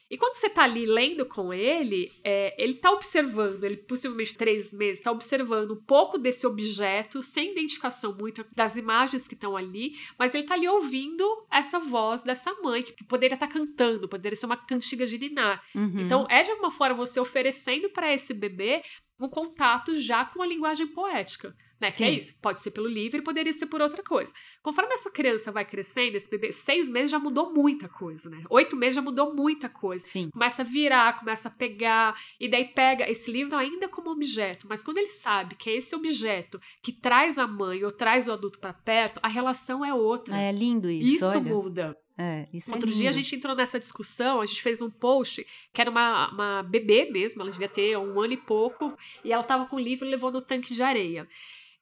E 0.10 0.18
quando 0.18 0.36
você 0.36 0.50
tá 0.50 0.64
ali 0.64 0.86
lendo 0.86 1.26
com 1.26 1.52
ele, 1.52 2.12
é, 2.24 2.56
ele 2.62 2.76
tá 2.76 2.92
observando, 2.92 3.64
ele 3.64 3.78
possivelmente 3.78 4.38
três 4.38 4.72
meses, 4.72 5.02
tá 5.02 5.12
observando 5.12 5.72
um 5.72 5.84
pouco 5.84 6.20
desse 6.20 6.46
objeto, 6.46 7.24
sem 7.24 7.52
identificação 7.52 8.16
muito 8.16 8.46
das 8.56 8.78
imagens 8.78 9.28
que 9.28 9.34
estão 9.34 9.58
ali, 9.58 9.98
mas 10.18 10.36
ele 10.36 10.46
tá 10.46 10.54
ali 10.54 10.68
ouvindo 10.68 11.26
essa 11.52 11.80
voz 11.80 12.24
dessa 12.24 12.54
mãe, 12.62 12.84
que 12.84 13.04
poderia 13.04 13.36
estar 13.36 13.48
cantando, 13.48 14.08
poderia 14.08 14.36
ser 14.36 14.46
uma 14.46 14.58
cantiga 14.58 15.08
de 15.08 15.18
ninar. 15.18 15.64
Uhum. 15.74 16.02
Então, 16.02 16.28
é 16.30 16.44
de 16.44 16.52
alguma 16.52 16.70
forma 16.70 16.96
você 16.96 17.20
oferecendo 17.20 17.90
para 17.90 18.14
esse 18.14 18.34
bebê 18.34 18.84
um 19.20 19.28
contato 19.28 19.96
já 19.96 20.24
com 20.26 20.42
a 20.42 20.46
linguagem 20.46 20.88
poética. 20.88 21.56
Né? 21.80 21.92
Que 21.92 22.04
é 22.04 22.12
isso. 22.12 22.40
Pode 22.42 22.60
ser 22.60 22.72
pelo 22.72 22.88
livro 22.88 23.20
e 23.20 23.22
poderia 23.22 23.52
ser 23.52 23.66
por 23.66 23.82
outra 23.82 24.02
coisa. 24.02 24.34
Conforme 24.64 24.94
essa 24.94 25.12
criança 25.12 25.52
vai 25.52 25.66
crescendo, 25.66 26.16
esse 26.16 26.30
bebê, 26.30 26.52
seis 26.52 26.88
meses 26.88 27.12
já 27.12 27.20
mudou 27.20 27.54
muita 27.54 27.90
coisa, 27.90 28.30
né? 28.30 28.44
Oito 28.50 28.76
meses 28.76 28.96
já 28.96 29.02
mudou 29.02 29.34
muita 29.36 29.68
coisa. 29.68 30.06
Sim. 30.06 30.30
Começa 30.32 30.62
a 30.62 30.66
virar, 30.66 31.20
começa 31.20 31.50
a 31.50 31.52
pegar, 31.52 32.16
e 32.40 32.48
daí 32.48 32.66
pega 32.66 33.10
esse 33.10 33.30
livro 33.30 33.56
ainda 33.56 33.90
como 33.90 34.10
objeto, 34.10 34.68
mas 34.70 34.84
quando 34.84 35.00
ele 35.00 35.10
sabe 35.10 35.56
que 35.56 35.70
é 35.70 35.76
esse 35.76 35.94
objeto 35.96 36.60
que 36.82 36.94
traz 36.94 37.38
a 37.38 37.46
mãe 37.46 37.84
ou 37.84 37.92
traz 37.92 38.28
o 38.28 38.32
adulto 38.32 38.60
para 38.60 38.74
perto, 38.74 39.20
a 39.22 39.28
relação 39.28 39.84
é 39.84 39.94
outra. 39.94 40.34
Ah, 40.34 40.42
é 40.42 40.52
lindo 40.52 40.90
isso. 40.90 41.16
isso 41.16 41.26
olha. 41.26 41.42
muda. 41.42 41.98
É, 42.18 42.48
isso 42.54 42.72
Outro 42.72 42.90
é 42.90 42.94
dia 42.94 43.10
a 43.10 43.12
gente 43.12 43.36
entrou 43.36 43.54
nessa 43.54 43.78
discussão, 43.78 44.40
a 44.40 44.46
gente 44.46 44.62
fez 44.62 44.82
um 44.82 44.90
post 44.90 45.46
que 45.74 45.82
era 45.82 45.92
uma, 45.92 46.32
uma 46.32 46.64
bebê 46.64 47.10
mesmo, 47.12 47.42
ela 47.42 47.52
devia 47.52 47.68
ter 47.68 47.98
um 47.98 48.20
ano 48.22 48.34
e 48.34 48.38
pouco, 48.38 48.98
e 49.24 49.34
ela 49.34 49.44
tava 49.44 49.66
com 49.66 49.76
o 49.76 49.80
livro 49.80 50.08
e 50.08 50.12
levou 50.12 50.32
no 50.32 50.42
tanque 50.42 50.74
de 50.74 50.82
areia. 50.82 51.28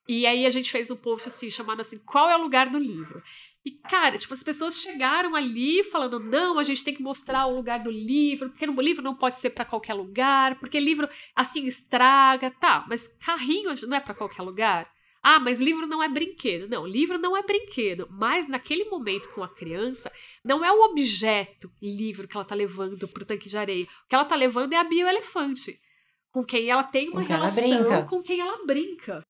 E 0.07 0.25
aí 0.25 0.45
a 0.45 0.49
gente 0.49 0.71
fez 0.71 0.91
um 0.91 0.95
post 0.95 1.29
assim, 1.29 1.49
chamado 1.49 1.79
assim, 1.79 1.99
qual 2.05 2.29
é 2.29 2.35
o 2.35 2.41
lugar 2.41 2.69
do 2.69 2.77
livro? 2.77 3.21
E, 3.65 3.71
cara, 3.71 4.17
tipo, 4.17 4.33
as 4.33 4.43
pessoas 4.43 4.81
chegaram 4.81 5.35
ali 5.35 5.83
falando, 5.85 6.19
não, 6.19 6.59
a 6.59 6.63
gente 6.63 6.83
tem 6.83 6.93
que 6.93 7.01
mostrar 7.01 7.45
o 7.45 7.55
lugar 7.55 7.79
do 7.81 7.89
livro, 7.89 8.49
porque 8.49 8.65
o 8.65 8.81
livro 8.81 9.01
não 9.01 9.15
pode 9.15 9.37
ser 9.37 9.51
pra 9.51 9.63
qualquer 9.63 9.93
lugar, 9.93 10.59
porque 10.59 10.77
livro, 10.79 11.07
assim, 11.33 11.65
estraga, 11.65 12.51
tá, 12.51 12.85
mas 12.89 13.07
carrinho 13.07 13.73
não 13.87 13.95
é 13.95 14.01
pra 14.01 14.13
qualquer 14.13 14.41
lugar? 14.41 14.91
Ah, 15.25 15.39
mas 15.39 15.61
livro 15.61 15.87
não 15.87 16.03
é 16.03 16.09
brinquedo. 16.09 16.67
Não, 16.67 16.85
livro 16.85 17.17
não 17.17 17.37
é 17.37 17.41
brinquedo, 17.41 18.09
mas 18.11 18.49
naquele 18.49 18.83
momento 18.89 19.29
com 19.29 19.41
a 19.41 19.47
criança, 19.47 20.11
não 20.43 20.65
é 20.65 20.69
o 20.69 20.81
objeto 20.81 21.71
livro 21.81 22.27
que 22.27 22.35
ela 22.35 22.43
tá 22.43 22.53
levando 22.53 23.07
pro 23.07 23.23
tanque 23.23 23.47
de 23.47 23.57
areia. 23.57 23.85
O 23.85 24.09
que 24.09 24.15
ela 24.15 24.25
tá 24.25 24.35
levando 24.35 24.73
é 24.73 24.75
a 24.75 24.83
bioelefante, 24.83 25.79
com 26.29 26.43
quem 26.43 26.69
ela 26.69 26.83
tem 26.83 27.07
uma 27.07 27.21
Com 27.21 27.27
quem 27.27 27.35
ela 27.37 27.47
relação, 27.47 27.83
brinca. 27.83 28.01
com 28.09 28.21
quem 28.21 28.39
ela 28.41 28.65
brinca. 28.65 29.23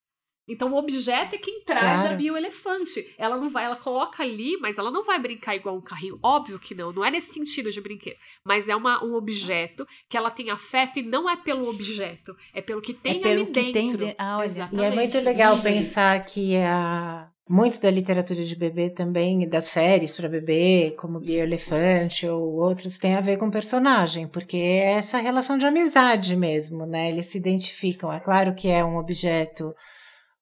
Então 0.48 0.72
o 0.74 0.78
objeto 0.78 1.36
é 1.36 1.38
quem 1.38 1.64
traz 1.64 2.02
a 2.02 2.04
Claro. 2.04 2.18
bioelefante. 2.18 3.14
Ela 3.18 3.38
não 3.38 3.50
vai, 3.50 3.66
ela 3.66 3.76
coloca 3.76 4.22
ali, 4.24 4.58
mas 4.60 4.78
ela 4.78 4.92
não 4.92 5.04
vai 5.04 5.20
brincar 5.20 5.56
igual 5.56 5.76
um 5.76 5.82
carrinho. 5.82 6.20
Óbvio 6.22 6.60
que 6.60 6.76
não, 6.76 6.92
não 6.92 7.04
é 7.06 7.10
nesse 7.12 7.34
sentido 7.34 7.72
de 7.72 7.80
brinquedo. 7.82 8.18
Mas 8.46 8.68
é 8.68 8.76
uma, 8.76 9.04
um 9.04 9.16
objeto 9.16 9.88
que 10.10 10.18
ela 10.18 10.30
tem 10.30 10.50
afeto 10.50 11.00
e 11.00 11.02
não 11.04 11.30
é 11.30 11.36
pelo 11.38 11.70
objeto, 11.70 12.36
é 12.54 12.62
pelo 12.62 12.82
que 12.82 12.94
tem 12.94 13.22
pelo 13.22 13.42
ali 13.44 13.46
que 13.46 13.52
dentro. 13.52 13.98
tem 13.98 14.08
de- 14.10 14.16
Ah, 14.18 14.38
olha. 14.38 14.44
E 14.44 14.48
Exatamente. 14.48 14.86
é 14.86 14.96
muito 14.96 15.20
legal 15.22 15.54
isso. 15.54 15.64
pensar 15.64 16.26
que 16.26 16.58
a, 16.58 17.30
muito 17.50 17.80
da 17.80 17.90
literatura 17.90 18.44
de 18.44 18.56
bebê 18.56 18.90
também, 18.90 19.48
das 19.48 19.66
séries 19.66 20.16
para 20.16 20.28
bebê, 20.30 20.94
como 20.98 21.20
Bio 21.20 21.40
Elefante 21.42 22.28
ou 22.28 22.56
outros, 22.56 22.98
tem 22.98 23.16
a 23.16 23.22
ver 23.22 23.38
com 23.38 23.50
personagem, 23.50 24.28
porque 24.28 24.58
é 24.58 24.94
essa 24.94 25.18
relação 25.20 25.58
de 25.58 25.66
amizade 25.66 26.36
mesmo, 26.36 26.86
né? 26.86 27.10
Eles 27.10 27.28
se 27.28 27.38
identificam. 27.38 28.12
É 28.12 28.20
claro 28.20 28.54
que 28.56 28.68
é 28.70 28.84
um 28.84 28.98
objeto 28.98 29.74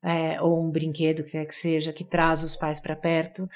é, 0.04 0.42
ou 0.42 0.64
um 0.64 0.72
brinquedo, 0.72 1.24
que 1.24 1.32
quer 1.32 1.46
que 1.46 1.56
seja, 1.56 1.94
que 1.94 2.04
traz 2.04 2.44
os 2.44 2.56
pais 2.56 2.80
para 2.80 2.96
perto, 2.96 3.48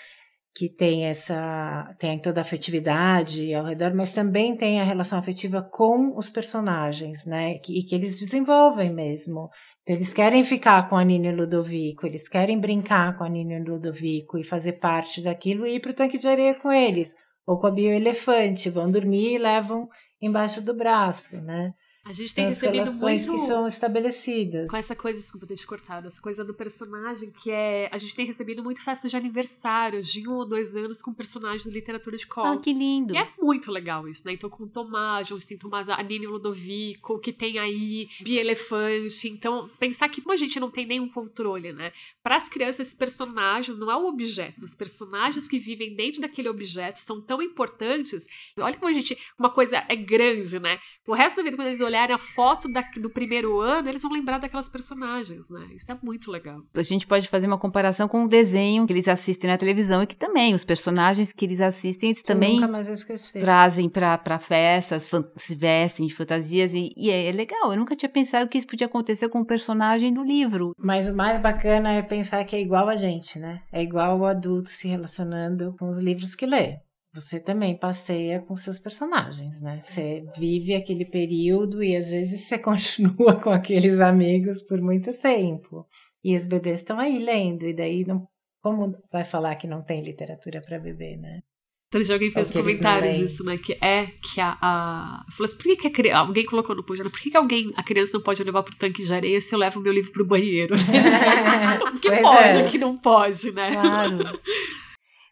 que 0.55 0.69
tem 0.69 1.05
essa 1.05 1.93
tem 1.99 2.17
toda 2.17 2.39
a 2.39 2.43
afetividade 2.43 3.53
ao 3.53 3.65
redor, 3.65 3.93
mas 3.93 4.13
também 4.13 4.55
tem 4.55 4.79
a 4.79 4.86
relação 4.86 5.19
afetiva 5.19 5.62
com 5.62 6.17
os 6.17 6.29
personagens, 6.29 7.25
né? 7.25 7.58
Que, 7.60 7.79
e 7.79 7.84
que 7.84 7.93
eles 7.93 8.17
desenvolvem 8.19 8.93
mesmo. 8.93 9.49
Eles 9.86 10.13
querem 10.13 10.43
ficar 10.43 10.89
com 10.89 10.95
a 10.95 11.03
Nina 11.03 11.27
e 11.27 11.34
o 11.34 11.36
Ludovico, 11.36 12.08
eles 12.08 12.29
querem 12.29 12.60
brincar 12.60 13.17
com 13.17 13.23
a 13.23 13.29
Nina 13.29 13.53
e 13.55 13.62
o 13.62 13.73
Ludovico 13.73 14.38
e 14.38 14.43
fazer 14.43 14.73
parte 14.73 15.21
daquilo 15.21 15.67
e 15.67 15.75
ir 15.75 15.79
pro 15.81 15.93
tanque 15.93 16.17
de 16.17 16.27
areia 16.27 16.55
com 16.55 16.71
eles. 16.71 17.13
Ou 17.45 17.60
com 17.60 17.67
a 17.67 17.71
bioelefante, 17.71 18.69
vão 18.69 18.89
dormir 18.89 19.36
e 19.36 19.38
levam 19.38 19.88
embaixo 20.21 20.62
do 20.62 20.73
braço, 20.73 21.39
né? 21.41 21.73
A 22.05 22.13
gente 22.13 22.35
tem 22.35 22.45
as 22.45 22.51
recebido 22.51 22.83
relações 22.83 23.27
muito 23.27 23.41
que 23.41 23.47
são 23.47 23.67
estabelecidas. 23.67 24.69
com 24.69 24.77
essa 24.77 24.95
coisa, 24.95 25.19
desculpa 25.19 25.47
ter 25.47 25.55
te 25.55 25.65
cortado, 25.65 26.05
essa 26.05 26.21
coisa 26.21 26.45
do 26.45 26.53
personagem 26.53 27.31
que 27.31 27.49
é. 27.49 27.89
A 27.91 27.97
gente 27.97 28.15
tem 28.15 28.27
recebido 28.27 28.63
muito 28.63 28.79
festas 28.79 29.09
de 29.09 29.17
aniversário, 29.17 30.03
de 30.03 30.29
um 30.29 30.33
ou 30.33 30.45
dois 30.45 30.75
anos, 30.75 31.01
com 31.01 31.11
personagens 31.11 31.63
de 31.63 31.71
literatura 31.71 32.15
de 32.15 32.27
colo. 32.27 32.47
Ah, 32.47 32.57
que 32.57 32.71
lindo. 32.71 33.15
E 33.15 33.17
é 33.17 33.27
muito 33.41 33.71
legal 33.71 34.07
isso, 34.07 34.21
né? 34.23 34.33
Então, 34.33 34.51
com 34.51 34.65
o 34.65 34.67
Tomás, 34.67 35.31
onde 35.31 35.47
tem 35.47 35.57
Tomás, 35.57 35.89
a 35.89 36.01
Nini 36.03 36.27
o 36.27 36.31
Ludovico, 36.31 37.17
que 37.17 37.33
tem 37.33 37.57
aí 37.57 38.07
Bia 38.21 38.39
Elefante. 38.39 39.27
Então, 39.27 39.67
pensar 39.79 40.07
que 40.07 40.21
como 40.21 40.33
a 40.33 40.37
gente 40.37 40.59
não 40.59 40.69
tem 40.69 40.85
nenhum 40.85 41.09
controle, 41.09 41.73
né? 41.73 41.91
Para 42.21 42.35
as 42.35 42.47
crianças, 42.47 42.81
esses 42.81 42.93
personagens 42.93 43.79
não 43.79 43.89
é 43.89 43.95
o 43.95 44.05
objeto. 44.05 44.63
Os 44.63 44.75
personagens 44.75 45.47
que 45.47 45.57
vivem 45.57 45.95
dentro 45.95 46.21
daquele 46.21 46.49
objeto 46.49 46.99
são 46.99 47.19
tão 47.19 47.41
importantes. 47.41 48.27
Olha 48.59 48.77
como 48.77 48.89
a 48.89 48.93
gente. 48.93 49.17
Uma 49.39 49.49
coisa 49.49 49.83
é 49.89 49.95
grande, 49.95 50.59
né? 50.59 50.77
O 51.07 51.13
resto 51.13 51.37
da 51.37 51.43
vida, 51.43 51.55
quando 51.55 51.67
eles 51.67 51.81
olharem 51.81 51.94
olharem 51.95 52.15
a 52.15 52.19
foto 52.19 52.67
da, 52.67 52.81
do 52.81 53.10
primeiro 53.10 53.60
ano, 53.60 53.88
eles 53.88 54.01
vão 54.01 54.12
lembrar 54.12 54.38
daquelas 54.38 54.67
personagens, 54.67 55.49
né? 55.49 55.67
Isso 55.75 55.91
é 55.91 55.97
muito 56.03 56.29
legal. 56.29 56.62
A 56.73 56.84
gente 56.84 57.08
pode 57.08 57.27
fazer 57.27 57.47
uma 57.47 57.58
comparação 57.58 58.08
com 58.08 58.25
o 58.25 58.27
desenho 58.27 58.86
que 58.86 58.93
eles 58.93 59.08
assistem 59.08 59.49
na 59.49 59.58
televisão 59.58 60.03
e 60.03 60.08
que 60.08 60.15
também 60.15 60.53
os 60.53 60.65
personagens 60.65 61.31
que 61.31 61.45
eles 61.45 61.62
assistem, 61.62 62.10
eles 62.10 62.19
Você 62.19 62.34
também 62.34 62.60
trazem 63.34 63.89
pra, 63.89 64.17
pra 64.17 64.38
festas, 64.39 65.10
se 65.36 65.55
vestem 65.55 66.08
de 66.08 66.13
fantasias 66.13 66.73
e, 66.73 66.91
e 66.95 67.10
é, 67.10 67.27
é 67.27 67.31
legal. 67.31 67.71
Eu 67.71 67.79
nunca 67.79 67.95
tinha 67.95 68.10
pensado 68.10 68.49
que 68.49 68.58
isso 68.58 68.67
podia 68.67 68.88
acontecer 68.88 69.29
com 69.29 69.39
um 69.39 69.45
personagem 69.45 70.13
do 70.13 70.23
livro. 70.23 70.73
Mas 70.77 71.08
o 71.08 71.15
mais 71.15 71.41
bacana 71.41 71.91
é 71.93 72.01
pensar 72.01 72.43
que 72.43 72.55
é 72.55 72.62
igual 72.62 72.89
a 72.89 72.95
gente, 72.95 73.39
né? 73.39 73.62
É 73.71 73.81
igual 73.81 74.19
o 74.19 74.25
adulto 74.25 74.69
se 74.69 74.88
relacionando 74.88 75.75
com 75.79 75.88
os 75.88 75.99
livros 75.99 76.36
que 76.36 76.45
lê. 76.45 76.79
Você 77.15 77.39
também 77.39 77.78
passeia 77.78 78.41
com 78.41 78.58
seus 78.58 78.78
personagens, 78.78 79.62
né? 79.62 79.80
Você 79.82 80.25
vive 80.38 80.75
aquele 80.75 81.06
período 81.06 81.82
e 81.82 81.95
às 81.95 82.10
vezes 82.10 82.41
você 82.41 82.60
continua 82.60 83.39
com 83.39 83.51
aqueles 83.51 84.01
amigos 84.01 84.62
por 84.62 84.82
muito 84.82 85.13
tempo. 85.13 85.88
E 86.21 86.36
os 86.36 86.45
bebês 86.45 86.80
estão 86.80 86.99
aí 86.99 87.17
lendo, 87.17 87.65
e 87.65 87.73
daí 87.73 88.06
não. 88.06 88.28
Como 88.62 88.97
vai 89.12 89.23
falar 89.23 89.56
que 89.56 89.67
não 89.67 89.84
tem 89.84 90.01
literatura 90.01 90.62
para 90.62 90.80
bebê, 90.80 91.15
né? 91.15 91.39
Outro 91.93 92.04
dia 92.04 92.15
alguém 92.15 92.32
fez 92.32 92.49
um 92.49 92.54
que 92.54 92.60
comentário 92.60 93.13
disso, 93.13 93.45
né? 93.45 93.58
Que 93.58 93.78
é 93.80 94.08
que 94.08 94.41
a. 94.41 94.58
a... 94.62 95.25
Falou 95.32 95.45
assim, 95.45 95.58
por 95.58 95.63
que, 95.63 95.75
que 95.78 95.88
a 95.88 95.91
criança. 95.91 96.19
Alguém 96.19 96.43
colocou 96.43 96.75
no 96.75 96.84
post, 96.84 97.04
né? 97.04 97.10
por 97.10 97.19
que, 97.21 97.30
que 97.30 97.38
alguém, 97.38 97.71
a 97.78 97.84
criança 97.84 98.17
não 98.17 98.23
pode 98.23 98.43
levar 98.43 98.63
pro 98.63 98.75
tanque 98.75 99.06
de 99.06 99.13
areia 99.13 99.39
se 99.39 99.56
eu 99.56 99.60
levo 99.60 99.80
meu 99.80 99.93
livro 99.93 100.12
pro 100.12 100.25
banheiro? 100.25 100.75
o 101.95 101.99
que 101.99 102.10
Pois 102.10 102.21
pode, 102.21 102.58
é. 102.58 102.65
o 102.65 102.69
que 102.71 102.78
não 102.78 102.97
pode, 102.97 103.51
né? 103.51 103.71
Claro. 103.71 104.39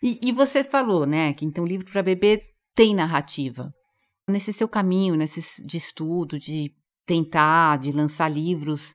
E, 0.03 0.19
e 0.21 0.31
você 0.33 0.63
falou, 0.63 1.05
né, 1.05 1.33
que 1.33 1.45
então 1.45 1.63
o 1.63 1.67
livro 1.67 1.89
para 1.89 2.03
bebê 2.03 2.43
tem 2.75 2.93
narrativa. 2.93 3.71
Nesse 4.29 4.51
seu 4.51 4.67
caminho, 4.67 5.15
nesse 5.15 5.41
de 5.65 5.77
estudo, 5.77 6.37
de 6.37 6.71
tentar, 7.05 7.77
de 7.77 7.91
lançar 7.91 8.29
livros, 8.29 8.93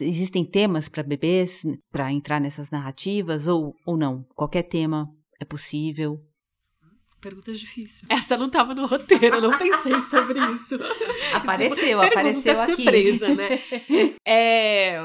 existem 0.00 0.44
temas 0.44 0.88
para 0.88 1.02
bebês 1.02 1.62
para 1.90 2.12
entrar 2.12 2.40
nessas 2.40 2.70
narrativas 2.70 3.46
ou, 3.46 3.74
ou 3.84 3.96
não? 3.96 4.24
Qualquer 4.34 4.62
tema 4.62 5.08
é 5.40 5.44
possível. 5.44 6.18
Pergunta 7.20 7.52
difícil. 7.52 8.08
Essa 8.10 8.36
não 8.36 8.48
tava 8.48 8.74
no 8.74 8.86
roteiro, 8.86 9.36
eu 9.36 9.40
não 9.42 9.58
pensei 9.58 10.00
sobre 10.00 10.38
isso. 10.54 10.76
Apareceu, 11.34 11.76
Pergunta 11.76 12.06
apareceu 12.06 12.52
aqui. 12.52 12.74
surpresa, 12.76 13.34
né? 13.34 13.60
É, 14.26 14.98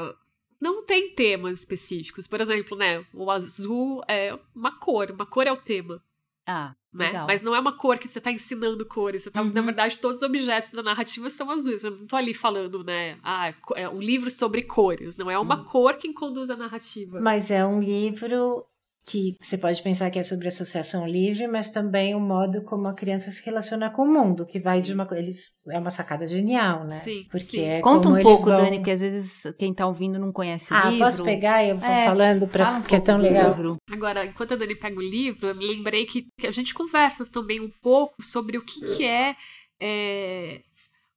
não 0.60 0.84
tem 0.84 1.10
temas 1.10 1.58
específicos. 1.60 2.26
Por 2.26 2.40
exemplo, 2.40 2.76
né? 2.76 3.04
O 3.12 3.30
azul 3.30 4.02
é 4.08 4.36
uma 4.54 4.72
cor, 4.78 5.10
uma 5.10 5.26
cor 5.26 5.46
é 5.46 5.52
o 5.52 5.56
tema. 5.56 6.02
Ah, 6.46 6.74
Né? 6.94 7.06
legal. 7.08 7.26
Mas 7.26 7.42
não 7.42 7.54
é 7.54 7.60
uma 7.60 7.76
cor 7.76 7.98
que 7.98 8.08
você 8.08 8.20
tá 8.20 8.30
ensinando 8.30 8.86
cores. 8.86 9.24
Você 9.24 9.30
tá, 9.30 9.42
Uhum. 9.42 9.50
Na 9.52 9.60
verdade, 9.60 9.98
todos 9.98 10.18
os 10.18 10.22
objetos 10.22 10.70
da 10.72 10.82
narrativa 10.82 11.28
são 11.28 11.50
azuis. 11.50 11.84
Eu 11.84 11.90
não 11.90 12.06
tô 12.06 12.16
ali 12.16 12.32
falando, 12.32 12.82
né? 12.84 13.18
Ah, 13.22 13.52
é 13.74 13.88
um 13.88 14.00
livro 14.00 14.30
sobre 14.30 14.62
cores. 14.62 15.16
Não 15.16 15.30
é 15.30 15.38
uma 15.38 15.58
Uhum. 15.58 15.64
cor 15.64 15.94
quem 15.94 16.12
conduz 16.12 16.48
a 16.48 16.56
narrativa. 16.56 17.20
Mas 17.20 17.50
é 17.50 17.66
um 17.66 17.80
livro 17.80 18.64
que 19.08 19.36
você 19.40 19.56
pode 19.56 19.80
pensar 19.82 20.10
que 20.10 20.18
é 20.18 20.22
sobre 20.24 20.48
associação 20.48 21.06
livre, 21.06 21.46
mas 21.46 21.70
também 21.70 22.14
o 22.14 22.18
modo 22.20 22.64
como 22.64 22.88
a 22.88 22.94
criança 22.94 23.30
se 23.30 23.40
relaciona 23.44 23.88
com 23.88 24.02
o 24.02 24.12
mundo, 24.12 24.44
que 24.44 24.58
vai 24.58 24.82
de 24.82 24.92
uma 24.92 25.06
coisa. 25.06 25.22
Eles 25.22 25.52
é 25.70 25.78
uma 25.78 25.92
sacada 25.92 26.26
genial, 26.26 26.82
né? 26.84 26.90
Sim, 26.90 27.24
Porque 27.30 27.44
sim. 27.44 27.60
é 27.64 27.80
Conta 27.80 28.08
como 28.08 28.18
um 28.18 28.22
pouco, 28.22 28.46
vão- 28.48 28.56
Dani, 28.56 28.78
porque 28.78 28.90
às 28.90 29.00
vezes 29.00 29.42
quem 29.58 29.72
tá 29.72 29.86
ouvindo 29.86 30.18
não 30.18 30.32
conhece 30.32 30.72
o 30.72 30.76
Ah, 30.76 30.90
livro. 30.90 31.04
posso 31.06 31.22
pegar 31.24 31.62
e 31.62 31.70
eu 31.70 31.76
vou 31.76 31.88
É, 31.88 32.04
falando 32.04 32.48
para 32.48 32.64
Fala 32.66 32.78
um 32.78 32.80
porque 32.80 32.96
é 32.96 33.00
tão 33.00 33.18
legal. 33.18 33.50
livro. 33.50 33.76
Agora, 33.88 34.26
enquanto 34.26 34.54
a 34.54 34.56
Dani 34.56 34.74
pega 34.74 34.98
o 34.98 35.02
livro, 35.02 35.46
eu 35.46 35.54
me 35.54 35.64
lembrei 35.64 36.04
que, 36.04 36.26
que 36.40 36.46
a 36.48 36.52
gente 36.52 36.74
conversa 36.74 37.24
também 37.24 37.60
um 37.60 37.70
pouco 37.80 38.14
sobre 38.20 38.58
o 38.58 38.64
que, 38.64 38.80
que 38.96 39.04
é, 39.04 39.36
é, 39.80 40.60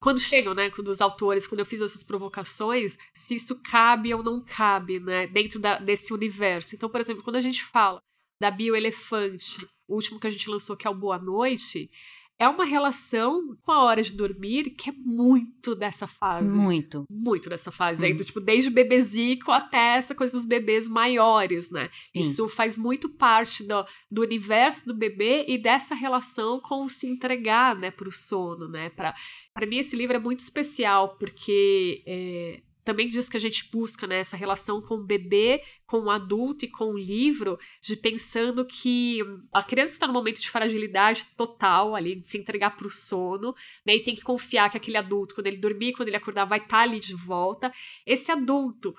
Quando 0.01 0.19
chegam, 0.19 0.53
né? 0.53 0.69
Quando 0.69 0.87
os 0.89 1.01
autores, 1.01 1.45
quando 1.45 1.59
eu 1.59 1.65
fiz 1.65 1.81
essas 1.81 2.03
provocações, 2.03 2.97
se 3.13 3.35
isso 3.35 3.61
cabe 3.61 4.13
ou 4.13 4.23
não 4.23 4.41
cabe, 4.41 4.99
né? 4.99 5.27
Dentro 5.27 5.59
da- 5.59 5.77
desse 5.79 6.13
universo. 6.13 6.75
Então, 6.75 6.89
por 6.89 7.01
exemplo, 7.01 7.23
quando 7.23 7.35
a 7.35 7.41
gente 7.41 7.63
fala 7.63 7.99
da 8.41 8.49
Bioelefante, 8.49 9.67
o 9.87 9.95
último 9.95 10.19
que 10.19 10.27
a 10.27 10.29
gente 10.29 10.49
lançou, 10.49 10.77
que 10.77 10.87
é 10.87 10.89
o 10.89 10.95
Boa 10.95 11.17
Noite, 11.19 11.91
é 12.39 12.47
uma 12.47 12.63
relação 12.63 13.55
com 13.61 13.71
a 13.71 13.83
hora 13.83 14.01
de 14.01 14.13
dormir 14.13 14.69
que 14.71 14.89
é 14.89 14.93
muito 14.93 15.75
dessa 15.75 16.07
fase 16.07 16.57
Muito. 16.57 17.03
muito 17.09 17.49
dessa 17.49 17.69
fase 17.71 18.05
aí, 18.05 18.11
Uhum. 18.11 18.17
do, 18.17 18.23
tipo, 18.23 18.39
desde 18.39 18.69
bebezico 18.69 19.51
até 19.51 19.97
essa 19.97 20.15
coisa 20.15 20.37
dos 20.37 20.45
bebês 20.45 20.87
maiores, 20.87 21.69
né? 21.69 21.89
Sim. 22.13 22.19
Isso 22.21 22.47
faz 22.47 22.77
muito 22.77 23.09
parte 23.09 23.63
do, 23.67 23.85
do 24.09 24.21
universo 24.21 24.85
do 24.87 24.93
bebê 24.95 25.45
e 25.47 25.57
dessa 25.57 25.93
relação 25.93 26.59
com 26.61 26.83
o 26.85 26.89
se 26.89 27.07
entregar, 27.07 27.75
né, 27.75 27.91
pro 27.91 28.11
sono, 28.11 28.67
né? 28.69 28.89
Pra, 28.89 29.13
pra 29.53 29.65
mim, 29.67 29.77
esse 29.79 29.95
livro 29.95 30.15
é 30.15 30.19
muito 30.19 30.39
especial, 30.39 31.17
porque 31.19 32.01
é, 32.07 32.61
também 32.89 33.07
diz 33.07 33.29
que 33.29 33.37
a 33.37 33.39
gente 33.39 33.69
busca, 33.71 34.07
né, 34.07 34.17
essa 34.17 34.35
relação 34.35 34.81
com 34.81 34.95
o 34.95 35.05
bebê, 35.05 35.61
com 35.85 36.05
o 36.05 36.09
adulto 36.09 36.65
e 36.65 36.67
com 36.67 36.85
o 36.85 36.97
livro, 36.97 37.59
de 37.79 37.95
pensando 37.95 38.65
que 38.65 39.21
hum, 39.23 39.37
a 39.53 39.61
criança 39.61 39.93
está 39.93 40.07
num 40.07 40.13
momento 40.13 40.41
de 40.41 40.49
fragilidade 40.49 41.27
total 41.37 41.95
ali, 41.95 42.15
de 42.15 42.23
se 42.23 42.39
entregar 42.39 42.75
pro 42.75 42.89
sono, 42.89 43.53
né, 43.85 43.95
e 43.95 44.03
tem 44.03 44.15
que 44.15 44.23
confiar 44.23 44.71
que 44.71 44.77
aquele 44.77 44.97
adulto, 44.97 45.35
quando 45.35 45.45
ele 45.45 45.57
dormir, 45.57 45.93
quando 45.93 46.07
ele 46.07 46.17
acordar, 46.17 46.45
vai 46.45 46.57
estar 46.57 46.79
ali 46.79 46.99
de 46.99 47.13
volta. 47.13 47.71
Esse 48.07 48.31
adulto 48.31 48.95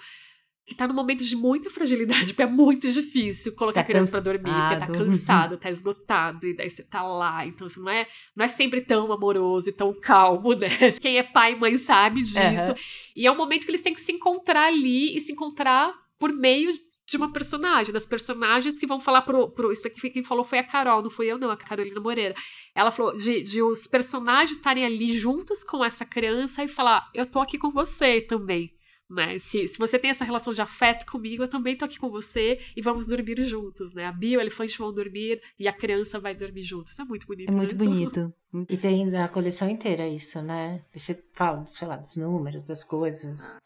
tá 0.74 0.86
num 0.88 0.94
momento 0.94 1.24
de 1.24 1.36
muita 1.36 1.70
fragilidade, 1.70 2.26
porque 2.34 2.42
é 2.42 2.46
muito 2.46 2.90
difícil 2.90 3.54
colocar 3.54 3.80
Tá 3.80 3.80
a 3.80 3.84
criança 3.84 4.10
pra 4.10 4.20
dormir, 4.20 4.50
porque 4.50 4.76
tá 4.76 4.86
cansado. 4.86 5.56
tá 5.56 5.70
esgotado, 5.70 6.46
e 6.46 6.54
daí 6.54 6.68
você 6.70 6.82
tá 6.82 7.02
lá. 7.02 7.46
Então, 7.46 7.66
assim, 7.66 7.80
não 7.80 7.90
é, 7.90 8.06
não 8.34 8.44
é 8.44 8.48
sempre 8.48 8.80
tão 8.80 9.12
amoroso 9.12 9.70
e 9.70 9.72
tão 9.72 9.92
calmo, 10.00 10.52
né? 10.56 10.68
Quem 11.00 11.18
é 11.18 11.22
pai 11.22 11.52
e 11.52 11.56
mãe 11.56 11.76
sabe 11.76 12.22
disso. 12.22 12.38
Aham. 12.40 12.76
E 13.16 13.26
é 13.26 13.32
um 13.32 13.36
momento 13.36 13.64
que 13.64 13.70
eles 13.70 13.82
têm 13.82 13.92
que 13.94 14.00
se 14.00 14.12
encontrar 14.12 14.66
ali 14.68 15.16
e 15.16 15.20
se 15.20 15.32
encontrar 15.32 15.92
por 16.18 16.32
meio 16.32 16.72
de 17.06 17.16
uma 17.16 17.32
personagem, 17.32 17.92
das 17.92 18.06
personagens 18.06 18.78
que 18.78 18.86
vão 18.86 19.00
falar 19.00 19.22
pro, 19.22 19.50
pro. 19.50 19.72
Isso 19.72 19.88
aqui 19.88 20.10
quem 20.10 20.22
falou 20.22 20.44
foi 20.44 20.60
a 20.60 20.64
Carol, 20.64 21.02
não 21.02 21.10
fui 21.10 21.26
eu, 21.26 21.36
não, 21.36 21.50
a 21.50 21.56
Carolina 21.56 22.00
Moreira. 22.00 22.36
Ela 22.72 22.92
falou 22.92 23.16
de, 23.16 23.42
de 23.42 23.60
os 23.60 23.84
personagens 23.88 24.56
estarem 24.56 24.84
ali 24.84 25.12
juntos 25.12 25.64
com 25.64 25.84
essa 25.84 26.04
criança 26.06 26.62
e 26.62 26.68
falar: 26.68 27.10
eu 27.12 27.26
tô 27.26 27.40
aqui 27.40 27.58
com 27.58 27.72
você 27.72 28.20
também. 28.20 28.72
Né? 29.10 29.40
Se, 29.40 29.66
se 29.66 29.76
você 29.76 29.98
tem 29.98 30.10
essa 30.10 30.24
relação 30.24 30.54
de 30.54 30.62
afeto 30.62 31.04
comigo, 31.04 31.42
eu 31.42 31.48
também 31.48 31.76
tô 31.76 31.84
aqui 31.84 31.98
com 31.98 32.08
você 32.08 32.60
e 32.76 32.80
vamos 32.80 33.08
dormir 33.08 33.42
juntos, 33.42 33.92
né? 33.92 34.06
A 34.06 34.12
Bio 34.12 34.34
e 34.34 34.36
o 34.36 34.40
elefante 34.40 34.78
vão 34.78 34.92
dormir 34.94 35.42
e 35.58 35.66
a 35.66 35.72
criança 35.72 36.20
vai 36.20 36.32
dormir 36.32 36.62
juntos. 36.62 36.92
Isso 36.92 37.02
é 37.02 37.04
muito 37.04 37.26
bonito. 37.26 37.48
É 37.48 37.52
muito 37.52 37.74
né? 37.74 37.84
bonito. 37.84 38.34
E 38.68 38.76
tem 38.76 39.06
na 39.06 39.28
coleção 39.28 39.70
inteira 39.70 40.08
isso, 40.08 40.42
né? 40.42 40.82
Você 40.92 41.22
fala, 41.34 41.64
sei 41.64 41.86
lá, 41.86 41.96
dos 41.96 42.16
números, 42.16 42.64
das 42.64 42.82
coisas. 42.82 43.60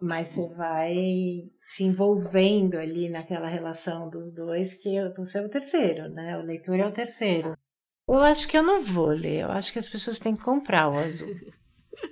Mas 0.00 0.28
você 0.28 0.48
vai 0.54 1.50
se 1.58 1.82
envolvendo 1.82 2.76
ali 2.76 3.08
naquela 3.08 3.48
relação 3.48 4.08
dos 4.08 4.32
dois, 4.32 4.74
que 4.74 4.94
você 5.16 5.38
é 5.38 5.42
o 5.42 5.48
terceiro, 5.48 6.08
né? 6.10 6.38
O 6.38 6.46
leitor 6.46 6.78
é 6.78 6.86
o 6.86 6.92
terceiro. 6.92 7.56
Eu 8.08 8.20
acho 8.20 8.46
que 8.46 8.56
eu 8.56 8.62
não 8.62 8.80
vou 8.80 9.08
ler, 9.08 9.40
eu 9.40 9.50
acho 9.50 9.72
que 9.72 9.78
as 9.80 9.88
pessoas 9.88 10.20
têm 10.20 10.36
que 10.36 10.42
comprar 10.42 10.88
o 10.88 10.96
azul. 10.96 11.34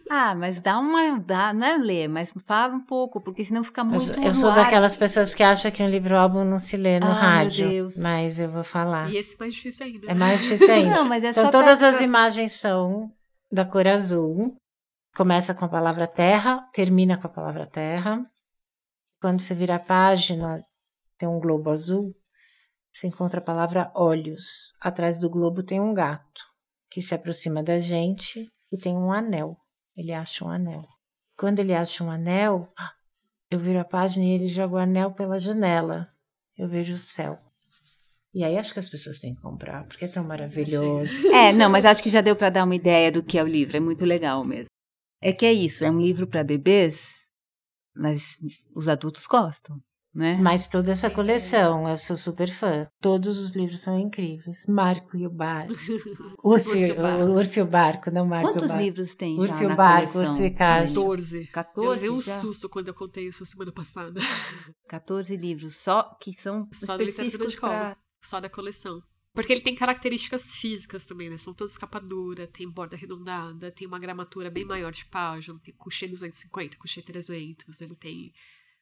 Ah, 0.09 0.35
mas 0.35 0.61
dá 0.61 0.79
uma. 0.79 1.19
Dá, 1.19 1.53
não 1.53 1.67
é 1.67 1.77
ler, 1.79 2.09
mas 2.09 2.33
fala 2.47 2.75
um 2.75 2.81
pouco, 2.85 3.21
porque 3.21 3.43
senão 3.45 3.63
fica 3.65 3.83
Mas 3.85 4.07
muito. 4.07 4.21
eu 4.23 4.35
sou 4.35 4.45
no 4.53 4.59
ar. 4.59 4.65
daquelas 4.65 4.97
pessoas 4.97 5.35
que 5.35 5.43
acham 5.43 5.71
que 5.71 5.83
um 5.83 5.89
livro-álbum 5.89 6.45
não 6.45 6.59
se 6.59 6.77
lê 6.77 6.99
no 7.01 7.07
Ah, 7.07 7.09
meu 7.11 7.17
rádio. 7.19 7.69
Deus. 7.69 7.97
Mas 7.99 8.39
eu 8.39 8.49
vou 8.49 8.63
falar. 8.65 9.11
E 9.11 9.17
esse 9.17 9.39
mais 9.39 9.55
difícil 9.55 9.87
ainda. 9.87 10.07
É 10.11 10.15
mais 10.15 10.43
difícil 10.43 10.73
ainda. 10.75 10.95
Não, 10.97 11.05
mas 11.05 11.25
é 11.25 11.31
Então 11.31 11.45
só 11.45 11.51
todas 11.51 11.79
pra- 11.81 11.89
as 11.89 12.01
imagens 12.01 12.53
são 12.53 13.11
da 13.51 13.65
cor 13.65 13.87
azul. 13.87 14.57
Começa 15.17 15.55
com 15.55 15.65
a 15.65 15.69
palavra 15.69 16.07
terra, 16.07 16.61
termina 16.73 17.17
com 17.19 17.27
a 17.27 17.31
palavra 17.31 17.67
terra. 17.67 18.21
Quando 19.21 19.41
você 19.41 19.55
vira 19.55 19.77
a 19.77 19.81
página, 19.81 20.61
tem 21.19 21.29
um 21.29 21.41
globo 21.41 21.71
azul. 21.71 22.13
Você 22.93 23.07
encontra 23.09 23.41
a 23.41 23.45
palavra 23.45 23.91
olhos. 23.95 24.73
Atrás 24.81 25.19
do 25.19 25.29
globo 25.31 25.63
tem 25.63 25.81
um 25.81 25.93
gato 25.95 26.43
que 26.91 27.01
se 27.03 27.15
aproxima 27.15 27.63
da 27.63 27.79
gente 27.79 28.49
e 28.73 28.77
tem 28.79 28.97
um 28.97 29.11
anel. 29.13 29.57
Ele 29.97 30.13
acha 30.13 30.45
um 30.45 30.51
anel. 30.51 30.87
Quando 31.37 31.59
ele 31.59 31.75
acha 31.75 32.05
um 32.05 32.11
anel, 32.11 32.73
eu 33.51 33.59
viro 33.59 33.81
a 33.81 33.85
página 33.85 34.25
e 34.25 34.31
ele 34.31 34.49
joga 34.49 34.75
o 34.75 34.79
anel 34.79 35.13
pela 35.13 35.39
janela. 35.39 36.09
Eu 36.57 36.69
vejo 36.69 36.95
o 36.95 36.99
céu. 36.99 37.39
E 38.35 38.45
aí 38.45 38.59
acho 38.59 38.73
que 38.73 38.79
as 38.79 38.89
pessoas 38.89 39.19
têm 39.19 39.35
que 39.35 39.41
comprar, 39.41 39.85
porque 39.87 40.05
é 40.05 40.09
tão 40.09 40.23
maravilhoso. 40.23 41.29
É, 41.33 41.53
não, 41.53 41.71
mas 41.71 41.87
acho 41.87 42.03
que 42.03 42.11
já 42.11 42.21
deu 42.21 42.37
pra 42.37 42.51
dar 42.51 42.65
uma 42.65 42.75
ideia 42.75 43.11
do 43.11 43.23
que 43.23 43.39
é 43.39 43.43
o 43.43 43.47
livro. 43.47 43.77
É 43.77 43.81
muito 43.81 44.05
legal 44.05 44.45
mesmo. 44.45 44.69
É 45.23 45.33
que 45.33 45.47
é 45.47 45.53
isso, 45.53 45.85
é 45.85 45.91
um 45.91 46.01
livro 46.01 46.27
pra 46.27 46.45
bebês, 46.45 47.15
mas 47.97 48.39
os 48.75 48.89
adultos 48.89 49.27
gostam, 49.27 49.83
né? 50.17 50.37
Mas 50.41 50.67
toda 50.67 50.91
essa 50.91 51.11
coleção, 51.11 51.89
eu 51.89 51.99
sou 51.99 52.17
super 52.17 52.51
fã. 52.51 52.89
Todos 53.01 53.39
os 53.39 53.51
livros 53.51 53.81
são 53.81 53.99
incríveis. 53.99 54.67
Marco 54.67 55.17
e 55.17 55.27
o 55.27 55.31
Barco. 55.31 55.75
Urso, 56.43 56.71
Urso 56.71 56.77
e 56.77 56.91
o 56.93 56.95
Barco. 56.97 57.25
o 57.25 57.35
Urso 57.37 57.59
e 57.59 57.63
o 57.63 57.67
Barco, 57.67 58.11
não 58.11 58.27
Marco 58.27 58.47
e 58.47 58.51
o 58.51 58.53
Quantos 58.55 58.69
Barco. 58.69 58.83
livros 58.83 59.15
tem 59.15 59.37
Urso 59.39 59.49
já 59.59 59.63
e 59.63 59.67
o 59.67 59.69
na 59.69 59.75
Barco, 59.77 60.13
coleção? 60.13 60.33
Urso 60.33 60.45
e 60.45 60.51
Caixa. 60.51 60.95
14. 60.95 61.41
Eu 61.41 61.47
14 61.53 61.91
levei 61.91 62.11
um 62.11 62.21
já? 62.23 62.39
susto 62.41 62.69
quando 62.69 62.89
eu 62.89 62.95
contei 62.95 63.29
isso 63.29 63.43
a 63.43 63.47
semana 63.47 63.73
passada. 63.73 64.21
14 64.89 65.37
livros, 65.37 65.77
só 65.77 66.03
que 66.21 66.33
são 66.33 66.67
Só 66.73 66.97
da 66.97 67.05
literatura 67.05 67.09
específicos 67.27 67.53
de 67.53 67.61
colo. 67.61 67.73
pra... 67.73 67.97
Só 68.23 68.41
da 68.41 68.49
coleção. 68.49 69.03
Porque 69.35 69.53
ele 69.53 69.61
tem 69.61 69.75
características 69.75 70.57
físicas 70.57 71.05
também, 71.05 71.29
né? 71.29 71.37
São 71.37 71.53
todos 71.53 71.77
capa 71.77 72.01
dura, 72.01 72.47
tem 72.47 72.71
borda 72.71 72.97
arredondada, 72.97 73.71
tem 73.71 73.87
uma 73.87 73.99
gramatura 73.99 74.51
bem 74.51 74.65
maior 74.65 74.91
de 74.91 75.05
página, 75.05 75.59
tem 75.63 75.75
coucher 75.75 76.09
250, 76.09 76.79
coucher 76.79 77.05
300, 77.05 77.83
ele 77.83 77.95
tem... 77.95 78.33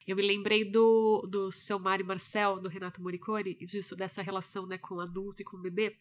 Eu 0.07 0.17
me 0.17 0.23
lembrei 0.23 0.65
do, 0.65 1.27
do 1.29 1.51
Seu 1.51 1.79
Mário 1.79 2.05
Marcel, 2.05 2.61
do 2.61 2.69
Renato 2.69 3.01
Morricone, 3.01 3.55
disso, 3.55 3.97
dessa 3.97 4.23
relação 4.23 4.67
né, 4.67 4.77
com 4.77 4.97
o 4.97 5.01
adulto 5.01 5.43
e 5.43 5.45
com 5.45 5.57
o 5.57 5.61
bebê. 5.61 5.97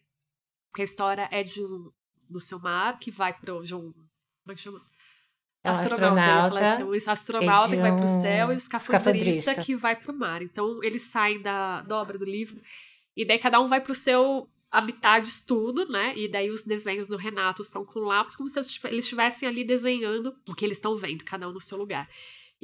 A 0.78 0.82
história 0.82 1.28
é 1.30 1.42
de 1.42 1.62
um, 1.62 1.90
do 2.28 2.40
Seu 2.40 2.58
Mar, 2.58 2.98
que 2.98 3.10
vai 3.10 3.32
para 3.32 3.54
o... 3.54 3.60
Como 3.66 3.94
é 4.48 4.54
que 4.54 4.60
chama? 4.60 4.84
É 5.64 5.68
um 5.68 5.72
astronauta, 5.72 6.58
assim, 6.58 6.82
o 6.82 6.92
astronauta 7.10 7.70
que 7.70 7.80
vai 7.80 7.96
para 7.96 8.04
o 8.04 8.06
céu 8.06 8.50
e 8.50 8.54
o 8.54 8.56
escafandrista, 8.56 9.54
que 9.62 9.74
vai 9.74 9.96
para 9.96 10.12
o 10.12 10.14
mar. 10.14 10.42
Então, 10.42 10.84
eles 10.84 11.04
saem 11.04 11.40
da, 11.40 11.80
da 11.80 11.96
obra 11.96 12.18
do 12.18 12.24
livro 12.26 12.60
e 13.16 13.24
daí 13.24 13.38
cada 13.38 13.58
um 13.58 13.66
vai 13.66 13.80
pro 13.80 13.94
seu 13.94 14.46
habitat 14.70 15.22
de 15.22 15.28
estudo, 15.28 15.88
né? 15.88 16.12
E 16.18 16.28
daí 16.28 16.50
os 16.50 16.64
desenhos 16.64 17.08
do 17.08 17.16
Renato 17.16 17.64
são 17.64 17.82
com 17.82 18.00
lápis, 18.00 18.36
como 18.36 18.46
se 18.46 18.58
eles 18.58 19.04
estivessem 19.04 19.48
ali 19.48 19.64
desenhando 19.64 20.36
o 20.46 20.54
que 20.54 20.66
eles 20.66 20.76
estão 20.76 20.98
vendo, 20.98 21.24
cada 21.24 21.48
um 21.48 21.52
no 21.52 21.60
seu 21.60 21.78
lugar. 21.78 22.10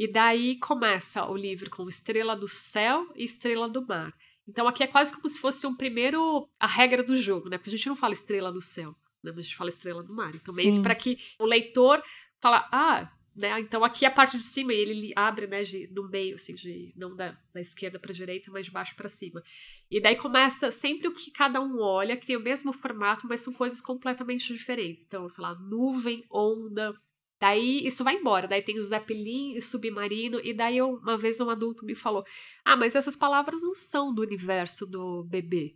E 0.00 0.10
daí 0.10 0.56
começa 0.56 1.26
o 1.26 1.36
livro 1.36 1.68
com 1.68 1.86
Estrela 1.86 2.34
do 2.34 2.48
Céu 2.48 3.06
e 3.14 3.22
Estrela 3.22 3.68
do 3.68 3.86
Mar. 3.86 4.16
Então 4.48 4.66
aqui 4.66 4.82
é 4.82 4.86
quase 4.86 5.14
como 5.14 5.28
se 5.28 5.38
fosse 5.38 5.66
um 5.66 5.76
primeiro 5.76 6.48
a 6.58 6.66
regra 6.66 7.02
do 7.02 7.14
jogo, 7.14 7.50
né? 7.50 7.58
Porque 7.58 7.68
a 7.68 7.76
gente 7.76 7.86
não 7.86 7.94
fala 7.94 8.14
Estrela 8.14 8.50
do 8.50 8.62
Céu, 8.62 8.96
né? 9.22 9.30
a 9.30 9.40
gente 9.42 9.54
fala 9.54 9.68
Estrela 9.68 10.02
do 10.02 10.14
Mar. 10.14 10.34
Então 10.34 10.54
meio 10.54 10.76
que 10.76 10.80
para 10.80 10.94
que 10.94 11.18
o 11.38 11.44
leitor 11.44 12.02
fala, 12.40 12.66
ah, 12.72 13.12
né? 13.36 13.60
Então 13.60 13.84
aqui 13.84 14.06
a 14.06 14.10
parte 14.10 14.38
de 14.38 14.42
cima 14.42 14.72
ele 14.72 15.12
abre, 15.14 15.46
né, 15.46 15.64
de, 15.64 15.86
do 15.88 16.08
meio, 16.08 16.36
assim, 16.36 16.54
de 16.54 16.94
não 16.96 17.14
da, 17.14 17.36
da 17.52 17.60
esquerda 17.60 17.98
para 18.00 18.14
direita, 18.14 18.50
mas 18.50 18.64
de 18.64 18.72
baixo 18.72 18.96
para 18.96 19.06
cima. 19.06 19.42
E 19.90 20.00
daí 20.00 20.16
começa 20.16 20.72
sempre 20.72 21.08
o 21.08 21.12
que 21.12 21.30
cada 21.30 21.60
um 21.60 21.78
olha, 21.78 22.16
que 22.16 22.26
tem 22.26 22.38
o 22.38 22.42
mesmo 22.42 22.72
formato, 22.72 23.26
mas 23.28 23.42
são 23.42 23.52
coisas 23.52 23.82
completamente 23.82 24.50
diferentes. 24.50 25.04
Então, 25.04 25.28
sei 25.28 25.42
lá, 25.42 25.54
nuvem, 25.56 26.24
onda. 26.30 26.94
Daí 27.40 27.86
isso 27.86 28.04
vai 28.04 28.16
embora. 28.16 28.46
Daí 28.46 28.62
tem 28.62 28.82
Zeppelin 28.82 29.56
e 29.56 29.62
submarino. 29.62 30.40
E 30.44 30.52
daí 30.52 30.76
eu, 30.76 30.90
uma 30.90 31.16
vez 31.16 31.40
um 31.40 31.48
adulto 31.48 31.86
me 31.86 31.94
falou: 31.94 32.24
Ah, 32.64 32.76
mas 32.76 32.94
essas 32.94 33.16
palavras 33.16 33.62
não 33.62 33.74
são 33.74 34.14
do 34.14 34.22
universo 34.22 34.86
do 34.86 35.24
bebê. 35.24 35.74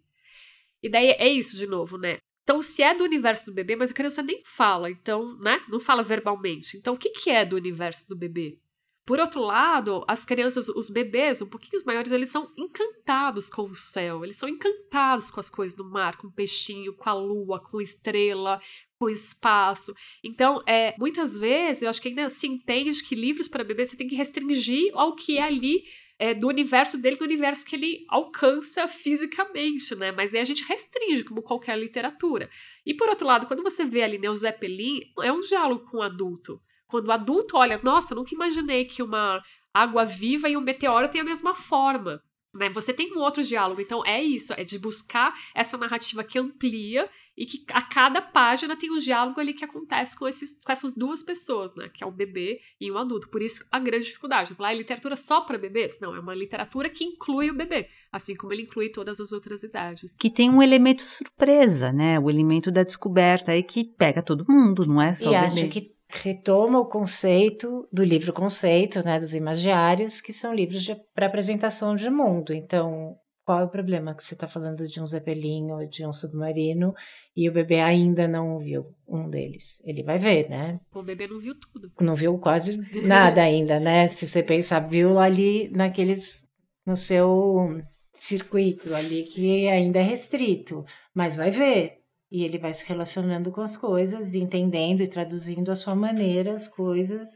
E 0.83 0.89
daí 0.89 1.09
é 1.13 1.29
isso 1.29 1.57
de 1.57 1.67
novo, 1.67 1.97
né? 1.97 2.19
Então, 2.43 2.61
se 2.61 2.83
é 2.83 2.95
do 2.95 3.05
universo 3.05 3.47
do 3.47 3.55
bebê, 3.55 3.75
mas 3.75 3.91
a 3.91 3.95
criança 3.95 4.23
nem 4.23 4.43
fala, 4.45 4.91
então, 4.91 5.39
né? 5.39 5.65
Não 5.67 5.81
fala 5.81 6.03
verbalmente. 6.03 6.77
Então, 6.77 6.93
o 6.93 6.99
que, 6.99 7.09
que 7.09 7.31
é 7.31 7.43
do 7.43 7.57
universo 7.57 8.07
do 8.07 8.15
bebê? 8.15 8.59
Por 9.07 9.21
outro 9.21 9.43
lado, 9.43 10.03
as 10.09 10.25
crianças, 10.25 10.69
os 10.69 10.89
bebês, 10.89 11.43
um 11.43 11.47
pouquinho 11.47 11.83
maiores, 11.85 12.11
eles 12.11 12.31
são 12.31 12.51
encantados 12.57 13.51
com 13.51 13.65
o 13.65 13.75
céu, 13.75 14.25
eles 14.25 14.37
são 14.37 14.49
encantados 14.49 15.31
com 15.31 15.41
as 15.41 15.51
coisas 15.51 15.77
do 15.77 15.85
mar, 15.85 16.17
com 16.17 16.29
o 16.29 16.33
peixinho, 16.33 16.97
com 16.97 17.11
a 17.11 17.13
lua, 17.13 17.61
com 17.61 17.79
a 17.79 17.83
estrela, 17.83 18.59
com 18.99 19.05
o 19.05 19.11
espaço. 19.11 19.95
Então, 20.23 20.63
é, 20.67 20.95
muitas 20.99 21.39
vezes, 21.39 21.83
eu 21.83 21.91
acho 21.91 22.01
que 22.01 22.09
ainda 22.09 22.31
se 22.31 22.47
entende 22.47 23.03
que 23.03 23.15
livros 23.15 23.47
para 23.47 23.63
bebê 23.63 23.85
você 23.85 23.95
tem 23.97 24.09
que 24.09 24.17
restringir 24.17 24.91
ao 24.95 25.15
que 25.15 25.37
é 25.37 25.43
ali 25.43 25.85
é, 26.19 26.33
do 26.33 26.49
universo 26.49 26.97
dele, 26.97 27.17
do 27.17 27.25
universo 27.25 27.67
que 27.67 27.77
ele 27.77 28.07
alcança 28.09 28.89
fisicamente, 28.89 29.95
né? 29.95 30.13
Mas 30.13 30.33
aí 30.33 30.41
a 30.41 30.45
gente 30.45 30.65
restringe, 30.65 31.25
como 31.25 31.43
qualquer 31.43 31.79
literatura. 31.79 32.49
E 32.87 32.95
por 32.95 33.09
outro 33.09 33.27
lado, 33.27 33.47
quando 33.47 33.63
você 33.63 33.85
vê 33.85 34.03
ali 34.03 34.17
né, 34.17 34.31
o 34.31 34.37
Zeppelin, 34.37 35.01
é 35.23 35.31
um 35.31 35.41
diálogo 35.41 35.85
com 35.91 35.99
o 35.99 36.03
adulto. 36.03 36.59
Quando 36.95 37.09
o 37.09 37.13
adulto 37.13 37.57
olha, 37.57 37.81
nossa, 37.83 38.15
nunca 38.15 38.37
imaginei 38.37 38.85
que 38.85 39.03
uma 39.03 39.43
água 39.75 40.05
viva 40.05 40.49
e 40.49 40.57
um 40.57 40.61
meteoro 40.61 41.09
têm 41.09 41.23
a 41.23 41.25
mesma 41.25 41.53
forma. 41.53 42.23
Né? 42.55 42.71
Você 42.71 42.95
tem 42.95 43.13
um 43.13 43.19
outro 43.19 43.43
diálogo, 43.43 43.81
então 43.81 44.07
é 44.07 44.23
isso, 44.23 44.55
é 44.57 44.63
de 44.63 44.79
buscar 44.79 45.35
essa 45.57 45.77
narrativa 45.77 46.23
que 46.23 46.39
amplia 46.39 47.11
e 47.37 47.45
que 47.45 47.65
a 47.73 47.83
cada 47.83 48.23
página 48.23 48.77
tem 48.77 48.93
um 48.93 48.99
diálogo 48.99 49.41
ali 49.41 49.53
que 49.55 49.65
acontece 49.65 50.17
com, 50.17 50.29
esses, 50.29 50.63
com 50.63 50.71
essas 50.71 50.95
duas 50.95 51.21
pessoas, 51.21 51.75
né? 51.75 51.91
Que 51.93 52.05
é 52.05 52.07
o 52.07 52.13
bebê 52.13 52.61
e 52.81 52.93
o 52.93 52.97
adulto. 52.97 53.29
Por 53.29 53.43
isso 53.43 53.67
a 53.73 53.81
grande 53.81 54.05
dificuldade. 54.05 54.55
Falar, 54.55 54.69
ah, 54.69 54.73
é 54.73 54.77
literatura 54.77 55.17
só 55.17 55.41
para 55.41 55.59
bebês? 55.59 55.99
Não, 56.01 56.15
é 56.15 56.21
uma 56.21 56.33
literatura 56.33 56.89
que 56.89 57.03
inclui 57.03 57.51
o 57.51 57.57
bebê, 57.57 57.89
assim 58.13 58.37
como 58.37 58.53
ele 58.53 58.63
inclui 58.63 58.89
todas 58.89 59.19
as 59.19 59.33
outras 59.33 59.65
idades. 59.65 60.17
Que 60.17 60.31
tem 60.31 60.49
um 60.49 60.63
elemento 60.63 61.03
surpresa, 61.03 61.91
né? 61.93 62.21
O 62.21 62.31
elemento 62.31 62.71
da 62.71 62.85
descoberta 62.85 63.51
aí 63.51 63.65
que 63.65 63.83
pega 63.83 64.23
todo 64.23 64.47
mundo, 64.49 64.87
não 64.87 65.03
é 65.03 65.13
só 65.13 65.33
e 65.33 65.35
o 65.35 65.39
acho 65.39 65.57
bebê. 65.57 65.69
que 65.69 65.94
retoma 66.09 66.79
o 66.79 66.87
conceito 66.87 67.89
do 67.93 68.05
livro 68.05 68.33
conceito, 68.33 69.05
né, 69.05 69.19
dos 69.19 69.35
imagiários, 69.35 70.21
que 70.21 70.33
são 70.33 70.55
livros 70.55 70.89
para 71.15 71.27
apresentação 71.27 71.95
de 71.95 72.09
mundo. 72.11 72.53
Então, 72.53 73.17
qual 73.45 73.61
é 73.61 73.65
o 73.65 73.69
problema 73.69 74.15
que 74.15 74.25
você 74.25 74.35
está 74.35 74.49
falando 74.49 74.89
de 74.89 75.03
um 75.03 75.07
zeppelin 75.07 75.71
ou 75.71 75.87
de 75.87 76.07
um 76.07 76.13
submarino 76.13 76.95
e 77.37 77.49
o 77.49 77.53
bebê 77.53 77.81
ainda 77.81 78.27
não 78.27 78.59
viu 78.59 78.87
um 79.07 79.29
deles? 79.29 79.83
Ele 79.85 80.03
vai 80.03 80.19
ver, 80.19 80.49
né? 80.49 80.81
O 80.95 81.03
bebê 81.03 81.27
não 81.27 81.39
viu 81.39 81.55
tudo. 81.59 81.91
Não 82.01 82.15
viu 82.15 82.39
quase 82.39 82.81
nada 83.07 83.43
ainda, 83.43 83.79
né? 83.79 84.07
Se 84.07 84.27
você 84.27 84.43
pensar, 84.43 84.81
viu 84.81 85.19
ali 85.19 85.71
naqueles 85.71 86.49
no 86.87 86.97
seu 86.97 87.83
circuito 88.15 88.95
ali 88.95 89.25
que 89.25 89.69
ainda 89.69 89.99
é 89.99 90.03
restrito, 90.03 90.85
mas 91.15 91.37
vai 91.37 91.51
ver. 91.51 92.04
E 92.35 92.43
ele 92.43 92.59
vai 92.59 92.75
se 92.75 92.85
relacionando 92.85 93.53
com 93.53 93.61
as 93.61 93.77
coisas, 93.77 94.35
entendendo 94.35 95.03
e 95.05 95.07
traduzindo 95.07 95.71
à 95.71 95.77
sua 95.77 95.95
maneira 95.95 96.57
as 96.57 96.67
coisas 96.67 97.29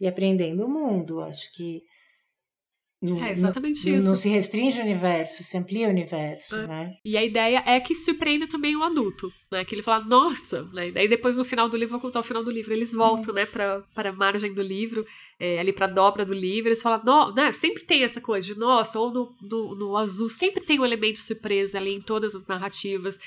e 0.00 0.06
aprendendo 0.06 0.64
o 0.64 0.68
mundo. 0.70 1.20
Acho 1.20 1.52
que 1.52 1.82
não, 3.02 3.22
É 3.22 3.30
exatamente 3.30 3.94
isso. 3.94 4.08
não 4.08 4.16
se 4.16 4.30
restringe 4.30 4.80
o 4.80 4.82
universo, 4.82 5.42
se 5.44 5.58
amplia 5.58 5.86
o 5.86 5.90
universo, 5.90 6.56
É. 6.56 6.66
né? 6.66 6.94
E 7.04 7.18
a 7.18 7.22
ideia 7.22 7.62
é 7.66 7.78
que 7.78 7.94
surpreenda 7.94 8.48
também 8.48 8.74
o 8.74 8.82
adulto, 8.82 9.30
né? 9.52 9.62
Que 9.62 9.74
ele 9.74 9.82
fala, 9.82 10.02
nossa, 10.06 10.62
né? 10.72 10.90
Daí 10.90 11.06
depois 11.06 11.36
no 11.36 11.44
final 11.44 11.68
do 11.68 11.76
livro, 11.76 11.92
vou 11.92 12.00
contar 12.00 12.20
o 12.20 12.24
final 12.24 12.42
do 12.42 12.50
livro, 12.50 12.72
eles 12.72 12.94
voltam, 12.94 13.34
né, 13.34 13.44
pra, 13.44 13.82
pra 13.94 14.10
margem 14.10 14.54
do 14.54 14.62
livro, 14.62 15.04
é, 15.38 15.58
ali 15.58 15.74
pra 15.74 15.86
dobra 15.86 16.24
do 16.24 16.32
livro, 16.32 16.68
eles 16.70 16.80
falam, 16.80 17.02
no, 17.04 17.34
né? 17.34 17.52
Sempre 17.52 17.84
tem 17.84 18.02
essa 18.04 18.22
coisa 18.22 18.46
de, 18.46 18.58
nossa, 18.58 18.98
ou 18.98 19.12
no, 19.12 19.36
no, 19.42 19.74
no 19.74 19.96
azul, 19.98 20.30
sempre 20.30 20.64
tem 20.64 20.80
um 20.80 20.84
elemento 20.84 21.18
surpresa 21.18 21.76
ali 21.78 21.92
em 21.92 22.00
todas 22.00 22.34
as 22.34 22.46
narrativas. 22.46 23.18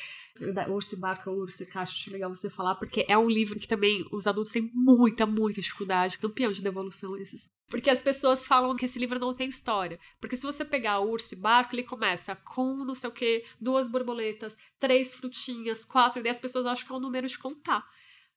Urso 0.70 0.96
e 0.96 1.00
Barca, 1.00 1.32
Urso 1.32 1.64
e 1.64 1.66
Caixa, 1.66 1.94
acho 1.94 2.12
legal 2.12 2.34
você 2.34 2.50
falar, 2.50 2.76
porque 2.76 3.06
é 3.08 3.18
um 3.18 3.30
livro 3.30 3.60
que 3.60 3.68
também 3.68 4.06
os 4.12 4.28
adultos 4.28 4.52
têm 4.52 4.70
muita, 4.74 5.26
muita 5.26 5.62
dificuldade, 5.62 6.18
campeão 6.18 6.52
de 6.52 6.62
devolução 6.62 7.18
esses. 7.18 7.52
Porque 7.70 7.90
as 7.90 8.02
pessoas 8.02 8.48
falam 8.48 8.76
que 8.76 8.86
esse 8.86 8.98
livro 8.98 9.20
não 9.20 9.34
tem 9.34 9.48
história. 9.48 10.00
Porque 10.20 10.36
se 10.36 10.44
você 10.44 10.66
pegar 10.66 11.00
o 11.00 11.12
Urso 11.12 11.36
e 11.36 11.38
Barco, 11.38 11.76
ele 11.76 11.84
começa 11.84 12.36
com 12.36 12.84
não 12.84 12.96
sei 12.96 13.10
o 13.10 13.14
que, 13.14 13.44
duas 13.60 13.88
borboletas, 13.88 14.58
três 14.80 15.14
frutinhas, 15.14 15.86
quatro, 15.86 16.20
e 16.20 16.24
daí 16.24 16.32
as 16.32 16.40
pessoas 16.40 16.66
acham 16.66 16.88
que 16.88 16.92
é 16.92 16.96
um 16.96 17.00
número 17.00 17.28
de 17.28 17.38
contar. 17.38 17.86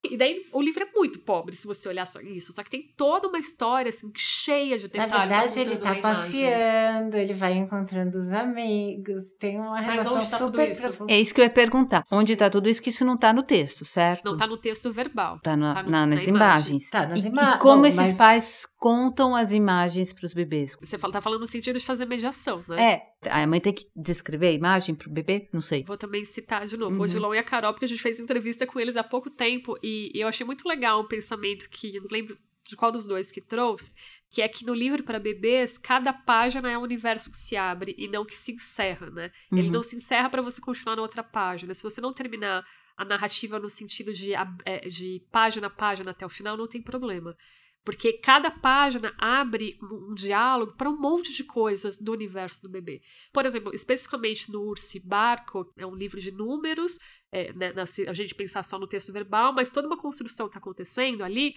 E 0.04 0.16
daí 0.16 0.44
o 0.52 0.60
livro 0.60 0.82
é 0.82 0.88
muito 0.92 1.20
pobre 1.20 1.54
se 1.54 1.64
você 1.66 1.88
olhar 1.88 2.04
só 2.06 2.20
isso. 2.20 2.52
Só 2.52 2.62
que 2.64 2.70
tem 2.70 2.92
toda 2.96 3.28
uma 3.28 3.38
história 3.38 3.88
assim, 3.88 4.10
cheia 4.16 4.76
de 4.76 4.84
Na 4.96 5.04
detalhes. 5.06 5.34
verdade, 5.54 5.60
ele 5.60 5.76
tá 5.76 5.94
passeando, 5.96 7.16
ele 7.16 7.32
vai 7.34 7.52
encontrando 7.52 8.18
os 8.18 8.32
amigos, 8.32 9.32
tem 9.38 9.58
uma 9.60 9.80
Mas 9.80 9.86
relação 9.86 10.16
onde 10.16 10.30
tá 10.30 10.38
tudo 10.38 10.46
super 10.50 10.70
isso? 10.70 10.82
profunda. 10.82 11.12
É 11.12 11.20
isso 11.20 11.32
que 11.34 11.40
eu 11.40 11.44
ia 11.44 11.50
perguntar. 11.50 12.04
Onde 12.10 12.32
está 12.32 12.50
tudo 12.50 12.68
isso 12.68 12.82
que 12.82 12.90
isso 12.90 13.04
não 13.04 13.14
está 13.14 13.32
no 13.32 13.42
texto, 13.42 13.84
certo? 13.84 14.24
Não 14.24 14.36
tá 14.36 14.46
no 14.46 14.56
texto 14.56 14.90
verbal. 14.92 15.38
Tá 15.40 15.56
na- 15.56 15.74
tá 15.74 15.82
no- 15.84 15.90
na- 15.90 16.06
na 16.06 16.06
nas 16.16 16.26
imagem. 16.26 16.34
imagens. 16.34 16.90
Tá, 16.90 17.06
nas 17.06 17.24
E- 17.24 17.28
ima- 17.28 17.54
E 17.54 17.58
como 17.58 17.82
Bom, 17.82 17.86
esses 17.86 18.00
mas- 18.00 18.16
pais 18.16 18.66
contam 18.78 19.36
as 19.36 19.52
imagens 19.52 20.12
para 20.12 20.26
os 20.26 20.34
bebês? 20.34 20.76
Você 20.80 20.98
fala, 20.98 21.12
tá 21.12 21.20
falando 21.20 21.40
no 21.40 21.46
sentido 21.46 21.78
de 21.78 21.84
fazer 21.84 22.06
mediação, 22.06 22.62
né? 22.68 22.82
É, 22.82 23.02
a 23.30 23.46
mãe 23.46 23.60
tem 23.60 23.72
que 23.72 23.86
descrever 23.94 24.48
a 24.48 24.52
imagem 24.52 24.94
para 24.94 25.08
o 25.08 25.12
bebê? 25.12 25.48
Não 25.52 25.60
sei. 25.60 25.84
Vou 25.84 25.96
também 25.96 26.24
citar 26.24 26.66
de 26.66 26.76
novo 26.76 26.94
Uhum. 26.94 27.00
o 27.02 27.04
Odilon 27.04 27.34
e 27.34 27.38
a 27.38 27.44
Carol, 27.44 27.72
porque 27.72 27.84
a 27.84 27.88
gente 27.88 28.02
fez 28.02 28.18
entrevista 28.20 28.66
com 28.66 28.78
eles 28.80 28.96
há 28.96 29.04
pouco 29.04 29.30
tempo 29.30 29.76
e 29.82 30.10
eu 30.14 30.28
achei 30.28 30.44
muito 30.44 30.66
legal 30.68 31.00
um 31.00 31.06
pensamento 31.08 31.68
que 31.70 31.96
eu 31.96 32.02
não 32.02 32.08
lembro 32.10 32.36
de 32.64 32.76
qual 32.76 32.92
dos 32.92 33.04
dois 33.04 33.32
que 33.32 33.40
trouxe, 33.40 33.92
que 34.30 34.40
é 34.40 34.48
que 34.48 34.64
no 34.64 34.72
livro 34.72 35.02
para 35.02 35.18
bebês, 35.18 35.76
cada 35.76 36.12
página 36.12 36.70
é 36.70 36.78
um 36.78 36.82
universo 36.82 37.30
que 37.30 37.36
se 37.36 37.56
abre 37.56 37.94
e 37.98 38.06
não 38.08 38.24
que 38.24 38.34
se 38.36 38.52
encerra, 38.52 39.10
né? 39.10 39.30
Ele 39.50 39.66
Uhum. 39.66 39.72
não 39.72 39.82
se 39.82 39.96
encerra 39.96 40.30
para 40.30 40.40
você 40.40 40.60
continuar 40.60 40.94
na 40.96 41.02
outra 41.02 41.22
página. 41.24 41.74
Se 41.74 41.82
você 41.82 42.00
não 42.00 42.12
terminar 42.14 42.64
a 42.96 43.04
narrativa 43.04 43.58
no 43.58 43.68
sentido 43.68 44.12
de, 44.12 44.32
é, 44.64 44.88
de 44.88 45.20
página 45.32 45.66
a 45.66 45.70
página 45.70 46.12
até 46.12 46.24
o 46.24 46.28
final, 46.28 46.56
não 46.56 46.68
tem 46.68 46.80
problema. 46.80 47.36
Porque 47.84 48.12
cada 48.12 48.50
página 48.50 49.12
abre 49.18 49.76
um, 49.82 50.14
diálogo 50.14 50.76
para 50.76 50.88
um 50.88 50.96
monte 50.96 51.32
de 51.32 51.42
coisas 51.42 51.98
do 51.98 52.12
universo 52.12 52.62
do 52.62 52.68
bebê. 52.68 53.02
Por 53.32 53.44
exemplo, 53.44 53.74
especificamente 53.74 54.50
no 54.52 54.62
Urso 54.62 54.96
e 54.96 55.00
Barco, 55.00 55.72
é 55.76 55.84
um 55.84 55.94
livro 55.94 56.20
de 56.20 56.30
números, 56.30 56.98
é, 57.32 57.52
né, 57.52 57.86
se 57.86 58.08
a 58.08 58.12
gente 58.12 58.34
pensar 58.34 58.62
só 58.62 58.78
no 58.78 58.86
texto 58.86 59.12
verbal, 59.12 59.52
mas 59.52 59.72
toda 59.72 59.88
uma 59.88 59.98
construção 59.98 60.46
que 60.46 60.50
está 60.50 60.60
acontecendo 60.60 61.24
ali, 61.24 61.54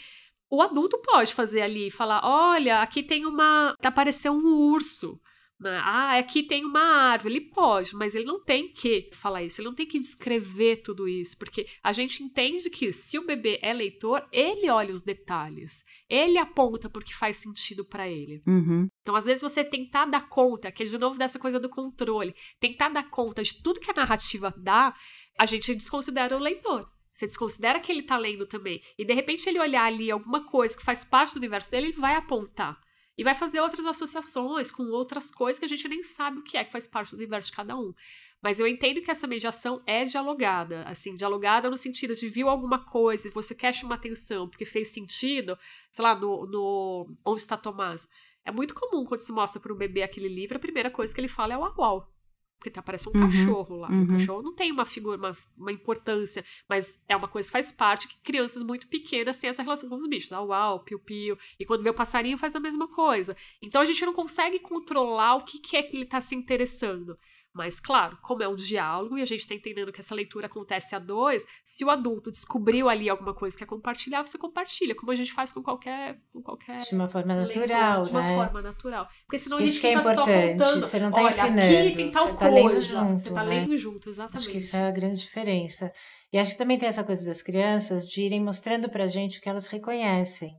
o 0.49 0.61
adulto 0.61 0.97
pode 0.99 1.33
fazer 1.33 1.61
ali, 1.61 1.91
falar: 1.91 2.21
olha, 2.23 2.81
aqui 2.81 3.03
tem 3.03 3.25
uma. 3.25 3.75
tá 3.79 3.89
aparecendo 3.89 4.37
um 4.37 4.71
urso. 4.71 5.19
Né? 5.59 5.79
Ah, 5.81 6.17
aqui 6.17 6.43
tem 6.43 6.65
uma 6.65 6.81
árvore. 6.81 7.35
Ele 7.35 7.49
pode, 7.49 7.95
mas 7.95 8.13
ele 8.13 8.25
não 8.25 8.43
tem 8.43 8.71
que 8.71 9.09
falar 9.13 9.43
isso, 9.43 9.61
ele 9.61 9.69
não 9.69 9.75
tem 9.75 9.87
que 9.87 9.99
descrever 9.99 10.77
tudo 10.77 11.07
isso, 11.07 11.37
porque 11.37 11.65
a 11.81 11.93
gente 11.93 12.21
entende 12.21 12.69
que 12.69 12.91
se 12.91 13.17
o 13.17 13.25
bebê 13.25 13.59
é 13.61 13.73
leitor, 13.73 14.27
ele 14.31 14.69
olha 14.69 14.93
os 14.93 15.01
detalhes, 15.01 15.83
ele 16.09 16.37
aponta 16.37 16.89
porque 16.89 17.13
faz 17.13 17.37
sentido 17.37 17.85
para 17.85 18.07
ele. 18.07 18.41
Uhum. 18.45 18.87
Então, 19.01 19.15
às 19.15 19.25
vezes, 19.25 19.41
você 19.41 19.63
tentar 19.63 20.05
dar 20.05 20.27
conta, 20.27 20.71
que 20.71 20.83
é 20.83 20.85
de 20.85 20.97
novo 20.97 21.17
dessa 21.17 21.39
coisa 21.39 21.59
do 21.59 21.69
controle, 21.69 22.35
tentar 22.59 22.89
dar 22.89 23.09
conta 23.09 23.41
de 23.41 23.61
tudo 23.61 23.79
que 23.79 23.91
a 23.91 23.93
narrativa 23.93 24.53
dá, 24.57 24.93
a 25.37 25.45
gente 25.45 25.73
desconsidera 25.73 26.35
o 26.35 26.39
leitor. 26.39 26.89
Você 27.13 27.27
desconsidera 27.27 27.79
que 27.79 27.89
ele 27.89 28.03
tá 28.03 28.17
lendo 28.17 28.45
também. 28.45 28.81
E 28.97 29.05
de 29.05 29.13
repente 29.13 29.47
ele 29.47 29.57
olhar 29.57 29.85
ali 29.85 30.11
alguma 30.11 30.45
coisa 30.45 30.75
que 30.75 30.83
faz 30.83 31.05
parte 31.05 31.33
do 31.33 31.37
universo 31.37 31.71
dele, 31.71 31.87
ele 31.87 31.97
vai 31.97 32.13
apontar. 32.13 32.77
E 33.17 33.23
vai 33.23 33.33
fazer 33.33 33.61
outras 33.61 33.85
associações 33.85 34.69
com 34.69 34.83
outras 34.83 35.31
coisas 35.31 35.57
que 35.57 35.65
a 35.65 35.69
gente 35.69 35.87
nem 35.87 36.03
sabe 36.03 36.39
o 36.39 36.43
que 36.43 36.57
é, 36.57 36.63
que 36.63 36.71
faz 36.71 36.87
parte 36.87 37.11
do 37.11 37.17
universo 37.17 37.49
de 37.49 37.55
cada 37.55 37.77
um. 37.77 37.93
Mas 38.41 38.59
eu 38.59 38.67
entendo 38.67 39.01
que 39.01 39.09
essa 39.09 39.25
mediação 39.25 39.81
é 39.87 40.03
dialogada, 40.05 40.83
assim, 40.83 41.15
dialogada 41.15 41.69
no 41.69 41.77
sentido 41.77 42.13
de 42.13 42.27
viu 42.27 42.49
alguma 42.49 42.85
coisa 42.85 43.27
e 43.27 43.31
você 43.31 43.55
quer 43.55 43.73
chamar 43.73 43.95
atenção 43.95 44.47
porque 44.47 44.65
fez 44.65 44.89
sentido, 44.93 45.57
sei 45.91 46.03
lá, 46.03 46.13
no, 46.13 46.45
no 46.45 47.17
Onde 47.25 47.41
está 47.41 47.57
Tomás. 47.57 48.07
É 48.43 48.51
muito 48.51 48.75
comum 48.75 49.05
quando 49.05 49.21
se 49.21 49.31
mostra 49.31 49.59
para 49.59 49.73
um 49.73 49.77
bebê 49.77 50.03
aquele 50.03 50.27
livro, 50.27 50.57
a 50.57 50.59
primeira 50.59 50.91
coisa 50.91 51.13
que 51.13 51.19
ele 51.19 51.27
fala 51.27 51.53
é 51.53 51.57
o 51.57 51.61
uau. 51.61 52.14
Porque 52.57 52.71
tá, 52.71 52.81
parece 52.81 53.07
um 53.09 53.11
uhum, 53.13 53.21
cachorro 53.25 53.75
lá. 53.77 53.89
Uhum. 53.89 54.03
O 54.03 54.07
cachorro 54.07 54.41
não 54.41 54.53
tem 54.53 54.71
uma 54.71 54.85
figura, 54.85 55.17
uma, 55.17 55.37
uma 55.57 55.71
importância, 55.71 56.43
mas 56.67 57.03
é 57.07 57.15
uma 57.15 57.27
coisa 57.27 57.47
que 57.47 57.53
faz 57.53 57.71
parte 57.71 58.07
que 58.07 58.17
crianças 58.19 58.63
muito 58.63 58.87
pequenas 58.87 59.39
têm 59.39 59.49
essa 59.49 59.61
relação 59.61 59.89
com 59.89 59.95
os 59.95 60.07
bichos. 60.07 60.31
Ah, 60.31 60.41
uau, 60.41 60.79
piu-piu. 60.79 61.37
E 61.59 61.65
quando 61.65 61.83
vê 61.83 61.89
o 61.89 61.93
passarinho 61.93 62.37
faz 62.37 62.55
a 62.55 62.59
mesma 62.59 62.87
coisa. 62.87 63.35
Então 63.61 63.81
a 63.81 63.85
gente 63.85 64.05
não 64.05 64.13
consegue 64.13 64.59
controlar 64.59 65.35
o 65.35 65.43
que, 65.43 65.59
que 65.59 65.77
é 65.77 65.83
que 65.83 65.95
ele 65.95 66.05
tá 66.05 66.19
se 66.19 66.33
interessando. 66.35 67.17
Mas, 67.55 67.79
claro, 67.79 68.17
como 68.21 68.43
é 68.43 68.49
um 68.49 68.55
diálogo 68.55 69.17
e 69.17 69.21
a 69.21 69.25
gente 69.25 69.39
está 69.39 69.55
entendendo 69.55 69.89
que 69.89 70.01
essa 70.01 70.13
leitura 70.13 70.47
acontece 70.47 70.93
a 70.93 70.99
dois, 70.99 71.47
se 71.63 71.85
o 71.85 71.89
adulto 71.89 72.29
descobriu 72.29 72.89
ali 72.89 73.09
alguma 73.09 73.33
coisa 73.33 73.57
que 73.57 73.63
é 73.63 73.65
compartilhar, 73.65 74.25
você 74.25 74.37
compartilha, 74.37 74.93
como 74.93 75.09
a 75.09 75.15
gente 75.15 75.31
faz 75.31 75.53
com 75.53 75.63
qualquer. 75.63 76.19
Com 76.33 76.41
qualquer 76.41 76.79
de 76.79 76.93
uma 76.93 77.07
forma 77.07 77.33
natural, 77.33 78.03
leitura, 78.03 78.03
né? 78.03 78.03
De 78.03 78.09
uma 78.09 78.45
forma 78.45 78.61
natural. 78.61 79.07
Porque 79.25 79.39
senão 79.39 79.57
isso 79.57 79.63
a 79.63 79.67
gente 79.67 79.79
que 79.79 79.87
é 79.87 79.97
fica 79.97 80.11
importante. 80.11 80.35
só 80.35 80.65
contando. 80.65 80.83
Você 80.83 80.99
não 80.99 81.09
está 81.09 81.21
Olha, 81.21 81.27
ensinando. 81.29 81.61
Aqui 81.61 81.95
tem 81.95 82.11
tal 82.11 82.25
você 82.25 82.33
coisa. 82.33 82.43
Tá 82.43 82.49
lendo 82.49 82.81
junto, 82.81 83.21
você 83.21 83.27
está 83.29 83.43
né? 83.45 83.49
lendo 83.55 83.77
junto, 83.77 84.09
exatamente. 84.09 84.37
Acho 84.37 84.49
que 84.49 84.57
isso 84.57 84.75
é 84.75 84.87
a 84.87 84.91
grande 84.91 85.21
diferença. 85.21 85.91
E 86.33 86.37
acho 86.37 86.51
que 86.51 86.57
também 86.57 86.77
tem 86.77 86.89
essa 86.89 87.05
coisa 87.05 87.23
das 87.23 87.41
crianças 87.41 88.05
de 88.05 88.21
irem 88.21 88.43
mostrando 88.43 88.89
pra 88.89 89.07
gente 89.07 89.39
o 89.39 89.41
que 89.41 89.47
elas 89.47 89.67
reconhecem. 89.67 90.51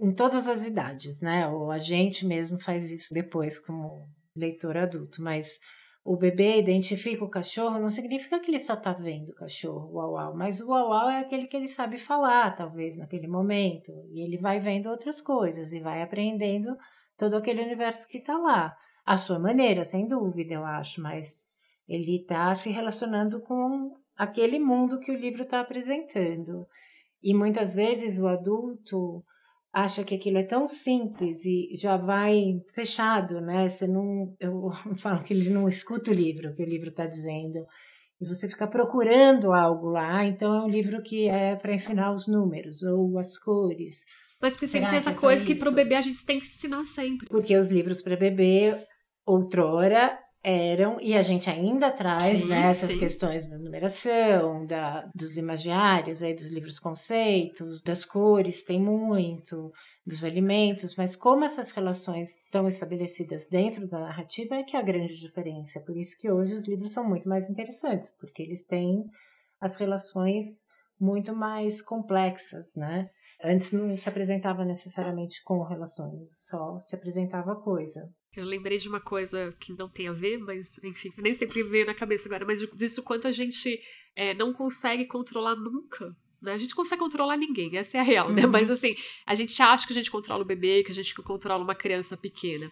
Em 0.00 0.12
todas 0.12 0.48
as 0.48 0.64
idades, 0.64 1.20
né? 1.20 1.46
Ou 1.46 1.70
a 1.70 1.78
gente 1.78 2.26
mesmo 2.26 2.60
faz 2.60 2.90
isso 2.90 3.14
depois 3.14 3.60
como 3.60 4.08
leitor 4.34 4.76
adulto, 4.76 5.22
mas 5.22 5.60
o 6.04 6.16
bebê 6.16 6.58
identifica 6.58 7.24
o 7.24 7.30
cachorro, 7.30 7.78
não 7.78 7.90
significa 7.90 8.40
que 8.40 8.50
ele 8.50 8.58
só 8.58 8.74
está 8.74 8.92
vendo 8.92 9.30
o 9.30 9.34
cachorro, 9.34 9.92
uau, 9.92 10.12
uau, 10.12 10.36
mas 10.36 10.60
o 10.60 10.68
uau, 10.68 10.88
uau 10.88 11.10
é 11.10 11.18
aquele 11.18 11.46
que 11.46 11.56
ele 11.56 11.68
sabe 11.68 11.98
falar, 11.98 12.56
talvez, 12.56 12.96
naquele 12.96 13.28
momento, 13.28 13.92
e 14.10 14.24
ele 14.24 14.38
vai 14.38 14.58
vendo 14.58 14.88
outras 14.88 15.20
coisas 15.20 15.72
e 15.72 15.80
vai 15.80 16.02
aprendendo 16.02 16.74
todo 17.16 17.36
aquele 17.36 17.62
universo 17.62 18.08
que 18.08 18.18
está 18.18 18.38
lá. 18.38 18.74
A 19.04 19.16
sua 19.16 19.38
maneira, 19.38 19.84
sem 19.84 20.06
dúvida, 20.06 20.54
eu 20.54 20.64
acho, 20.64 21.02
mas 21.02 21.46
ele 21.86 22.16
está 22.16 22.54
se 22.54 22.70
relacionando 22.70 23.42
com 23.42 23.94
aquele 24.16 24.58
mundo 24.58 25.00
que 25.00 25.10
o 25.10 25.16
livro 25.16 25.42
está 25.42 25.60
apresentando. 25.60 26.66
E 27.22 27.34
muitas 27.34 27.74
vezes 27.74 28.18
o 28.20 28.28
adulto 28.28 29.22
acha 29.72 30.04
que 30.04 30.14
aquilo 30.14 30.38
é 30.38 30.42
tão 30.42 30.68
simples 30.68 31.44
e 31.44 31.70
já 31.74 31.96
vai 31.96 32.60
fechado, 32.74 33.40
né? 33.40 33.68
Você 33.68 33.86
não, 33.86 34.34
eu 34.40 34.70
falo 34.96 35.22
que 35.22 35.32
ele 35.32 35.50
não 35.50 35.68
escuta 35.68 36.10
o 36.10 36.14
livro, 36.14 36.54
que 36.54 36.62
o 36.62 36.68
livro 36.68 36.88
está 36.88 37.06
dizendo, 37.06 37.64
e 38.20 38.26
você 38.26 38.48
fica 38.48 38.66
procurando 38.66 39.52
algo 39.52 39.90
lá. 39.90 40.24
Então 40.24 40.54
é 40.54 40.64
um 40.64 40.68
livro 40.68 41.02
que 41.02 41.28
é 41.28 41.56
para 41.56 41.74
ensinar 41.74 42.12
os 42.12 42.26
números 42.26 42.82
ou 42.82 43.18
as 43.18 43.38
cores. 43.38 44.04
Mas 44.40 44.54
porque 44.54 44.68
sempre 44.68 44.88
tem 44.88 44.98
essa 44.98 45.14
coisa 45.14 45.44
que 45.44 45.54
para 45.54 45.68
o 45.68 45.74
bebê 45.74 45.94
a 45.94 46.00
gente 46.00 46.24
tem 46.24 46.38
que 46.40 46.46
ensinar 46.46 46.84
sempre. 46.84 47.28
Porque 47.28 47.56
os 47.56 47.70
livros 47.70 48.02
para 48.02 48.16
bebê 48.16 48.74
outrora 49.26 50.18
eram, 50.42 50.96
e 51.00 51.14
a 51.14 51.22
gente 51.22 51.50
ainda 51.50 51.90
traz 51.90 52.40
Sim, 52.40 52.48
né, 52.48 52.70
essas 52.70 52.92
sim. 52.92 52.98
questões 52.98 53.46
da 53.46 53.58
numeração, 53.58 54.64
da, 54.64 55.08
dos 55.14 55.36
imaginários, 55.36 56.22
aí, 56.22 56.34
dos 56.34 56.50
livros 56.50 56.78
conceitos, 56.78 57.82
das 57.82 58.04
cores, 58.04 58.64
tem 58.64 58.80
muito, 58.80 59.70
dos 60.06 60.24
alimentos, 60.24 60.94
mas 60.96 61.14
como 61.14 61.44
essas 61.44 61.70
relações 61.70 62.36
estão 62.44 62.66
estabelecidas 62.66 63.46
dentro 63.48 63.86
da 63.86 64.00
narrativa 64.00 64.54
é 64.54 64.62
que 64.62 64.76
é 64.76 64.80
a 64.80 64.84
grande 64.84 65.18
diferença. 65.18 65.80
Por 65.80 65.96
isso 65.96 66.18
que 66.18 66.30
hoje 66.30 66.54
os 66.54 66.66
livros 66.66 66.92
são 66.92 67.06
muito 67.06 67.28
mais 67.28 67.50
interessantes, 67.50 68.10
porque 68.18 68.42
eles 68.42 68.64
têm 68.66 69.04
as 69.60 69.76
relações 69.76 70.64
muito 70.98 71.34
mais 71.34 71.82
complexas, 71.82 72.74
né? 72.76 73.08
Antes 73.42 73.72
não 73.72 73.96
se 73.96 74.08
apresentava 74.08 74.64
necessariamente 74.64 75.42
com 75.44 75.62
relações, 75.62 76.46
só 76.46 76.78
se 76.78 76.94
apresentava 76.94 77.56
coisa. 77.56 78.10
Eu 78.36 78.44
lembrei 78.44 78.78
de 78.78 78.88
uma 78.88 79.00
coisa 79.00 79.54
que 79.58 79.72
não 79.72 79.88
tem 79.88 80.08
a 80.08 80.12
ver, 80.12 80.38
mas 80.38 80.78
enfim, 80.84 81.12
nem 81.18 81.32
sempre 81.32 81.62
veio 81.62 81.86
na 81.86 81.94
cabeça 81.94 82.28
agora, 82.28 82.44
mas 82.44 82.60
disso 82.74 83.02
quanto 83.02 83.26
a 83.26 83.32
gente 83.32 83.80
é, 84.14 84.34
não 84.34 84.52
consegue 84.52 85.04
controlar 85.04 85.56
nunca. 85.56 86.16
Né? 86.40 86.52
A 86.52 86.58
gente 86.58 86.74
consegue 86.74 87.00
controlar 87.00 87.36
ninguém, 87.36 87.76
essa 87.76 87.98
é 87.98 88.00
a 88.00 88.04
real, 88.04 88.30
né? 88.30 88.44
Uhum. 88.44 88.50
Mas 88.50 88.70
assim, 88.70 88.94
a 89.26 89.34
gente 89.34 89.60
acha 89.60 89.86
que 89.86 89.92
a 89.92 89.96
gente 89.96 90.10
controla 90.10 90.42
o 90.42 90.46
bebê, 90.46 90.82
que 90.82 90.92
a 90.92 90.94
gente 90.94 91.14
controla 91.14 91.62
uma 91.62 91.74
criança 91.74 92.16
pequena. 92.16 92.70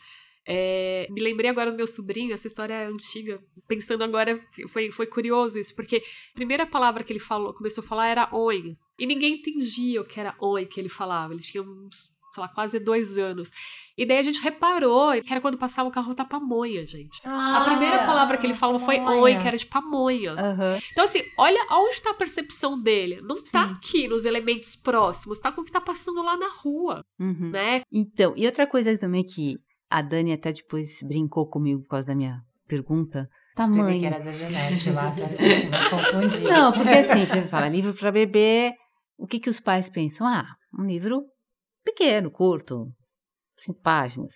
É, 0.51 1.07
me 1.11 1.21
lembrei 1.21 1.51
agora 1.51 1.71
do 1.71 1.77
meu 1.77 1.87
sobrinho, 1.87 2.33
essa 2.33 2.47
história 2.47 2.73
é 2.73 2.87
antiga. 2.87 3.39
Pensando 3.67 4.03
agora, 4.03 4.41
foi, 4.69 4.91
foi 4.91 5.07
curioso 5.07 5.59
isso, 5.59 5.77
porque 5.77 5.97
a 5.97 6.35
primeira 6.35 6.65
palavra 6.65 7.05
que 7.05 7.13
ele 7.13 7.21
falou, 7.21 7.53
começou 7.53 7.85
a 7.85 7.87
falar 7.87 8.09
era 8.09 8.35
oi. 8.35 8.75
E 8.99 9.07
ninguém 9.07 9.35
entendia 9.35 10.01
o 10.01 10.07
que 10.07 10.19
era 10.19 10.35
oi 10.41 10.65
que 10.65 10.81
ele 10.81 10.89
falava. 10.89 11.35
Ele 11.35 11.43
tinha 11.43 11.63
uns, 11.63 12.17
sei 12.39 12.43
lá, 12.43 12.49
quase 12.49 12.79
dois 12.79 13.19
anos. 13.19 13.51
E 13.97 14.07
daí 14.07 14.19
a 14.19 14.23
gente 14.23 14.41
reparou 14.41 15.11
que 15.23 15.33
era 15.33 15.41
quando 15.41 15.59
passava 15.59 15.89
o 15.89 15.93
carro 15.93 16.15
da 16.15 16.25
pamonha, 16.25 16.87
gente. 16.87 17.21
a 17.27 17.65
primeira 17.69 17.99
palavra 18.07 18.37
que 18.37 18.47
ele 18.47 18.55
falou 18.55 18.79
foi 18.79 19.01
oi, 19.01 19.37
que 19.37 19.47
era 19.49 19.57
de 19.57 19.67
pamonha. 19.67 20.33
Aham. 20.35 20.79
Então, 20.93 21.05
assim, 21.05 21.21
olha 21.37 21.61
onde 21.73 21.95
está 21.95 22.11
a 22.11 22.15
percepção 22.15 22.81
dele. 22.81 23.21
Não 23.23 23.43
tá 23.43 23.67
Sim. 23.69 23.75
aqui 23.75 24.09
nos 24.09 24.25
elementos 24.25 24.77
próximos, 24.77 25.41
tá 25.41 25.51
com 25.51 25.63
o 25.63 25.65
que 25.65 25.73
tá 25.73 25.81
passando 25.81 26.23
lá 26.23 26.37
na 26.37 26.49
rua, 26.63 27.03
Uhum. 27.19 27.51
né? 27.51 27.83
Então, 27.93 28.35
e 28.37 28.47
outra 28.47 28.67
coisa 28.69 28.97
também 28.97 29.25
que 29.25 29.57
a 29.91 30.01
Dani 30.01 30.33
até 30.33 30.53
depois 30.53 31.01
brincou 31.03 31.49
comigo 31.49 31.83
por 31.83 31.89
causa 31.89 32.07
da 32.07 32.15
minha 32.15 32.41
pergunta. 32.69 33.29
Tamanho. 33.57 33.99
que 33.99 34.07
era 34.07 34.21
da 34.21 34.31
Janete 34.31 34.91
lá, 34.91 35.11
pra 35.11 35.27
não 35.27 35.91
confundir. 35.91 36.43
Não, 36.49 36.73
porque 36.73 36.89
assim, 36.91 37.25
você 37.27 37.43
fala 37.49 37.69
livro 37.69 37.93
para 37.93 38.13
bebê, 38.13 38.73
o 39.19 39.27
que 39.27 39.41
que 39.41 39.51
os 39.51 39.59
pais 39.59 39.91
pensam? 39.91 40.25
Ah, 40.29 40.47
um 40.79 40.87
livro 40.87 41.25
pequeno, 41.89 42.31
curto, 42.31 42.93
cinco 43.57 43.81
páginas. 43.81 44.33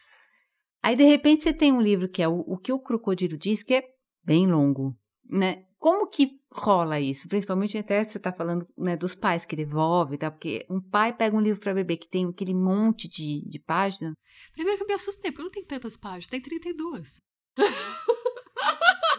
Aí, 0.83 0.97
de 0.97 1.05
repente, 1.05 1.43
você 1.43 1.53
tem 1.53 1.73
um 1.73 1.81
livro 1.81 2.09
que 2.09 2.23
é 2.23 2.29
o, 2.29 2.41
o 2.41 2.59
que 2.59 2.73
o 2.73 2.81
crocodilo 2.81 3.38
diz, 3.38 3.62
que 3.62 3.75
é 3.75 3.85
bem 4.25 4.47
longo, 4.47 4.97
né? 5.29 5.65
Como 5.79 6.09
que 6.09 6.41
rola 6.53 7.01
isso? 7.01 7.29
Principalmente 7.29 7.77
até 7.77 8.05
você 8.05 8.19
tá 8.19 8.33
falando 8.33 8.67
né, 8.79 8.97
dos 8.97 9.15
pais 9.15 9.45
que 9.45 9.57
devolvem, 9.57 10.19
tá? 10.19 10.31
Porque 10.31 10.65
um 10.71 10.81
pai 10.81 11.12
pega 11.12 11.37
um 11.37 11.41
livro 11.41 11.61
para 11.61 11.75
bebê 11.75 11.97
que 11.97 12.09
tem 12.09 12.27
aquele 12.27 12.55
monte 12.55 13.09
de, 13.09 13.43
de 13.49 13.59
página. 13.59 14.12
Primeiro 14.53 14.79
que 14.79 14.85
eu 14.85 14.88
me 14.88 14.95
assustei, 14.95 15.33
porque 15.33 15.43
não 15.43 15.51
tem 15.51 15.65
tantas 15.65 15.97
páginas, 15.97 16.29
tem 16.29 16.41
32. 16.41 17.21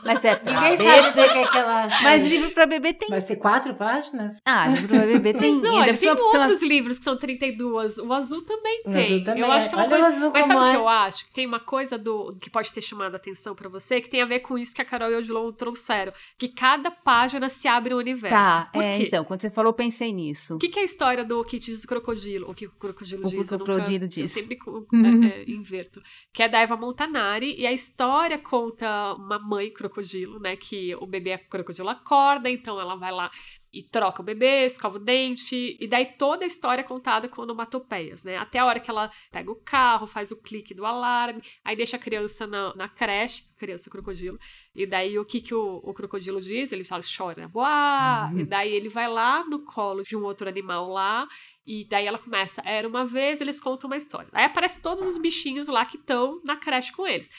Mas 0.05 0.23
é 0.25 0.35
pra 0.35 0.53
Ninguém 0.53 0.77
sabe 0.77 1.11
bebê. 1.11 1.13
por 1.27 1.33
que 1.33 1.51
que 1.51 1.57
ela 1.57 1.83
acha 1.83 2.03
Mas 2.03 2.23
livro 2.23 2.51
para 2.51 2.65
bebê 2.65 2.93
tem. 2.93 3.09
Vai 3.09 3.21
ser 3.21 3.35
quatro 3.37 3.75
páginas? 3.75 4.37
Ah, 4.45 4.67
livro 4.67 4.87
para 4.89 5.05
bebê 5.05 5.33
tem. 5.33 5.53
Mas 5.55 5.63
olha, 5.63 5.97
tem 5.97 6.09
outros 6.09 6.35
as- 6.35 6.61
livros 6.61 6.97
que 6.97 7.03
são 7.03 7.17
32. 7.17 7.97
O 7.99 8.11
azul 8.13 8.41
também 8.43 8.81
O 8.85 8.91
tem. 8.91 9.05
azul 9.05 9.23
também 9.25 9.41
eu 9.43 9.51
é. 9.51 9.55
acho 9.55 9.69
que 9.69 9.75
é 9.75 9.77
uma 9.77 9.85
Olha 9.85 9.95
o 9.95 9.99
coisa. 10.01 10.15
azul 10.17 10.31
Mas 10.33 10.45
sabe 10.47 10.59
o 10.59 10.63
que 10.63 10.71
é. 10.71 10.75
eu 10.75 10.87
acho? 10.87 11.25
Tem 11.33 11.45
uma 11.45 11.59
coisa 11.59 11.97
do 11.97 12.35
que 12.39 12.49
pode 12.49 12.71
ter 12.73 12.81
chamado 12.81 13.13
a 13.13 13.17
atenção 13.17 13.55
pra 13.55 13.69
você, 13.69 13.99
que 14.01 14.09
tem 14.09 14.21
a 14.21 14.25
ver 14.25 14.39
com 14.39 14.57
isso 14.57 14.73
que 14.73 14.81
a 14.81 14.85
Carol 14.85 15.09
e 15.11 15.15
o 15.15 15.17
Odilon 15.19 15.51
trouxeram. 15.51 16.13
Que 16.37 16.47
cada 16.47 16.89
página 16.91 17.49
se 17.49 17.67
abre 17.67 17.93
um 17.93 17.97
universo. 17.97 18.35
Tá, 18.35 18.69
Por 18.73 18.83
é, 18.83 18.97
quê? 18.97 19.03
então, 19.07 19.23
quando 19.23 19.41
você 19.41 19.49
falou, 19.49 19.69
eu 19.69 19.73
pensei 19.75 20.11
nisso. 20.11 20.55
O 20.55 20.59
que, 20.59 20.69
que 20.69 20.79
é 20.79 20.81
a 20.81 20.85
história 20.85 21.23
do 21.23 21.43
que 21.43 21.59
diz 21.59 21.83
o 21.83 21.87
crocodilo? 21.87 22.49
O 22.49 22.53
que 22.53 22.65
o 22.65 22.71
crocodilo 22.71 23.21
O 23.25 23.29
diz? 23.29 23.49
que 23.49 23.55
o 23.55 23.57
eu 23.57 23.63
crocodilo 23.65 24.03
Eu 24.05 24.07
diz. 24.07 24.31
sempre 24.31 24.55
co- 24.57 24.85
é, 24.93 25.27
é, 25.41 25.43
inverto. 25.49 26.01
Que 26.33 26.43
é 26.43 26.49
da 26.49 26.59
Eva 26.59 26.75
Montanari. 26.75 27.55
E 27.57 27.65
a 27.67 27.71
história 27.71 28.37
conta 28.37 29.13
uma 29.17 29.39
mãe 29.39 29.71
crocodilo, 29.71 29.92
né? 30.39 30.55
Que 30.55 30.95
o 30.95 31.05
bebê 31.05 31.37
crocodilo 31.37 31.89
acorda, 31.89 32.49
então 32.49 32.79
ela 32.79 32.95
vai 32.95 33.11
lá 33.11 33.31
e 33.73 33.81
troca 33.81 34.21
o 34.21 34.25
bebê, 34.25 34.65
escova 34.65 34.97
o 34.97 34.99
dente. 34.99 35.75
E 35.79 35.87
daí 35.87 36.05
toda 36.05 36.43
a 36.43 36.47
história 36.47 36.81
é 36.81 36.85
contada 36.85 37.27
com 37.27 37.41
onomatopeias, 37.41 38.23
né? 38.23 38.37
Até 38.37 38.59
a 38.59 38.65
hora 38.65 38.79
que 38.79 38.89
ela 38.89 39.11
pega 39.31 39.51
o 39.51 39.55
carro, 39.55 40.05
faz 40.05 40.31
o 40.31 40.37
clique 40.37 40.75
do 40.75 40.85
alarme, 40.85 41.41
aí 41.65 41.75
deixa 41.75 41.97
a 41.97 41.99
criança 41.99 42.45
na, 42.45 42.75
na 42.75 42.87
creche, 42.87 43.43
criança 43.57 43.89
crocodilo. 43.89 44.39
E 44.75 44.85
daí 44.85 45.17
o 45.17 45.25
que, 45.25 45.41
que 45.41 45.55
o, 45.55 45.81
o 45.83 45.91
crocodilo 45.93 46.39
diz? 46.39 46.71
Ele 46.71 46.83
fala, 46.83 47.01
chora, 47.17 47.47
boa! 47.47 48.31
E 48.35 48.43
daí 48.43 48.71
ele 48.71 48.89
vai 48.89 49.07
lá 49.07 49.43
no 49.43 49.65
colo 49.65 50.03
de 50.03 50.15
um 50.15 50.23
outro 50.23 50.47
animal 50.47 50.87
lá, 50.89 51.27
e 51.65 51.83
daí 51.85 52.05
ela 52.05 52.19
começa, 52.19 52.61
era 52.65 52.87
uma 52.87 53.05
vez, 53.05 53.41
eles 53.41 53.59
contam 53.59 53.89
uma 53.89 53.97
história. 53.97 54.29
Aí 54.33 54.45
aparecem 54.45 54.83
todos 54.83 55.03
os 55.03 55.17
bichinhos 55.17 55.67
lá 55.67 55.83
que 55.83 55.97
estão 55.97 56.39
na 56.43 56.55
creche 56.55 56.91
com 56.91 57.07
eles. 57.07 57.29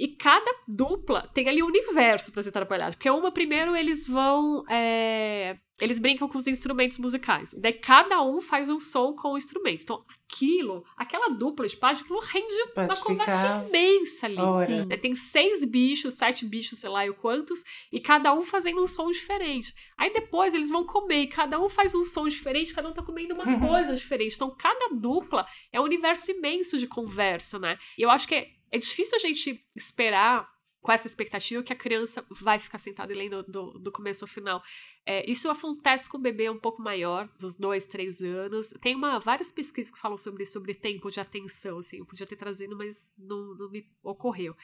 E 0.00 0.08
cada 0.08 0.50
dupla 0.66 1.30
tem 1.34 1.46
ali 1.46 1.62
um 1.62 1.66
universo 1.66 2.32
para 2.32 2.40
ser 2.40 2.52
trabalhado. 2.52 2.96
Porque 2.96 3.10
uma, 3.10 3.30
primeiro, 3.30 3.76
eles 3.76 4.06
vão. 4.06 4.64
É, 4.66 5.58
eles 5.78 5.98
brincam 5.98 6.26
com 6.26 6.38
os 6.38 6.46
instrumentos 6.46 6.96
musicais. 6.96 7.54
Daí 7.58 7.74
cada 7.74 8.22
um 8.22 8.40
faz 8.40 8.70
um 8.70 8.80
som 8.80 9.14
com 9.14 9.34
o 9.34 9.36
instrumento. 9.36 9.82
Então, 9.82 10.02
aquilo, 10.26 10.82
aquela 10.96 11.28
dupla 11.28 11.68
de 11.68 11.76
página, 11.76 12.02
aquilo 12.02 12.18
rende 12.20 12.54
Pode 12.74 12.86
uma 12.86 12.96
conversa 12.96 13.66
imensa 13.68 14.26
ali. 14.26 14.96
Tem 15.02 15.14
seis 15.14 15.66
bichos, 15.66 16.14
sete 16.14 16.46
bichos, 16.46 16.78
sei 16.78 16.88
lá, 16.88 17.06
e 17.06 17.12
quantos, 17.12 17.62
e 17.92 18.00
cada 18.00 18.32
um 18.32 18.42
fazendo 18.42 18.82
um 18.82 18.86
som 18.86 19.10
diferente. 19.10 19.74
Aí 19.98 20.10
depois 20.14 20.54
eles 20.54 20.70
vão 20.70 20.86
comer, 20.86 21.24
e 21.24 21.26
cada 21.26 21.60
um 21.60 21.68
faz 21.68 21.94
um 21.94 22.06
som 22.06 22.26
diferente, 22.26 22.72
cada 22.72 22.88
um 22.88 22.94
tá 22.94 23.02
comendo 23.02 23.34
uma 23.34 23.46
uhum. 23.46 23.68
coisa 23.68 23.94
diferente. 23.94 24.34
Então, 24.34 24.54
cada 24.56 24.94
dupla 24.94 25.46
é 25.70 25.78
um 25.78 25.84
universo 25.84 26.30
imenso 26.30 26.78
de 26.78 26.86
conversa, 26.86 27.58
né? 27.58 27.78
E 27.98 28.02
eu 28.02 28.10
acho 28.10 28.26
que 28.26 28.34
é 28.34 28.59
é 28.70 28.78
difícil 28.78 29.16
a 29.16 29.20
gente 29.20 29.64
esperar 29.74 30.48
com 30.80 30.90
essa 30.90 31.06
expectativa 31.06 31.62
que 31.62 31.72
a 31.72 31.76
criança 31.76 32.24
vai 32.30 32.58
ficar 32.58 32.78
sentada 32.78 33.12
e 33.12 33.16
lendo 33.16 33.42
do, 33.42 33.78
do 33.78 33.92
começo 33.92 34.24
ao 34.24 34.28
final. 34.28 34.62
É, 35.04 35.28
isso 35.30 35.50
acontece 35.50 36.08
com 36.08 36.16
o 36.16 36.20
bebê 36.20 36.48
um 36.48 36.58
pouco 36.58 36.82
maior, 36.82 37.28
dos 37.38 37.56
dois, 37.56 37.86
três 37.86 38.22
anos. 38.22 38.70
Tem 38.80 38.94
uma, 38.94 39.18
várias 39.18 39.52
pesquisas 39.52 39.92
que 39.92 40.00
falam 40.00 40.16
sobre 40.16 40.46
sobre 40.46 40.74
tempo 40.74 41.10
de 41.10 41.20
atenção, 41.20 41.78
assim, 41.78 41.98
eu 41.98 42.06
podia 42.06 42.26
ter 42.26 42.36
trazido, 42.36 42.76
mas 42.76 42.98
não, 43.18 43.54
não 43.56 43.70
me 43.70 43.86
ocorreu. 44.02 44.56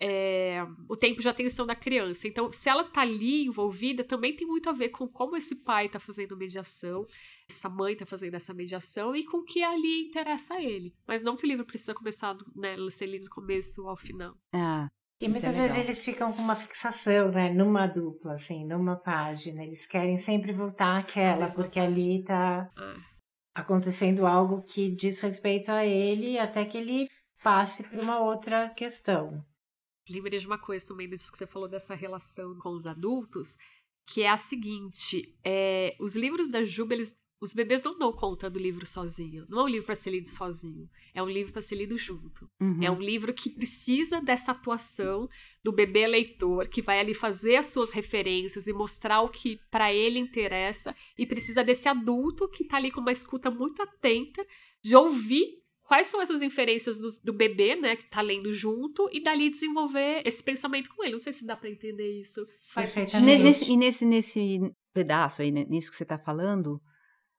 É, 0.00 0.64
o 0.88 0.96
tempo 0.96 1.20
de 1.20 1.28
atenção 1.28 1.66
da 1.66 1.74
criança. 1.74 2.28
Então, 2.28 2.52
se 2.52 2.68
ela 2.68 2.84
tá 2.84 3.00
ali 3.00 3.46
envolvida, 3.46 4.04
também 4.04 4.34
tem 4.34 4.46
muito 4.46 4.70
a 4.70 4.72
ver 4.72 4.90
com 4.90 5.08
como 5.08 5.36
esse 5.36 5.64
pai 5.64 5.88
tá 5.88 5.98
fazendo 5.98 6.36
mediação, 6.36 7.04
essa 7.50 7.68
mãe 7.68 7.96
tá 7.96 8.06
fazendo 8.06 8.34
essa 8.34 8.54
mediação 8.54 9.16
e 9.16 9.24
com 9.24 9.38
o 9.38 9.44
que 9.44 9.62
ali 9.62 10.06
interessa 10.08 10.54
a 10.54 10.62
ele. 10.62 10.94
Mas 11.06 11.22
não 11.22 11.36
que 11.36 11.44
o 11.44 11.48
livro 11.48 11.66
precisa 11.66 11.94
começar, 11.94 12.36
né, 12.54 12.76
ser 12.90 13.06
lido 13.06 13.24
do 13.24 13.30
começo 13.30 13.88
ao 13.88 13.96
final. 13.96 14.36
Ah. 14.52 14.86
E 15.20 15.28
muitas 15.28 15.58
é 15.58 15.62
vezes 15.62 15.76
eles 15.76 16.04
ficam 16.04 16.32
com 16.32 16.40
uma 16.40 16.54
fixação, 16.54 17.32
né, 17.32 17.52
numa 17.52 17.86
dupla, 17.86 18.34
assim, 18.34 18.64
numa 18.64 18.94
página. 18.94 19.64
Eles 19.64 19.84
querem 19.84 20.16
sempre 20.16 20.52
voltar 20.52 20.98
àquela, 20.98 21.48
porque 21.48 21.80
página. 21.80 21.86
ali 21.86 22.22
tá 22.22 22.70
ah. 22.76 22.96
acontecendo 23.52 24.26
algo 24.26 24.62
que 24.62 24.94
diz 24.94 25.18
respeito 25.18 25.72
a 25.72 25.84
ele, 25.84 26.38
até 26.38 26.64
que 26.64 26.78
ele 26.78 27.08
passe 27.42 27.82
para 27.82 28.00
uma 28.00 28.20
outra 28.20 28.70
questão. 28.70 29.44
Lembrei 30.08 30.38
de 30.38 30.46
uma 30.46 30.58
coisa 30.58 30.86
também 30.86 31.08
disso 31.08 31.30
que 31.30 31.38
você 31.38 31.46
falou 31.46 31.68
dessa 31.68 31.94
relação 31.94 32.56
com 32.58 32.70
os 32.70 32.86
adultos, 32.86 33.56
que 34.06 34.22
é 34.22 34.28
a 34.28 34.36
seguinte: 34.36 35.34
é, 35.44 35.96
os 36.00 36.16
livros 36.16 36.48
da 36.48 36.64
Juba, 36.64 36.94
eles 36.94 37.18
os 37.40 37.54
bebês 37.54 37.82
não 37.84 37.96
dão 37.96 38.12
conta 38.12 38.50
do 38.50 38.58
livro 38.58 38.84
sozinho. 38.84 39.46
Não 39.48 39.60
é 39.60 39.62
um 39.62 39.68
livro 39.68 39.86
para 39.86 39.94
ser 39.94 40.10
lido 40.10 40.28
sozinho. 40.28 40.90
É 41.14 41.22
um 41.22 41.28
livro 41.28 41.52
para 41.52 41.62
ser 41.62 41.76
lido 41.76 41.96
junto. 41.96 42.50
Uhum. 42.60 42.82
É 42.82 42.90
um 42.90 43.00
livro 43.00 43.32
que 43.32 43.48
precisa 43.48 44.20
dessa 44.20 44.52
atuação 44.52 45.28
do 45.62 45.70
bebê 45.70 46.06
leitor, 46.08 46.68
que 46.68 46.82
vai 46.82 46.98
ali 46.98 47.14
fazer 47.14 47.56
as 47.56 47.66
suas 47.66 47.90
referências 47.90 48.66
e 48.66 48.72
mostrar 48.72 49.20
o 49.22 49.28
que 49.28 49.60
para 49.70 49.94
ele 49.94 50.18
interessa. 50.18 50.94
E 51.16 51.24
precisa 51.24 51.62
desse 51.62 51.88
adulto 51.88 52.48
que 52.48 52.64
está 52.64 52.76
ali 52.76 52.90
com 52.90 53.00
uma 53.00 53.12
escuta 53.12 53.50
muito 53.50 53.82
atenta 53.82 54.44
de 54.82 54.96
ouvir 54.96 55.57
quais 55.88 56.06
são 56.06 56.20
essas 56.20 56.42
inferências 56.42 56.98
do, 56.98 57.08
do, 57.24 57.32
bebê, 57.32 57.74
né, 57.74 57.96
que 57.96 58.04
tá 58.10 58.20
lendo 58.20 58.52
junto, 58.52 59.08
e 59.10 59.22
dali 59.22 59.48
desenvolver 59.48 60.20
esse 60.26 60.42
pensamento 60.42 60.90
com 60.94 61.02
ele. 61.02 61.14
Não 61.14 61.20
sei 61.20 61.32
se 61.32 61.46
dá 61.46 61.56
para 61.56 61.70
entender 61.70 62.20
isso. 62.20 62.46
Se 62.60 62.74
faz 62.74 62.90
sentido. 62.90 63.24
Nesse, 63.24 63.64
e 63.64 63.74
nesse, 63.74 64.04
nesse 64.04 64.60
pedaço 64.92 65.40
aí, 65.40 65.50
né, 65.50 65.64
nisso 65.66 65.90
que 65.90 65.96
você 65.96 66.04
tá 66.04 66.18
falando, 66.18 66.78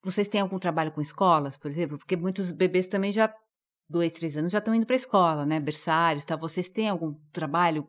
vocês 0.03 0.27
têm 0.27 0.41
algum 0.41 0.57
trabalho 0.57 0.91
com 0.91 0.99
escolas, 0.99 1.57
por 1.57 1.69
exemplo? 1.69 1.99
Porque 1.99 2.17
muitos 2.17 2.51
bebês 2.51 2.87
também 2.87 3.11
já, 3.11 3.31
dois, 3.87 4.11
três 4.11 4.35
anos, 4.35 4.51
já 4.51 4.57
estão 4.57 4.73
indo 4.73 4.85
para 4.87 4.95
a 4.95 4.97
escola, 4.97 5.45
né? 5.45 5.59
Berçários, 5.59 6.25
tá? 6.25 6.35
Vocês 6.35 6.67
têm 6.67 6.89
algum 6.89 7.13
trabalho 7.31 7.87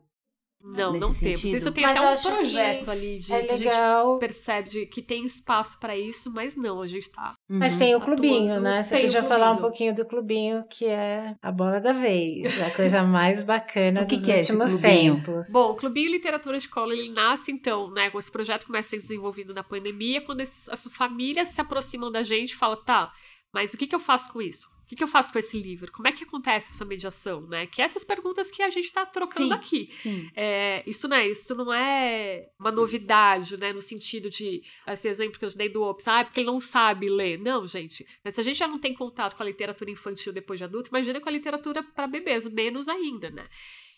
não, 0.62 0.92
não 0.92 1.14
temos. 1.14 1.42
Isso 1.42 1.72
tem 1.72 1.82
mas 1.84 1.96
até 1.96 2.28
um 2.28 2.32
projeto 2.34 2.90
ali 2.90 3.18
de 3.18 3.32
é 3.32 3.40
legal. 3.40 4.18
percebe 4.18 4.86
que 4.86 5.00
tem 5.00 5.24
espaço 5.24 5.80
para 5.80 5.96
isso, 5.96 6.30
mas 6.32 6.54
não, 6.54 6.82
a 6.82 6.86
gente 6.86 7.11
tá. 7.11 7.34
Mas 7.48 7.76
tem 7.78 7.94
o 7.94 8.00
clubinho, 8.00 8.52
atuando. 8.52 8.61
né? 8.62 8.82
Você 8.82 8.96
tem 8.96 9.04
podia 9.06 9.24
falar 9.24 9.52
um 9.52 9.56
pouquinho 9.56 9.94
do 9.94 10.04
clubinho, 10.04 10.64
que 10.68 10.84
é 10.84 11.34
a 11.40 11.50
bola 11.50 11.80
da 11.80 11.92
vez, 11.92 12.61
a 12.61 12.70
coisa 12.70 13.02
mais 13.02 13.42
bacana 13.42 14.04
dos 14.04 14.22
que 14.22 14.32
últimos 14.32 14.74
é 14.76 14.78
tempos. 14.78 15.50
Bom, 15.52 15.72
o 15.72 15.76
Clubinho 15.76 16.11
Literatura 16.11 16.58
de 16.58 16.64
Escola, 16.64 16.92
ele 16.92 17.08
nasce 17.08 17.50
então, 17.50 17.90
né? 17.90 18.11
Esse 18.14 18.30
projeto 18.30 18.66
começa 18.66 18.88
a 18.88 18.90
ser 18.90 18.98
desenvolvido 18.98 19.54
na 19.54 19.64
pandemia, 19.64 20.20
quando 20.20 20.40
esses, 20.40 20.68
essas 20.68 20.96
famílias 20.96 21.48
se 21.48 21.61
aproximam 21.61 22.12
da 22.12 22.22
gente 22.22 22.50
e 22.50 22.56
falam, 22.56 22.76
tá, 22.84 23.12
mas 23.53 23.74
o 23.74 23.78
que, 23.78 23.86
que 23.86 23.94
eu 23.94 24.01
faço 24.01 24.32
com 24.32 24.40
isso? 24.40 24.68
que, 24.90 24.96
que 24.96 25.05
eu 25.05 25.09
faço 25.09 25.32
com 25.32 25.38
esse 25.38 25.57
livro? 25.57 25.92
Como 25.92 26.09
é 26.09 26.12
que 26.12 26.24
acontece 26.24 26.70
essa 26.70 26.84
mediação, 26.84 27.42
né? 27.42 27.64
Que 27.64 27.80
é 27.80 27.84
essas 27.84 28.03
perguntas 28.03 28.51
que 28.51 28.61
a 28.61 28.70
gente 28.70 28.86
está 28.86 29.07
trocando 29.07 29.51
sim, 29.51 29.55
aqui. 29.55 29.88
Sim. 29.92 30.28
É, 30.34 30.82
isso, 30.84 31.07
né, 31.07 31.28
isso 31.28 31.55
não 31.55 31.72
é 31.72 32.48
uma 32.59 32.72
novidade, 32.72 33.57
né? 33.57 33.72
No 33.72 33.80
sentido 33.80 34.28
de, 34.28 34.64
esse 34.88 35.07
exemplo 35.07 35.38
que 35.38 35.44
eu 35.44 35.51
dei 35.51 35.68
do 35.68 35.80
Ops, 35.80 36.09
ah, 36.09 36.20
é 36.20 36.24
porque 36.24 36.40
ele 36.40 36.48
não 36.48 36.61
sabe 36.61 37.09
ler. 37.09 37.38
Não, 37.38 37.68
gente. 37.68 38.05
Se 38.32 38.40
a 38.40 38.42
gente 38.42 38.59
já 38.59 38.66
não 38.66 38.80
tem 38.80 38.92
contato 38.92 39.36
com 39.36 39.44
a 39.44 39.46
literatura 39.46 39.92
infantil 39.92 40.32
depois 40.32 40.59
de 40.59 40.64
adulto, 40.64 40.88
imagina 40.88 41.20
com 41.20 41.28
a 41.28 41.32
literatura 41.32 41.84
para 41.84 42.09
bebês, 42.09 42.53
menos 42.53 42.88
ainda, 42.88 43.30
né? 43.30 43.46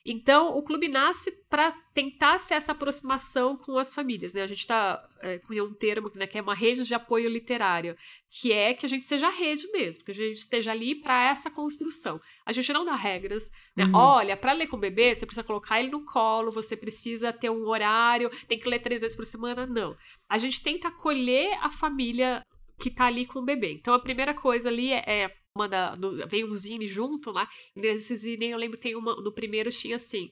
Então, 0.04 0.56
o 0.56 0.62
clube 0.62 0.88
nasce 0.88 1.30
para 1.48 1.70
tentar 1.94 2.38
ser 2.38 2.54
essa 2.54 2.72
aproximação 2.72 3.56
com 3.56 3.78
as 3.78 3.94
famílias. 3.94 4.34
Né? 4.34 4.42
A 4.42 4.46
gente 4.46 4.60
está 4.60 5.00
é, 5.20 5.38
com 5.38 5.54
um 5.54 5.72
termo 5.72 6.10
né, 6.14 6.26
que 6.26 6.36
é 6.36 6.42
uma 6.42 6.54
rede 6.54 6.84
de 6.84 6.92
apoio 6.92 7.28
literário, 7.28 7.96
que 8.28 8.52
é 8.52 8.74
que 8.74 8.84
a 8.84 8.88
gente 8.88 9.04
seja 9.04 9.30
rede 9.30 9.70
mesmo, 9.70 10.04
que 10.04 10.10
a 10.10 10.14
gente 10.14 10.38
esteja 10.38 10.72
ali 10.72 10.96
para 10.96 11.28
essa 11.28 11.50
construção. 11.50 12.20
A 12.44 12.52
gente 12.52 12.72
não 12.72 12.84
dá 12.84 12.96
regras. 12.96 13.50
Né? 13.76 13.84
Uhum. 13.84 13.94
Olha, 13.94 14.36
para 14.36 14.52
ler 14.52 14.66
com 14.66 14.76
o 14.76 14.80
bebê, 14.80 15.14
você 15.14 15.24
precisa 15.24 15.44
colocar 15.44 15.78
ele 15.78 15.90
no 15.90 16.04
colo, 16.04 16.50
você 16.50 16.76
precisa 16.76 17.32
ter 17.32 17.50
um 17.50 17.68
horário, 17.68 18.30
tem 18.48 18.58
que 18.58 18.68
ler 18.68 18.80
três 18.80 19.02
vezes 19.02 19.16
por 19.16 19.24
semana. 19.24 19.66
Não. 19.66 19.96
A 20.28 20.36
gente 20.36 20.60
tenta 20.62 20.88
acolher 20.88 21.56
a 21.60 21.70
família 21.70 22.42
que 22.80 22.88
está 22.88 23.06
ali 23.06 23.24
com 23.24 23.38
o 23.38 23.44
bebê. 23.44 23.74
Então, 23.74 23.94
a 23.94 24.00
primeira 24.00 24.34
coisa 24.34 24.68
ali 24.68 24.90
é, 24.90 25.04
é 25.06 25.41
manda, 25.56 25.96
no, 25.96 26.26
vem 26.26 26.44
um 26.44 26.54
zine 26.54 26.88
junto 26.88 27.30
lá. 27.30 27.48
Nesse 27.74 28.16
zine 28.16 28.50
eu 28.50 28.58
lembro 28.58 28.78
tem 28.78 28.96
uma, 28.96 29.14
no 29.16 29.32
primeiro 29.32 29.70
tinha 29.70 29.96
assim: 29.96 30.30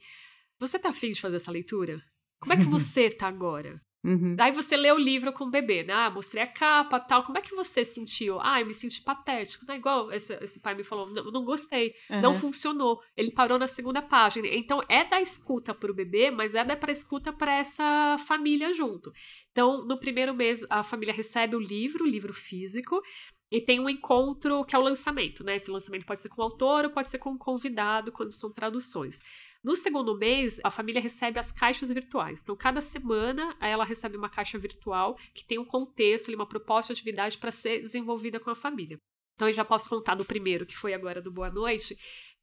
Você 0.59 0.79
tá 0.79 0.91
afim 0.91 1.13
de 1.13 1.21
fazer 1.21 1.37
essa 1.37 1.51
leitura? 1.51 2.03
Como 2.41 2.55
é 2.55 2.57
que 2.57 2.65
você 2.65 3.11
tá 3.11 3.29
agora? 3.29 3.81
Uhum. 4.03 4.35
Daí 4.35 4.51
você 4.51 4.79
lê 4.79 4.91
o 4.91 4.99
livro 4.99 5.31
com 5.31 5.45
o 5.45 5.51
bebê, 5.51 5.85
né? 5.85 5.93
Ah, 5.93 6.11
mostrei 6.11 6.43
a 6.43 6.47
capa 6.47 6.99
tal. 6.99 7.23
Como 7.23 7.37
é 7.37 7.43
que 7.43 7.55
você 7.55 7.85
sentiu? 7.85 8.41
Ah, 8.41 8.61
eu 8.61 8.67
me 8.67 8.73
senti 8.73 9.03
patético. 9.03 9.67
Não 9.67 9.75
é 9.75 9.79
igual 9.79 10.11
esse, 10.11 10.33
esse 10.43 10.61
pai 10.63 10.75
me 10.75 10.83
falou, 10.83 11.11
não, 11.11 11.25
não 11.25 11.45
gostei, 11.45 11.93
uhum. 12.09 12.21
não 12.23 12.35
funcionou. 12.35 12.99
Ele 13.15 13.31
parou 13.31 13.59
na 13.59 13.67
segunda 13.67 14.01
página. 14.01 14.49
Então 14.49 14.83
é 14.89 15.05
da 15.05 15.21
escuta 15.21 15.75
pro 15.75 15.95
bebê, 15.95 16.31
mas 16.31 16.55
é 16.55 16.65
da 16.65 16.77
pra 16.77 16.91
escuta 16.91 17.31
para 17.31 17.59
essa 17.59 18.17
família 18.27 18.73
junto. 18.73 19.13
Então, 19.53 19.85
no 19.85 19.99
primeiro 19.99 20.35
mês, 20.35 20.65
a 20.71 20.83
família 20.83 21.13
recebe 21.13 21.55
o 21.55 21.61
livro, 21.61 22.05
o 22.05 22.09
livro 22.09 22.33
físico, 22.33 23.03
e 23.51 23.61
tem 23.61 23.81
um 23.81 23.89
encontro 23.89 24.65
que 24.65 24.77
é 24.77 24.79
o 24.79 24.83
lançamento, 24.83 25.43
né? 25.43 25.57
Esse 25.57 25.71
lançamento 25.71 26.07
pode 26.07 26.21
ser 26.21 26.29
com 26.29 26.41
o 26.41 26.45
autor 26.45 26.85
ou 26.85 26.91
pode 26.91 27.09
ser 27.09 27.19
com 27.19 27.33
o 27.33 27.39
convidado, 27.39 28.13
quando 28.13 28.31
são 28.31 28.53
traduções. 28.53 29.19
No 29.63 29.77
segundo 29.77 30.17
mês, 30.17 30.59
a 30.65 30.71
família 30.71 31.03
recebe 31.03 31.39
as 31.39 31.53
caixas 31.53 31.91
virtuais. 31.91 32.43
Então, 32.43 32.57
cada 32.57 32.81
semana, 32.81 33.55
ela 33.61 33.85
recebe 33.85 34.17
uma 34.17 34.31
caixa 34.31 34.59
virtual 34.59 35.19
que 35.35 35.45
tem 35.45 35.59
um 35.59 35.65
contexto, 35.65 36.33
uma 36.35 36.47
proposta 36.47 36.95
de 36.95 37.01
atividade 37.01 37.37
para 37.37 37.51
ser 37.51 37.81
desenvolvida 37.81 38.41
com 38.41 38.51
a 38.51 38.57
família. 38.57 38.99
Então, 39.35 39.49
eu 39.49 39.53
já 39.53 39.65
posso 39.65 39.89
contar 39.89 40.15
do 40.15 40.25
primeiro, 40.25 40.65
que 40.65 40.77
foi 40.77 40.95
agora 40.95 41.21
do 41.21 41.31
Boa 41.31 41.51
Noite, 41.51 41.95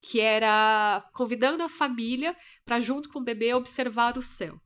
que 0.01 0.19
era 0.19 1.09
convidando 1.13 1.63
a 1.63 1.69
família 1.69 2.35
para, 2.63 2.79
junto 2.79 3.09
com 3.09 3.19
o 3.19 3.23
bebê, 3.23 3.53
observar 3.53 4.17
o 4.17 4.21
céu. 4.21 4.59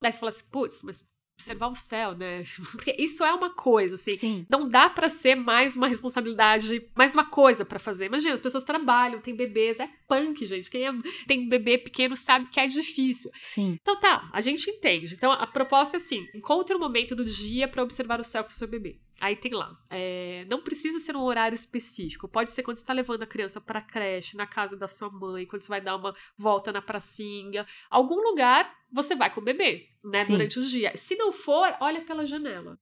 Daí 0.00 0.12
você 0.12 0.20
fala 0.20 0.30
assim, 0.30 0.50
putz, 0.50 0.82
mas 0.84 1.04
observar 1.38 1.68
o 1.68 1.74
céu, 1.74 2.16
né? 2.16 2.42
Porque 2.72 2.94
isso 2.98 3.24
é 3.24 3.32
uma 3.32 3.50
coisa, 3.50 3.94
assim. 3.94 4.16
Sim. 4.16 4.46
Não 4.50 4.68
dá 4.68 4.90
para 4.90 5.08
ser 5.08 5.36
mais 5.36 5.76
uma 5.76 5.86
responsabilidade, 5.86 6.84
mais 6.96 7.14
uma 7.14 7.24
coisa 7.24 7.64
para 7.64 7.78
fazer. 7.78 8.06
Imagina, 8.06 8.34
as 8.34 8.40
pessoas 8.40 8.64
trabalham, 8.64 9.20
tem 9.20 9.36
bebês, 9.36 9.78
é 9.78 9.88
punk, 10.08 10.44
gente. 10.44 10.68
Quem 10.68 10.86
é, 10.86 10.92
tem 11.26 11.48
bebê 11.48 11.78
pequeno 11.78 12.16
sabe 12.16 12.50
que 12.50 12.58
é 12.58 12.66
difícil. 12.66 13.30
Sim. 13.40 13.78
Então 13.80 13.98
tá, 14.00 14.28
a 14.32 14.40
gente 14.40 14.68
entende. 14.68 15.14
Então 15.14 15.30
a 15.30 15.46
proposta 15.46 15.96
é 15.96 15.98
assim: 15.98 16.26
encontre 16.34 16.74
um 16.74 16.80
momento 16.80 17.14
do 17.14 17.24
dia 17.24 17.68
para 17.68 17.82
observar 17.82 18.18
o 18.18 18.24
céu 18.24 18.42
com 18.42 18.50
o 18.50 18.52
seu 18.52 18.66
bebê. 18.66 18.98
Aí 19.20 19.34
tem 19.34 19.52
lá. 19.52 19.76
É, 19.90 20.46
não 20.48 20.62
precisa 20.62 20.98
ser 21.00 21.16
um 21.16 21.22
horário 21.22 21.54
específico. 21.54 22.28
Pode 22.28 22.52
ser 22.52 22.62
quando 22.62 22.76
você 22.76 22.82
está 22.82 22.92
levando 22.92 23.22
a 23.22 23.26
criança 23.26 23.60
para 23.60 23.80
creche, 23.80 24.36
na 24.36 24.46
casa 24.46 24.76
da 24.76 24.86
sua 24.86 25.10
mãe, 25.10 25.44
quando 25.44 25.60
você 25.60 25.68
vai 25.68 25.80
dar 25.80 25.96
uma 25.96 26.14
volta 26.36 26.70
na 26.70 26.80
pracinha. 26.80 27.66
Algum 27.90 28.16
lugar 28.16 28.72
você 28.90 29.16
vai 29.16 29.32
com 29.32 29.40
o 29.40 29.44
bebê, 29.44 29.88
né? 30.04 30.24
Sim. 30.24 30.32
Durante 30.32 30.58
o 30.60 30.62
dia. 30.62 30.96
Se 30.96 31.16
não 31.16 31.32
for, 31.32 31.76
olha 31.80 32.02
pela 32.02 32.24
janela. 32.24 32.78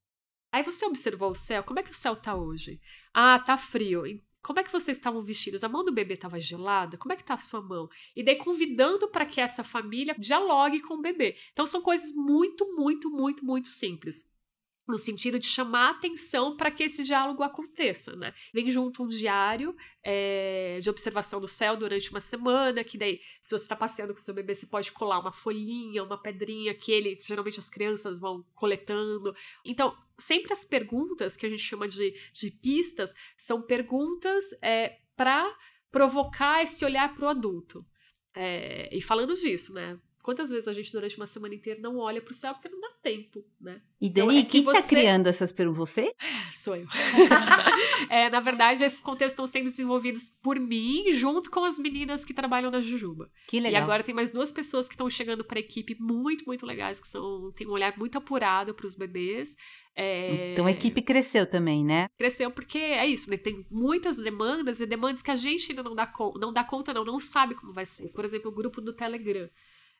Aí 0.52 0.62
você 0.62 0.84
observou 0.84 1.30
o 1.30 1.34
céu. 1.34 1.62
Como 1.62 1.80
é 1.80 1.82
que 1.82 1.90
o 1.90 1.94
céu 1.94 2.14
tá 2.14 2.34
hoje? 2.34 2.80
Ah, 3.14 3.38
tá 3.38 3.56
frio. 3.56 4.04
Como 4.42 4.60
é 4.60 4.62
que 4.62 4.70
vocês 4.70 4.96
estavam 4.96 5.22
vestidos? 5.22 5.64
A 5.64 5.68
mão 5.68 5.84
do 5.84 5.92
bebê 5.92 6.14
estava 6.14 6.38
gelada? 6.38 6.96
Como 6.96 7.12
é 7.12 7.16
que 7.16 7.24
tá 7.24 7.34
a 7.34 7.38
sua 7.38 7.60
mão? 7.60 7.88
E 8.14 8.22
daí 8.22 8.36
convidando 8.36 9.08
para 9.08 9.26
que 9.26 9.40
essa 9.40 9.64
família 9.64 10.14
dialogue 10.16 10.80
com 10.82 10.94
o 10.94 11.02
bebê. 11.02 11.36
Então 11.52 11.66
são 11.66 11.82
coisas 11.82 12.14
muito, 12.14 12.76
muito, 12.76 13.10
muito, 13.10 13.44
muito 13.44 13.68
simples. 13.68 14.30
No 14.86 14.98
sentido 14.98 15.38
de 15.38 15.46
chamar 15.46 15.90
atenção 15.90 16.56
para 16.56 16.70
que 16.70 16.84
esse 16.84 17.02
diálogo 17.02 17.42
aconteça, 17.42 18.14
né? 18.14 18.32
Vem 18.54 18.70
junto 18.70 19.02
um 19.02 19.08
diário 19.08 19.76
é, 20.02 20.78
de 20.80 20.88
observação 20.88 21.40
do 21.40 21.48
céu 21.48 21.76
durante 21.76 22.10
uma 22.10 22.20
semana, 22.20 22.84
que 22.84 22.96
daí, 22.96 23.20
se 23.42 23.50
você 23.50 23.64
está 23.64 23.74
passeando 23.74 24.14
com 24.14 24.20
seu 24.20 24.34
bebê, 24.34 24.54
você 24.54 24.66
pode 24.66 24.92
colar 24.92 25.18
uma 25.18 25.32
folhinha, 25.32 26.04
uma 26.04 26.20
pedrinha 26.20 26.72
que 26.74 26.92
ele, 26.92 27.18
geralmente 27.22 27.58
as 27.58 27.68
crianças 27.68 28.20
vão 28.20 28.44
coletando. 28.54 29.34
Então, 29.64 29.96
sempre 30.18 30.52
as 30.52 30.64
perguntas 30.64 31.36
que 31.36 31.46
a 31.46 31.50
gente 31.50 31.62
chama 31.62 31.88
de, 31.88 32.14
de 32.32 32.50
pistas 32.50 33.12
são 33.36 33.60
perguntas 33.62 34.44
é, 34.62 34.98
para 35.16 35.52
provocar 35.90 36.62
esse 36.62 36.84
olhar 36.84 37.14
para 37.14 37.26
o 37.26 37.28
adulto. 37.28 37.84
É, 38.34 38.94
e 38.94 39.00
falando 39.00 39.34
disso, 39.34 39.72
né? 39.72 39.98
Quantas 40.26 40.50
vezes 40.50 40.66
a 40.66 40.72
gente, 40.72 40.90
durante 40.90 41.16
uma 41.16 41.26
semana 41.28 41.54
inteira, 41.54 41.80
não 41.80 41.98
olha 41.98 42.20
para 42.20 42.32
o 42.32 42.34
céu 42.34 42.52
porque 42.52 42.68
não 42.68 42.80
dá 42.80 42.88
tempo, 43.00 43.44
né? 43.60 43.80
E 44.00 44.08
então, 44.08 44.26
Dani, 44.26 44.40
então, 44.40 44.48
é 44.48 44.50
quem 44.50 44.60
está 44.60 44.82
você... 44.82 44.88
criando 44.88 45.28
essas 45.28 45.52
perguntas? 45.52 45.78
Você? 45.78 46.12
Sou 46.52 46.74
eu. 46.74 46.88
é, 48.10 48.28
na 48.28 48.40
verdade, 48.40 48.82
esses 48.82 49.04
contextos 49.04 49.34
estão 49.34 49.46
sendo 49.46 49.66
desenvolvidos 49.66 50.28
por 50.42 50.58
mim, 50.58 51.12
junto 51.12 51.48
com 51.48 51.64
as 51.64 51.78
meninas 51.78 52.24
que 52.24 52.34
trabalham 52.34 52.72
na 52.72 52.80
Jujuba. 52.80 53.30
Que 53.46 53.60
legal. 53.60 53.80
E 53.80 53.84
agora 53.84 54.02
tem 54.02 54.12
mais 54.12 54.32
duas 54.32 54.50
pessoas 54.50 54.88
que 54.88 54.94
estão 54.94 55.08
chegando 55.08 55.44
para 55.44 55.60
a 55.60 55.62
equipe 55.62 55.96
muito, 56.00 56.44
muito 56.44 56.66
legais, 56.66 56.98
que 56.98 57.06
são 57.06 57.52
têm 57.52 57.68
um 57.68 57.70
olhar 57.70 57.96
muito 57.96 58.18
apurado 58.18 58.74
para 58.74 58.84
os 58.84 58.96
bebês. 58.96 59.56
É... 59.94 60.50
Então 60.50 60.66
a 60.66 60.72
equipe 60.72 61.02
cresceu 61.02 61.48
também, 61.48 61.84
né? 61.84 62.08
Cresceu 62.18 62.50
porque 62.50 62.78
é 62.78 63.06
isso, 63.06 63.30
né? 63.30 63.36
Tem 63.36 63.64
muitas 63.70 64.16
demandas 64.16 64.80
e 64.80 64.86
demandas 64.86 65.22
que 65.22 65.30
a 65.30 65.36
gente 65.36 65.70
ainda 65.70 65.84
não 65.84 65.94
dá, 65.94 66.12
não 66.40 66.52
dá 66.52 66.64
conta, 66.64 66.92
não, 66.92 67.04
não 67.04 67.20
sabe 67.20 67.54
como 67.54 67.72
vai 67.72 67.86
ser. 67.86 68.08
Por 68.08 68.24
exemplo, 68.24 68.50
o 68.50 68.54
grupo 68.54 68.80
do 68.80 68.92
Telegram. 68.92 69.48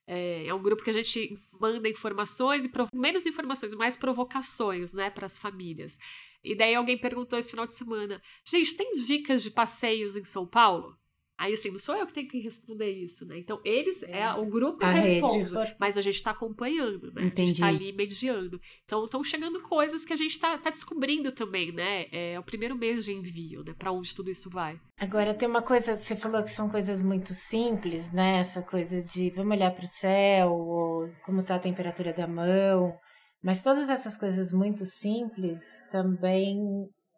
É, 0.07 0.47
é, 0.47 0.55
um 0.55 0.63
grupo 0.63 0.85
que 0.85 0.91
a 0.91 0.93
gente 0.93 1.37
manda 1.61 1.89
informações 1.89 2.65
e 2.65 2.71
menos 2.95 3.27
informações, 3.27 3.75
mais 3.75 3.97
provocações, 3.97 4.93
né, 4.93 5.11
para 5.11 5.27
as 5.27 5.37
famílias. 5.37 5.99
E 6.45 6.55
daí 6.55 6.75
alguém 6.77 6.97
perguntou 6.97 7.39
esse 7.39 7.51
final 7.51 7.67
de 7.67 7.75
semana: 7.75 8.23
gente, 8.45 8.77
tem 8.77 8.95
dicas 8.95 9.43
de 9.43 9.51
passeios 9.51 10.17
em 10.17 10.25
São 10.25 10.47
Paulo? 10.47 10.97
Aí, 11.39 11.53
assim, 11.53 11.71
não 11.71 11.79
sou 11.79 11.95
eu 11.95 12.07
que 12.07 12.15
tenho 12.15 12.29
que 12.29 12.41
responder 12.41 12.91
isso, 12.91 13.27
né? 13.27 13.39
Então, 13.39 13.61
eles, 13.63 14.03
é, 14.05 14.33
o 14.33 14.47
grupo 14.47 14.83
a 14.85 14.91
responde, 14.91 15.55
rede. 15.55 15.77
mas 15.79 15.99
a 15.99 16.01
gente 16.01 16.15
está 16.15 16.31
acompanhando, 16.31 17.13
né? 17.13 17.25
Entendi. 17.25 17.43
A 17.43 17.45
gente 17.45 17.53
está 17.53 17.67
ali 17.67 17.93
mediando. 17.93 18.61
Então, 18.85 19.05
estão 19.05 19.23
chegando 19.23 19.61
coisas 19.61 20.05
que 20.07 20.15
a 20.15 20.17
gente 20.17 20.31
está 20.31 20.57
tá 20.57 20.71
descobrindo 20.71 21.31
também, 21.31 21.73
né? 21.73 22.07
É 22.11 22.39
o 22.39 22.43
primeiro 22.43 22.75
mês 22.75 23.05
de 23.05 23.13
envio, 23.13 23.63
né? 23.63 23.75
Para 23.79 23.93
onde 23.93 24.15
tudo 24.15 24.31
isso 24.31 24.49
vai. 24.49 24.81
Agora, 24.99 25.35
tem 25.35 25.47
uma 25.47 25.61
coisa, 25.61 25.97
você 25.97 26.17
falou 26.17 26.43
que 26.43 26.51
são 26.51 26.71
coisas 26.71 27.03
muito 27.03 27.35
simples, 27.35 28.11
né? 28.11 28.39
Essa 28.39 28.63
coisa 28.63 29.05
de 29.05 29.29
vamos 29.29 29.57
olhar 29.57 29.75
para 29.75 29.85
o 29.85 29.89
céu, 29.89 30.53
ou 30.53 31.11
como 31.25 31.43
está 31.43 31.57
a 31.57 31.61
temperatura 31.61 32.15
da 32.15 32.27
mão. 32.27 32.99
Mas 33.43 33.63
todas 33.63 33.91
essas 33.91 34.17
coisas 34.17 34.53
muito 34.53 34.85
simples 34.87 35.61
também 35.91 36.59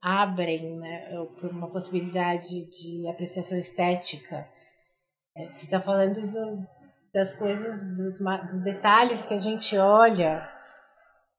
abrem 0.03 0.79
né, 0.79 1.11
uma 1.43 1.71
possibilidade 1.71 2.69
de 2.71 3.09
apreciação 3.09 3.59
estética. 3.59 4.49
É, 5.37 5.47
você 5.47 5.65
está 5.65 5.81
falando 5.81 6.15
dos, 6.15 6.57
das 7.13 7.35
coisas, 7.35 7.95
dos, 7.95 8.19
dos 8.47 8.63
detalhes 8.63 9.27
que 9.27 9.35
a 9.35 9.39
gente 9.39 9.77
olha, 9.77 10.49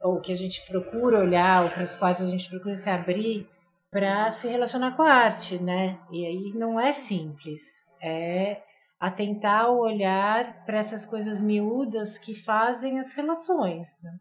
ou 0.02 0.22
que 0.22 0.32
a 0.32 0.36
gente 0.36 0.66
procura 0.66 1.20
olhar, 1.20 1.64
ou 1.64 1.70
para 1.70 1.84
os 1.84 1.98
quais 1.98 2.22
a 2.22 2.28
gente 2.28 2.50
procura 2.50 2.76
se 2.76 2.90
abrir 2.90 3.48
para 3.92 4.30
se 4.30 4.48
relacionar 4.48 4.96
com 4.96 5.02
a 5.02 5.12
arte, 5.12 5.58
né? 5.58 6.00
E 6.12 6.26
aí 6.26 6.54
não 6.56 6.80
é 6.80 6.94
simples, 6.94 7.86
é 8.02 8.62
atentar 9.00 9.70
o 9.70 9.80
olhar 9.80 10.66
para 10.66 10.78
essas 10.78 11.06
coisas 11.06 11.42
miúdas 11.42 12.18
que 12.18 12.36
fazem 12.36 13.00
as 13.00 13.14
relações, 13.14 14.00
né? 14.04 14.20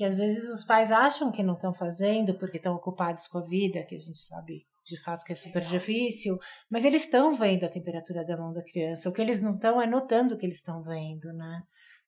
Que 0.00 0.04
às 0.06 0.16
vezes 0.16 0.48
os 0.48 0.64
pais 0.64 0.90
acham 0.90 1.30
que 1.30 1.42
não 1.42 1.52
estão 1.52 1.74
fazendo 1.74 2.32
porque 2.38 2.56
estão 2.56 2.74
ocupados 2.74 3.28
com 3.28 3.36
a 3.36 3.44
vida, 3.44 3.84
que 3.84 3.94
a 3.94 3.98
gente 3.98 4.18
sabe 4.18 4.66
de 4.82 4.98
fato 4.98 5.26
que 5.26 5.32
é 5.32 5.34
super 5.34 5.60
difícil, 5.60 6.38
mas 6.70 6.86
eles 6.86 7.04
estão 7.04 7.34
vendo 7.34 7.64
a 7.64 7.68
temperatura 7.68 8.24
da 8.24 8.34
mão 8.34 8.50
da 8.50 8.62
criança. 8.62 9.10
O 9.10 9.12
que 9.12 9.20
eles 9.20 9.42
não 9.42 9.56
estão 9.56 9.78
é 9.78 9.86
notando 9.86 10.34
o 10.34 10.38
que 10.38 10.46
eles 10.46 10.56
estão 10.56 10.82
vendo, 10.82 11.30
né? 11.34 11.60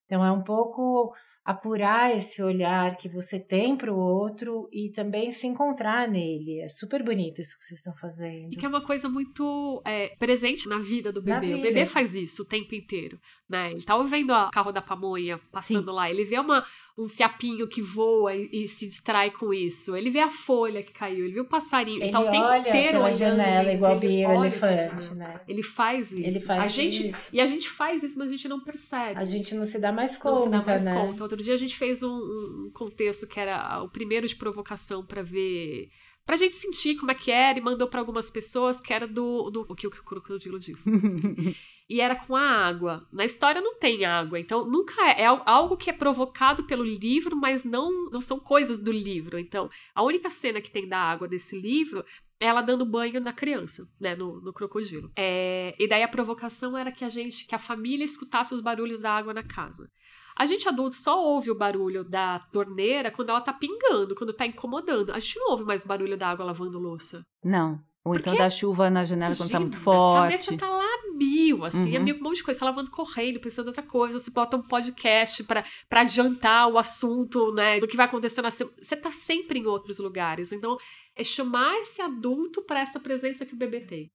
Então 0.06 0.24
é 0.24 0.32
um 0.32 0.42
pouco 0.42 1.12
apurar 1.44 2.16
esse 2.16 2.40
olhar 2.40 2.96
que 2.96 3.08
você 3.08 3.38
tem 3.38 3.76
para 3.76 3.92
o 3.92 3.98
outro 3.98 4.68
e 4.72 4.92
também 4.92 5.32
se 5.32 5.46
encontrar 5.46 6.08
nele. 6.08 6.60
É 6.60 6.68
super 6.68 7.02
bonito 7.02 7.40
isso 7.40 7.58
que 7.58 7.64
vocês 7.64 7.80
estão 7.80 7.94
fazendo. 7.96 8.52
E 8.52 8.56
que 8.56 8.64
é 8.64 8.68
uma 8.68 8.84
coisa 8.84 9.08
muito 9.08 9.82
é, 9.84 10.14
presente 10.16 10.68
na 10.68 10.78
vida 10.78 11.12
do 11.12 11.20
bebê. 11.20 11.54
O 11.54 11.60
bebê 11.60 11.84
faz 11.84 12.14
isso 12.14 12.42
o 12.42 12.46
tempo 12.46 12.74
inteiro, 12.74 13.18
né? 13.48 13.72
Ele 13.72 13.82
tá 13.82 14.00
vendo 14.04 14.32
o 14.32 14.50
carro 14.50 14.70
da 14.70 14.80
pamonha 14.80 15.38
passando 15.50 15.90
Sim. 15.90 15.96
lá, 15.96 16.08
ele 16.08 16.24
vê 16.24 16.38
uma, 16.38 16.64
um 16.96 17.08
fiapinho 17.08 17.66
que 17.66 17.80
voa 17.80 18.34
e, 18.34 18.48
e, 18.52 18.68
se 18.68 18.86
distrai 18.86 19.30
com 19.30 19.52
isso. 19.52 19.96
Ele 19.96 20.10
vê 20.10 20.20
a 20.20 20.30
folha 20.30 20.82
que 20.82 20.92
caiu, 20.92 21.24
ele 21.24 21.34
vê 21.34 21.40
o 21.40 21.44
passarinho. 21.44 22.02
Ele 22.02 22.14
o 22.14 22.30
tempo 22.30 22.44
olha 22.44 22.68
inteiro 22.68 22.92
pela 22.98 23.12
janela 23.12 23.72
igual 23.72 23.96
ele 23.96 24.26
o 24.26 24.44
elefante, 24.44 25.14
né? 25.14 25.40
Ele 25.48 25.62
faz 25.62 26.12
isso. 26.12 26.26
Ele 26.26 26.40
faz 26.40 26.64
a 26.64 26.68
gente, 26.68 27.08
isso. 27.10 27.30
E 27.32 27.40
a 27.40 27.46
gente 27.46 27.70
faz 27.70 28.02
isso, 28.02 28.18
mas 28.18 28.28
a 28.28 28.30
gente 28.32 28.48
não 28.48 28.60
percebe. 28.60 29.18
A 29.18 29.24
gente 29.24 29.54
não 29.54 29.64
se 29.64 29.78
dá 29.78 29.90
mais 29.90 30.16
conta, 30.16 30.30
Não 30.30 30.38
se 30.38 30.50
dá 30.50 30.62
mais 30.62 30.84
né? 30.84 30.94
conta. 30.94 31.22
Outro 31.22 31.42
dia 31.42 31.54
a 31.54 31.58
gente 31.58 31.76
fez 31.76 32.02
um, 32.02 32.08
um 32.08 32.70
contexto 32.72 33.26
que 33.26 33.40
era 33.40 33.82
o 33.82 33.88
primeiro 33.88 34.28
de 34.28 34.36
provocação 34.36 35.04
para 35.04 35.22
ver 35.22 35.88
pra 36.24 36.36
gente 36.36 36.56
sentir 36.56 36.94
como 36.96 37.10
é 37.10 37.14
que 37.14 37.30
era 37.30 37.58
e 37.58 37.62
mandou 37.62 37.88
para 37.88 38.00
algumas 38.00 38.30
pessoas 38.30 38.80
que 38.80 38.92
era 38.92 39.06
do, 39.06 39.50
do 39.50 39.66
o 39.68 39.74
que 39.74 39.86
o 39.86 39.90
crocodilo 39.90 40.58
disse. 40.58 40.88
e 41.92 42.00
era 42.00 42.16
com 42.16 42.34
a 42.34 42.40
água. 42.40 43.06
Na 43.12 43.22
história 43.22 43.60
não 43.60 43.74
tem 43.74 44.06
água, 44.06 44.40
então 44.40 44.64
nunca 44.64 44.94
é, 45.10 45.24
é 45.24 45.26
algo 45.26 45.76
que 45.76 45.90
é 45.90 45.92
provocado 45.92 46.64
pelo 46.64 46.82
livro, 46.82 47.36
mas 47.36 47.66
não 47.66 48.10
não 48.10 48.20
são 48.20 48.40
coisas 48.40 48.78
do 48.78 48.90
livro. 48.90 49.38
Então, 49.38 49.68
a 49.94 50.02
única 50.02 50.30
cena 50.30 50.58
que 50.58 50.70
tem 50.70 50.88
da 50.88 50.98
água 50.98 51.28
desse 51.28 51.60
livro 51.60 52.02
é 52.40 52.46
ela 52.46 52.62
dando 52.62 52.86
banho 52.86 53.20
na 53.20 53.32
criança, 53.32 53.86
né, 54.00 54.16
no, 54.16 54.40
no 54.40 54.54
crocodilo. 54.54 55.12
É, 55.14 55.74
e 55.78 55.86
daí 55.86 56.02
a 56.02 56.08
provocação 56.08 56.78
era 56.78 56.90
que 56.90 57.04
a 57.04 57.10
gente, 57.10 57.46
que 57.46 57.54
a 57.54 57.58
família 57.58 58.04
escutasse 58.04 58.54
os 58.54 58.60
barulhos 58.60 58.98
da 58.98 59.12
água 59.12 59.34
na 59.34 59.42
casa. 59.42 59.86
A 60.34 60.46
gente 60.46 60.66
adulto 60.66 60.96
só 60.96 61.22
ouve 61.22 61.50
o 61.50 61.54
barulho 61.54 62.02
da 62.02 62.38
torneira 62.38 63.10
quando 63.10 63.28
ela 63.28 63.40
tá 63.42 63.52
pingando, 63.52 64.14
quando 64.14 64.32
tá 64.32 64.46
incomodando. 64.46 65.12
A 65.12 65.18
gente 65.18 65.38
não 65.38 65.50
ouve 65.50 65.64
mais 65.64 65.84
barulho 65.84 66.16
da 66.16 66.28
água 66.30 66.46
lavando 66.46 66.78
louça. 66.78 67.22
Não. 67.44 67.78
Ou 68.04 68.14
então 68.14 68.24
Porque, 68.24 68.30
então 68.30 68.38
da 68.38 68.50
chuva 68.50 68.90
na 68.90 69.04
janela 69.04 69.36
quando 69.36 69.50
tá 69.50 69.60
muito 69.60 69.78
forte. 69.78 70.18
A 70.18 70.30
cabeça 70.30 70.56
tá 70.56 70.68
lá 70.70 70.81
mil, 71.12 71.64
assim, 71.64 71.94
é 71.94 71.98
uhum. 71.98 72.02
é 72.02 72.04
mil, 72.04 72.16
um 72.16 72.22
monte 72.22 72.36
de 72.36 72.44
coisa. 72.44 72.58
Você 72.58 72.64
tá 72.64 72.70
lavando 72.70 72.90
correndo, 72.90 73.40
pensando 73.40 73.66
em 73.66 73.68
outra 73.68 73.82
coisa. 73.82 74.18
Você 74.18 74.30
bota 74.30 74.56
um 74.56 74.62
podcast 74.62 75.44
pra, 75.44 75.64
pra 75.88 76.02
adiantar 76.02 76.68
o 76.68 76.78
assunto, 76.78 77.52
né, 77.54 77.80
do 77.80 77.88
que 77.88 77.96
vai 77.96 78.06
acontecer 78.06 78.42
na 78.42 78.50
semana. 78.50 78.76
Você 78.80 78.96
tá 78.96 79.10
sempre 79.10 79.58
em 79.58 79.66
outros 79.66 79.98
lugares. 79.98 80.52
Então, 80.52 80.76
é 81.14 81.24
chamar 81.24 81.78
esse 81.80 82.00
adulto 82.00 82.62
para 82.62 82.80
essa 82.80 82.98
presença 82.98 83.46
que 83.46 83.54
o 83.54 83.58
bebê 83.58 83.80
tem. 83.80 84.10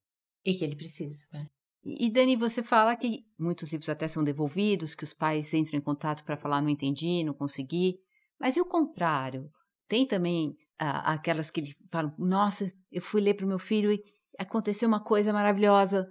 E 0.45 0.53
que 0.53 0.63
ele 0.63 0.75
precisa, 0.75 1.25
né? 1.31 1.47
E 1.83 2.09
Dani, 2.09 2.35
você 2.35 2.61
fala 2.61 2.95
que 2.97 3.23
muitos 3.39 3.71
livros 3.71 3.87
até 3.87 4.09
são 4.09 4.21
devolvidos, 4.21 4.93
que 4.93 5.05
os 5.05 5.13
pais 5.13 5.53
entram 5.53 5.79
em 5.79 5.81
contato 5.81 6.23
para 6.25 6.35
falar 6.35 6.61
não 6.61 6.69
entendi, 6.69 7.23
não 7.23 7.33
consegui. 7.33 7.97
Mas 8.37 8.57
e 8.57 8.61
o 8.61 8.65
contrário? 8.65 9.49
Tem 9.87 10.05
também 10.05 10.53
ah, 10.77 11.13
aquelas 11.13 11.49
que 11.49 11.75
falam, 11.89 12.13
nossa, 12.17 12.71
eu 12.91 13.01
fui 13.01 13.21
ler 13.21 13.35
para 13.35 13.45
o 13.45 13.49
meu 13.49 13.57
filho 13.57 13.91
e 13.91 14.03
aconteceu 14.37 14.87
uma 14.87 15.01
coisa 15.01 15.31
maravilhosa. 15.31 16.09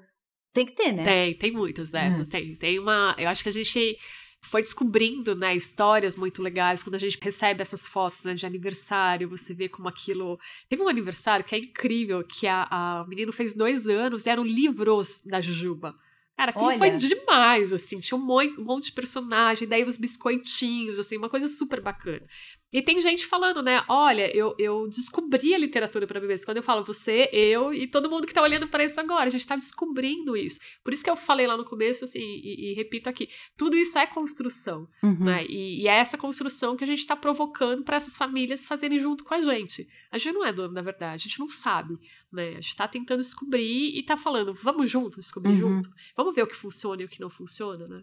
Tem 0.56 0.64
que 0.64 0.72
ter, 0.72 0.90
né? 0.90 1.04
Tem, 1.04 1.34
tem 1.34 1.52
muitas 1.52 1.90
dessas. 1.90 2.20
Uhum. 2.20 2.30
Tem, 2.30 2.54
tem 2.54 2.78
uma. 2.78 3.14
Eu 3.18 3.28
acho 3.28 3.42
que 3.42 3.50
a 3.50 3.52
gente 3.52 3.98
foi 4.40 4.62
descobrindo, 4.62 5.34
né, 5.34 5.54
histórias 5.54 6.16
muito 6.16 6.40
legais 6.42 6.82
quando 6.82 6.94
a 6.94 6.98
gente 6.98 7.18
recebe 7.20 7.60
essas 7.60 7.86
fotos 7.86 8.24
né, 8.24 8.32
de 8.32 8.46
aniversário, 8.46 9.28
você 9.28 9.52
vê 9.52 9.68
como 9.68 9.86
aquilo. 9.86 10.38
Teve 10.66 10.82
um 10.82 10.88
aniversário 10.88 11.44
que 11.44 11.54
é 11.54 11.58
incrível, 11.58 12.24
que 12.24 12.46
a, 12.46 12.66
a 12.70 13.04
menino 13.06 13.34
fez 13.34 13.54
dois 13.54 13.86
anos 13.86 14.24
e 14.24 14.30
eram 14.30 14.44
livros 14.44 15.20
da 15.26 15.42
Jujuba. 15.42 15.94
Cara, 16.38 16.52
aquilo 16.52 16.66
Olha. 16.66 16.78
foi 16.78 16.90
demais, 16.92 17.72
assim, 17.72 17.98
tinha 17.98 18.16
um 18.16 18.24
monte, 18.24 18.58
um 18.58 18.64
monte 18.64 18.86
de 18.86 18.92
personagem, 18.92 19.68
daí 19.68 19.84
os 19.84 19.98
biscoitinhos, 19.98 20.98
assim, 20.98 21.18
uma 21.18 21.28
coisa 21.28 21.48
super 21.48 21.82
bacana. 21.82 22.26
E 22.72 22.82
tem 22.82 23.00
gente 23.00 23.24
falando, 23.26 23.62
né? 23.62 23.84
Olha, 23.88 24.34
eu, 24.36 24.54
eu 24.58 24.88
descobri 24.88 25.54
a 25.54 25.58
literatura 25.58 26.06
para 26.06 26.20
bebês. 26.20 26.44
Quando 26.44 26.56
eu 26.56 26.62
falo 26.62 26.84
você, 26.84 27.28
eu 27.32 27.72
e 27.72 27.86
todo 27.86 28.10
mundo 28.10 28.26
que 28.26 28.34
tá 28.34 28.42
olhando 28.42 28.66
para 28.66 28.84
isso 28.84 29.00
agora, 29.00 29.26
a 29.26 29.30
gente 29.30 29.46
tá 29.46 29.54
descobrindo 29.54 30.36
isso. 30.36 30.58
Por 30.82 30.92
isso 30.92 31.04
que 31.04 31.08
eu 31.08 31.16
falei 31.16 31.46
lá 31.46 31.56
no 31.56 31.64
começo, 31.64 32.04
assim, 32.04 32.20
e, 32.20 32.72
e 32.72 32.74
repito 32.74 33.08
aqui: 33.08 33.28
tudo 33.56 33.76
isso 33.76 33.96
é 33.98 34.06
construção, 34.06 34.88
uhum. 35.02 35.24
né? 35.24 35.46
E, 35.46 35.82
e, 35.82 35.88
é 35.88 35.92
essa 35.92 36.18
construção 36.18 36.76
que 36.76 36.82
a 36.82 36.86
gente 36.86 37.06
tá 37.06 37.14
provocando 37.14 37.84
para 37.84 37.96
essas 37.96 38.16
famílias 38.16 38.66
fazerem 38.66 38.98
junto 38.98 39.22
com 39.22 39.34
a 39.34 39.42
gente. 39.42 39.86
A 40.10 40.18
gente 40.18 40.34
não 40.34 40.44
é 40.44 40.52
dono 40.52 40.74
da 40.74 40.82
verdade, 40.82 41.22
a 41.22 41.28
gente 41.28 41.38
não 41.38 41.48
sabe, 41.48 41.96
né? 42.32 42.50
A 42.50 42.60
gente 42.60 42.76
tá 42.76 42.88
tentando 42.88 43.20
descobrir 43.20 43.96
e 43.96 44.02
tá 44.02 44.16
falando, 44.16 44.52
vamos 44.52 44.90
junto 44.90 45.20
descobrir 45.20 45.52
uhum. 45.52 45.76
junto. 45.76 45.90
Vamos 46.16 46.34
ver 46.34 46.42
o 46.42 46.46
que 46.46 46.56
funciona 46.56 47.00
e 47.02 47.04
o 47.04 47.08
que 47.08 47.20
não 47.20 47.30
funciona, 47.30 47.86
né? 47.86 48.02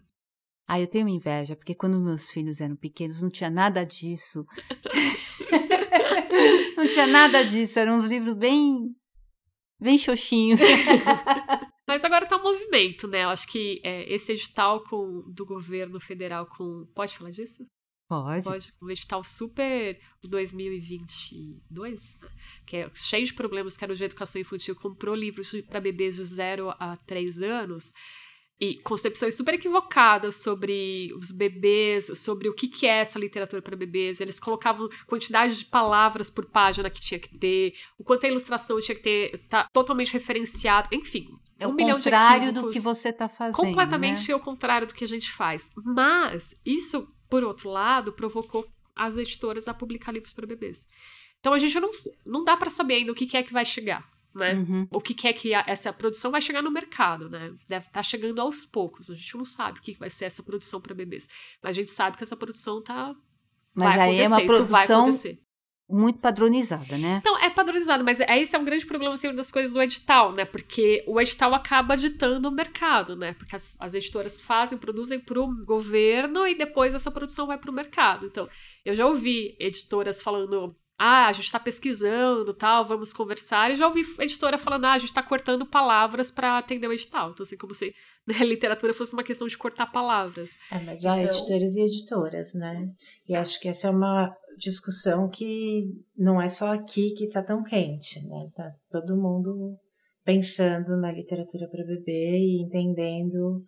Ah, 0.66 0.80
eu 0.80 0.86
tenho 0.86 1.08
inveja, 1.08 1.54
porque 1.54 1.74
quando 1.74 2.00
meus 2.00 2.30
filhos 2.30 2.60
eram 2.60 2.74
pequenos 2.74 3.20
não 3.20 3.30
tinha 3.30 3.50
nada 3.50 3.84
disso. 3.84 4.46
não 6.76 6.88
tinha 6.88 7.06
nada 7.06 7.44
disso, 7.44 7.78
eram 7.78 7.96
uns 7.96 8.06
livros 8.06 8.34
bem. 8.34 8.94
bem 9.78 9.98
xoxinhos. 9.98 10.60
Mas 11.86 12.02
agora 12.02 12.26
tá 12.26 12.38
um 12.38 12.42
movimento, 12.42 13.06
né? 13.06 13.24
Eu 13.24 13.28
acho 13.28 13.46
que 13.46 13.80
é, 13.84 14.10
esse 14.12 14.32
edital 14.32 14.82
com, 14.84 15.22
do 15.30 15.44
governo 15.44 16.00
federal 16.00 16.46
com. 16.46 16.86
Pode 16.94 17.16
falar 17.16 17.30
disso? 17.30 17.66
Pode. 18.08 18.44
Pode. 18.44 18.72
Um 18.82 18.90
edital 18.90 19.22
super 19.22 19.98
2022, 20.22 22.18
né? 22.20 22.28
que 22.66 22.78
é 22.78 22.90
cheio 22.94 23.26
de 23.26 23.34
problemas, 23.34 23.76
que 23.76 23.84
era 23.84 23.92
o 23.92 23.96
de 23.96 24.04
educação 24.04 24.40
infantil, 24.40 24.74
comprou 24.74 25.14
livros 25.14 25.52
para 25.68 25.80
bebês 25.80 26.16
de 26.16 26.24
0 26.24 26.74
a 26.78 26.96
3 26.96 27.42
anos 27.42 27.92
e 28.60 28.76
concepções 28.82 29.36
super 29.36 29.54
equivocadas 29.54 30.36
sobre 30.36 31.12
os 31.16 31.30
bebês, 31.30 32.18
sobre 32.18 32.48
o 32.48 32.54
que, 32.54 32.68
que 32.68 32.86
é 32.86 33.00
essa 33.00 33.18
literatura 33.18 33.60
para 33.60 33.76
bebês. 33.76 34.20
Eles 34.20 34.38
colocavam 34.38 34.88
quantidade 35.06 35.58
de 35.58 35.64
palavras 35.64 36.30
por 36.30 36.46
página 36.46 36.88
que 36.88 37.00
tinha 37.00 37.18
que 37.18 37.36
ter, 37.36 37.74
o 37.98 38.04
quanto 38.04 38.24
a 38.24 38.28
ilustração 38.28 38.80
tinha 38.80 38.94
que 38.94 39.02
ter, 39.02 39.38
tá 39.48 39.68
totalmente 39.72 40.12
referenciado, 40.12 40.88
enfim. 40.92 41.28
É 41.58 41.66
um 41.66 41.70
o 41.70 41.74
milhão 41.74 41.98
de 41.98 42.04
contrário 42.04 42.52
do 42.52 42.60
equívocos. 42.60 42.76
que 42.76 42.80
você 42.80 43.08
está 43.08 43.28
fazendo. 43.28 43.54
Completamente 43.54 44.28
né? 44.28 44.34
o 44.34 44.40
contrário 44.40 44.86
do 44.86 44.94
que 44.94 45.04
a 45.04 45.08
gente 45.08 45.30
faz. 45.30 45.70
Mas 45.84 46.60
isso, 46.64 47.08
por 47.28 47.44
outro 47.44 47.70
lado, 47.70 48.12
provocou 48.12 48.66
as 48.94 49.16
editoras 49.16 49.66
a 49.68 49.74
publicar 49.74 50.12
livros 50.12 50.32
para 50.32 50.46
bebês. 50.46 50.86
Então 51.40 51.52
a 51.52 51.58
gente 51.58 51.78
não, 51.78 51.90
não 52.24 52.44
dá 52.44 52.56
para 52.56 52.70
saber 52.70 52.94
ainda 52.94 53.12
o 53.12 53.14
que, 53.14 53.26
que 53.26 53.36
é 53.36 53.42
que 53.42 53.52
vai 53.52 53.64
chegar. 53.64 54.13
Né? 54.34 54.54
Uhum. 54.54 54.88
O 54.90 55.00
que, 55.00 55.14
que 55.14 55.28
é 55.28 55.32
que 55.32 55.54
a- 55.54 55.64
essa 55.66 55.92
produção 55.92 56.30
vai 56.30 56.40
chegar 56.40 56.60
no 56.60 56.70
mercado, 56.70 57.30
né? 57.30 57.54
Deve 57.68 57.86
estar 57.86 58.02
chegando 58.02 58.40
aos 58.40 58.64
poucos. 58.64 59.08
A 59.08 59.14
gente 59.14 59.36
não 59.36 59.44
sabe 59.44 59.78
o 59.78 59.82
que 59.82 59.92
vai 59.96 60.10
ser 60.10 60.24
essa 60.24 60.42
produção 60.42 60.80
para 60.80 60.92
bebês. 60.94 61.28
Mas 61.62 61.76
a 61.76 61.80
gente 61.80 61.90
sabe 61.90 62.16
que 62.16 62.24
essa 62.24 62.36
produção 62.36 62.82
tá. 62.82 63.14
Mas 63.72 63.88
vai 63.96 64.00
aí 64.00 64.16
é 64.18 64.24
acontecer, 64.26 64.26
uma 64.28 64.42
isso 64.56 64.64
vai 64.66 64.86
produção 64.86 65.38
muito 65.88 66.18
padronizada, 66.18 66.96
né? 66.96 67.20
Não, 67.24 67.38
é 67.38 67.50
padronizado, 67.50 68.02
mas 68.02 68.18
é- 68.18 68.40
esse 68.40 68.56
é 68.56 68.58
um 68.58 68.64
grande 68.64 68.86
problema 68.86 69.14
assim, 69.14 69.32
das 69.34 69.52
coisas 69.52 69.70
do 69.72 69.82
edital, 69.82 70.32
né? 70.32 70.44
Porque 70.44 71.04
o 71.06 71.20
edital 71.20 71.54
acaba 71.54 71.94
ditando 71.96 72.48
o 72.48 72.52
mercado, 72.52 73.14
né? 73.14 73.34
Porque 73.34 73.54
as, 73.54 73.76
as 73.80 73.94
editoras 73.94 74.40
fazem, 74.40 74.78
produzem 74.78 75.20
para 75.20 75.38
o 75.40 75.64
governo 75.64 76.46
e 76.46 76.56
depois 76.56 76.94
essa 76.94 77.10
produção 77.10 77.46
vai 77.46 77.58
para 77.58 77.70
o 77.70 77.74
mercado. 77.74 78.26
Então, 78.26 78.48
eu 78.84 78.94
já 78.94 79.06
ouvi 79.06 79.54
editoras 79.60 80.22
falando. 80.22 80.74
Ah, 80.98 81.26
a 81.26 81.32
gente 81.32 81.46
está 81.46 81.58
pesquisando, 81.58 82.54
tal, 82.54 82.84
vamos 82.84 83.12
conversar. 83.12 83.70
E 83.70 83.76
já 83.76 83.86
ouvi 83.86 84.02
editora 84.20 84.56
falando, 84.56 84.84
ah, 84.84 84.92
a 84.92 84.98
gente 84.98 85.08
está 85.08 85.22
cortando 85.22 85.66
palavras 85.66 86.30
para 86.30 86.58
atender 86.58 86.86
o 86.86 86.92
edital. 86.92 87.30
Então, 87.32 87.42
assim, 87.42 87.56
como 87.56 87.74
se 87.74 87.92
né, 88.26 88.34
literatura 88.44 88.94
fosse 88.94 89.12
uma 89.12 89.24
questão 89.24 89.46
de 89.48 89.58
cortar 89.58 89.86
palavras. 89.90 90.52
É, 90.70 90.78
mas 90.80 91.04
há 91.04 91.20
Então- 91.20 91.34
editoras 91.34 91.74
e 91.74 91.82
editoras, 91.82 92.54
né? 92.54 92.88
E 93.28 93.34
acho 93.34 93.60
que 93.60 93.68
essa 93.68 93.88
é 93.88 93.90
uma 93.90 94.34
discussão 94.56 95.28
que 95.28 95.82
não 96.16 96.40
é 96.40 96.46
só 96.46 96.72
aqui 96.72 97.10
que 97.14 97.28
tá 97.28 97.42
tão 97.42 97.62
quente, 97.64 98.24
né? 98.28 98.48
Tá 98.54 98.70
todo 98.88 99.16
mundo 99.20 99.76
pensando 100.24 100.96
na 100.96 101.10
literatura 101.12 101.68
para 101.68 101.84
bebê 101.84 102.38
e 102.38 102.62
entendendo 102.62 103.62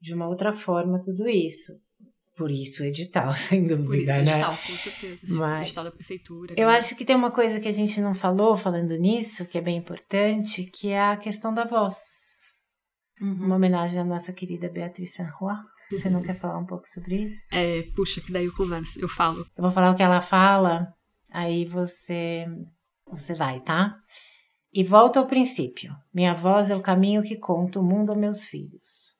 de 0.00 0.12
uma 0.14 0.28
outra 0.28 0.52
forma 0.52 1.00
tudo 1.00 1.28
isso. 1.28 1.72
Por 2.40 2.50
isso 2.50 2.82
o 2.82 2.86
edital, 2.86 3.34
sem 3.36 3.66
dúvida, 3.66 3.84
Por 3.86 3.96
isso, 3.96 4.06
né? 4.06 4.32
edital, 4.32 4.56
com 4.66 4.76
certeza. 4.78 5.26
Mas- 5.28 5.68
Edital 5.68 5.84
da 5.84 5.92
prefeitura. 5.92 6.54
Eu 6.56 6.68
né? 6.68 6.76
acho 6.78 6.96
que 6.96 7.04
tem 7.04 7.14
uma 7.14 7.30
coisa 7.30 7.60
que 7.60 7.68
a 7.68 7.70
gente 7.70 8.00
não 8.00 8.14
falou 8.14 8.56
falando 8.56 8.96
nisso, 8.96 9.44
que 9.44 9.58
é 9.58 9.60
bem 9.60 9.76
importante, 9.76 10.64
que 10.64 10.88
é 10.88 11.02
a 11.02 11.18
questão 11.18 11.52
da 11.52 11.64
voz. 11.64 11.98
Uhum. 13.20 13.44
Uma 13.44 13.56
homenagem 13.56 14.00
à 14.00 14.04
nossa 14.04 14.32
querida 14.32 14.70
Beatriz 14.70 15.12
Sanroy. 15.12 15.54
Você 15.90 16.08
não 16.08 16.22
quer 16.22 16.32
falar 16.32 16.56
um 16.56 16.64
pouco 16.64 16.88
sobre 16.88 17.24
isso? 17.24 17.48
É, 17.52 17.82
puxa, 17.94 18.22
que 18.22 18.32
daí 18.32 18.46
eu 18.46 18.54
converso, 18.54 18.98
eu 19.02 19.08
falo. 19.08 19.40
Eu 19.54 19.62
vou 19.62 19.70
falar 19.70 19.90
o 19.90 19.94
que 19.94 20.02
ela 20.02 20.22
fala, 20.22 20.88
aí 21.30 21.66
você 21.66 22.46
você 23.06 23.34
vai, 23.34 23.60
tá? 23.60 23.96
E 24.72 24.82
volto 24.82 25.18
ao 25.18 25.26
princípio. 25.26 25.94
Minha 26.14 26.32
voz 26.32 26.70
é 26.70 26.74
o 26.76 26.80
caminho 26.80 27.22
que 27.22 27.36
conta 27.36 27.80
o 27.80 27.82
mundo 27.82 28.12
a 28.12 28.16
meus 28.16 28.44
filhos. 28.44 29.19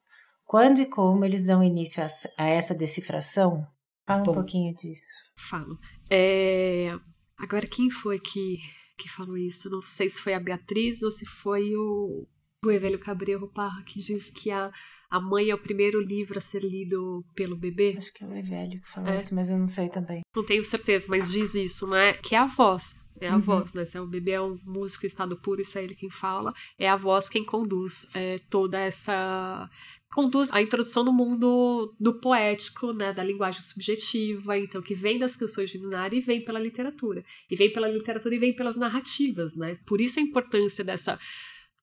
Quando 0.51 0.80
e 0.80 0.86
como 0.86 1.24
eles 1.24 1.44
dão 1.44 1.62
início 1.62 2.03
a, 2.03 2.09
a 2.42 2.48
essa 2.48 2.74
decifração? 2.74 3.64
Fala 4.05 4.20
um 4.22 4.24
Bom. 4.24 4.34
pouquinho 4.34 4.74
disso. 4.74 5.07
Falo. 5.36 5.78
É, 6.11 6.98
Agora, 7.38 7.66
quem 7.68 7.88
foi 7.88 8.18
que, 8.18 8.59
que 8.98 9.09
falou 9.09 9.36
isso? 9.38 9.70
Não 9.70 9.80
sei 9.82 10.11
se 10.11 10.20
foi 10.20 10.34
a 10.34 10.40
Beatriz 10.40 11.03
ou 11.03 11.11
se 11.12 11.24
foi 11.24 11.74
o, 11.76 12.26
o 12.64 12.70
Evelio 12.70 12.98
Cabreiro 12.98 13.48
Parra 13.48 13.82
que 13.84 14.01
diz 14.01 14.28
que 14.28 14.51
a, 14.51 14.72
a 15.09 15.20
mãe 15.20 15.48
é 15.51 15.55
o 15.55 15.62
primeiro 15.62 16.01
livro 16.03 16.36
a 16.36 16.40
ser 16.42 16.64
lido 16.64 17.24
pelo 17.36 17.57
bebê. 17.57 17.94
Acho 17.96 18.12
que 18.12 18.24
é 18.24 18.26
o 18.26 18.30
velho 18.30 18.80
que 18.80 18.88
fala 18.88 19.09
É. 19.14 19.22
isso, 19.22 19.32
mas 19.34 19.48
eu 19.51 19.57
não 19.57 19.68
sei 19.68 19.88
também. 19.88 20.20
Não 20.34 20.44
tenho 20.44 20.64
certeza, 20.64 21.07
mas 21.09 21.30
diz 21.30 21.55
isso, 21.55 21.86
né? 21.86 22.14
Que 22.14 22.34
é 22.34 22.38
a 22.38 22.46
voz. 22.46 22.94
É 23.20 23.28
a 23.28 23.34
Uhum. 23.36 23.40
voz, 23.40 23.72
né? 23.74 23.84
Se 23.84 23.96
é 23.96 24.01
o 24.01 24.07
bebê 24.07 24.32
é 24.32 24.40
um 24.42 24.59
músico 24.64 25.05
em 25.05 25.09
estado 25.09 25.36
puro, 25.36 25.61
isso 25.61 25.78
é 25.78 25.84
ele 25.84 25.94
quem 25.94 26.11
fala. 26.11 26.53
É 26.78 26.88
a 26.88 26.96
voz 26.96 27.28
quem 27.28 27.44
conduz 27.44 28.07
é, 28.14 28.38
toda 28.51 28.78
essa. 28.78 29.68
Conduz 30.12 30.50
a 30.52 30.61
introdução 30.61 31.04
no 31.04 31.12
mundo 31.12 31.94
do 31.98 32.20
poético, 32.20 32.92
né? 32.92 33.12
Da 33.12 33.22
linguagem 33.22 33.62
subjetiva, 33.62 34.58
então, 34.58 34.82
que 34.82 34.94
vem 34.94 35.18
das 35.18 35.36
canções 35.36 35.70
de 35.70 35.78
Minari 35.78 36.18
e 36.18 36.20
vem 36.20 36.44
pela 36.44 36.58
literatura. 36.58 37.24
E 37.48 37.54
vem 37.54 37.72
pela 37.72 37.88
literatura 37.88 38.34
e 38.34 38.38
vem 38.38 38.54
pelas 38.54 38.76
narrativas, 38.76 39.54
né? 39.54 39.78
Por 39.86 40.00
isso 40.00 40.18
a 40.18 40.22
importância 40.22 40.84
dessa 40.84 41.18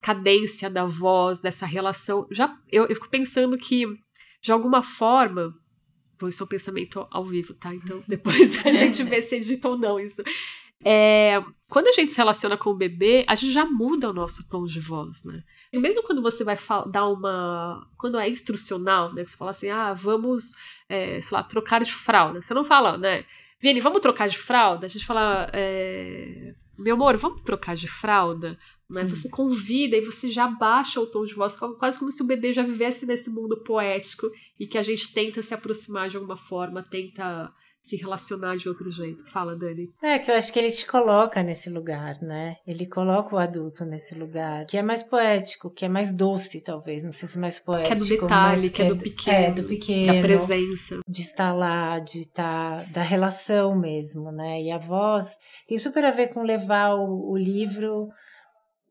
cadência 0.01 0.69
da 0.69 0.85
voz, 0.85 1.39
dessa 1.39 1.65
relação. 1.65 2.27
Já 2.29 2.53
eu, 2.71 2.85
eu 2.85 2.95
fico 2.95 3.09
pensando 3.09 3.57
que, 3.57 3.85
de 4.41 4.51
alguma 4.51 4.83
forma, 4.83 5.53
Bom, 6.19 6.27
isso 6.27 6.41
é 6.41 6.45
um 6.45 6.49
pensamento 6.49 7.07
ao 7.11 7.25
vivo, 7.25 7.53
tá? 7.53 7.73
Então 7.73 8.03
depois 8.07 8.65
a 8.65 8.71
gente 8.71 9.03
vê 9.03 9.21
se 9.21 9.35
edita 9.35 9.69
ou 9.69 9.77
não 9.77 9.99
isso. 9.99 10.21
É, 10.83 11.41
quando 11.69 11.87
a 11.87 11.91
gente 11.91 12.11
se 12.11 12.17
relaciona 12.17 12.57
com 12.57 12.71
o 12.71 12.77
bebê, 12.77 13.25
a 13.27 13.35
gente 13.35 13.51
já 13.51 13.65
muda 13.65 14.09
o 14.09 14.13
nosso 14.13 14.47
tom 14.49 14.65
de 14.65 14.79
voz, 14.79 15.23
né? 15.23 15.43
E 15.71 15.77
mesmo 15.77 16.03
quando 16.03 16.21
você 16.21 16.43
vai 16.43 16.57
dar 16.91 17.07
uma. 17.07 17.87
Quando 17.97 18.17
é 18.17 18.29
instrucional, 18.29 19.13
né? 19.13 19.23
Que 19.23 19.31
você 19.31 19.37
fala 19.37 19.51
assim, 19.51 19.69
ah, 19.69 19.93
vamos, 19.93 20.53
é, 20.87 21.19
sei 21.21 21.35
lá, 21.35 21.43
trocar 21.43 21.83
de 21.83 21.93
fralda. 21.93 22.41
Você 22.41 22.53
não 22.53 22.63
fala, 22.63 22.97
né? 22.97 23.25
Viene, 23.59 23.81
vamos 23.81 24.01
trocar 24.01 24.29
de 24.29 24.37
fralda? 24.37 24.85
A 24.85 24.89
gente 24.89 25.05
fala, 25.05 25.49
é, 25.51 26.53
meu 26.77 26.95
amor, 26.95 27.17
vamos 27.17 27.41
trocar 27.41 27.75
de 27.75 27.87
fralda? 27.87 28.57
Né? 28.89 29.03
Você 29.03 29.29
convida 29.29 29.97
e 29.97 30.01
você 30.01 30.29
já 30.29 30.47
baixa 30.47 31.01
o 31.01 31.07
tom 31.07 31.25
de 31.25 31.33
voz, 31.33 31.57
quase 31.57 31.99
como 31.99 32.11
se 32.11 32.23
o 32.23 32.27
bebê 32.27 32.53
já 32.53 32.63
vivesse 32.63 33.05
nesse 33.05 33.29
mundo 33.29 33.57
poético 33.57 34.31
e 34.57 34.65
que 34.65 34.77
a 34.77 34.83
gente 34.83 35.13
tenta 35.13 35.41
se 35.41 35.53
aproximar 35.53 36.07
de 36.07 36.15
alguma 36.15 36.37
forma, 36.37 36.81
tenta 36.81 37.51
se 37.87 37.95
relacionar 37.95 38.57
de 38.57 38.67
outro 38.67 38.89
jeito. 38.91 39.23
Fala, 39.25 39.55
Dani. 39.55 39.89
É 40.01 40.19
que 40.19 40.29
eu 40.29 40.35
acho 40.35 40.51
que 40.51 40.59
ele 40.59 40.71
te 40.71 40.85
coloca 40.85 41.41
nesse 41.41 41.69
lugar, 41.69 42.21
né? 42.21 42.57
Ele 42.65 42.85
coloca 42.85 43.35
o 43.35 43.39
adulto 43.39 43.85
nesse 43.85 44.15
lugar, 44.15 44.65
que 44.65 44.77
é 44.77 44.81
mais 44.81 45.03
poético, 45.03 45.69
que 45.69 45.85
é 45.85 45.89
mais 45.89 46.11
doce, 46.11 46.61
talvez. 46.61 47.03
Não 47.03 47.11
sei 47.11 47.27
se 47.27 47.39
mais 47.39 47.59
poético. 47.59 47.87
Que 47.87 47.93
é 47.93 47.95
do 47.95 48.05
detalhe, 48.05 48.69
que 48.69 48.81
é 48.81 48.85
do 48.85 48.97
pequeno. 48.97 49.37
É, 49.37 49.51
do 49.51 49.63
pequeno. 49.63 50.13
Da 50.13 50.21
presença. 50.21 50.99
de 51.07 51.21
estar 51.21 51.53
lá, 51.53 51.99
de 51.99 52.19
estar 52.21 52.91
da 52.91 53.01
relação 53.01 53.75
mesmo, 53.77 54.31
né? 54.31 54.61
E 54.61 54.71
a 54.71 54.77
voz 54.77 55.37
tem 55.67 55.77
super 55.77 56.03
a 56.03 56.11
ver 56.11 56.27
com 56.33 56.41
levar 56.43 56.95
o, 56.95 57.31
o 57.31 57.37
livro, 57.37 58.09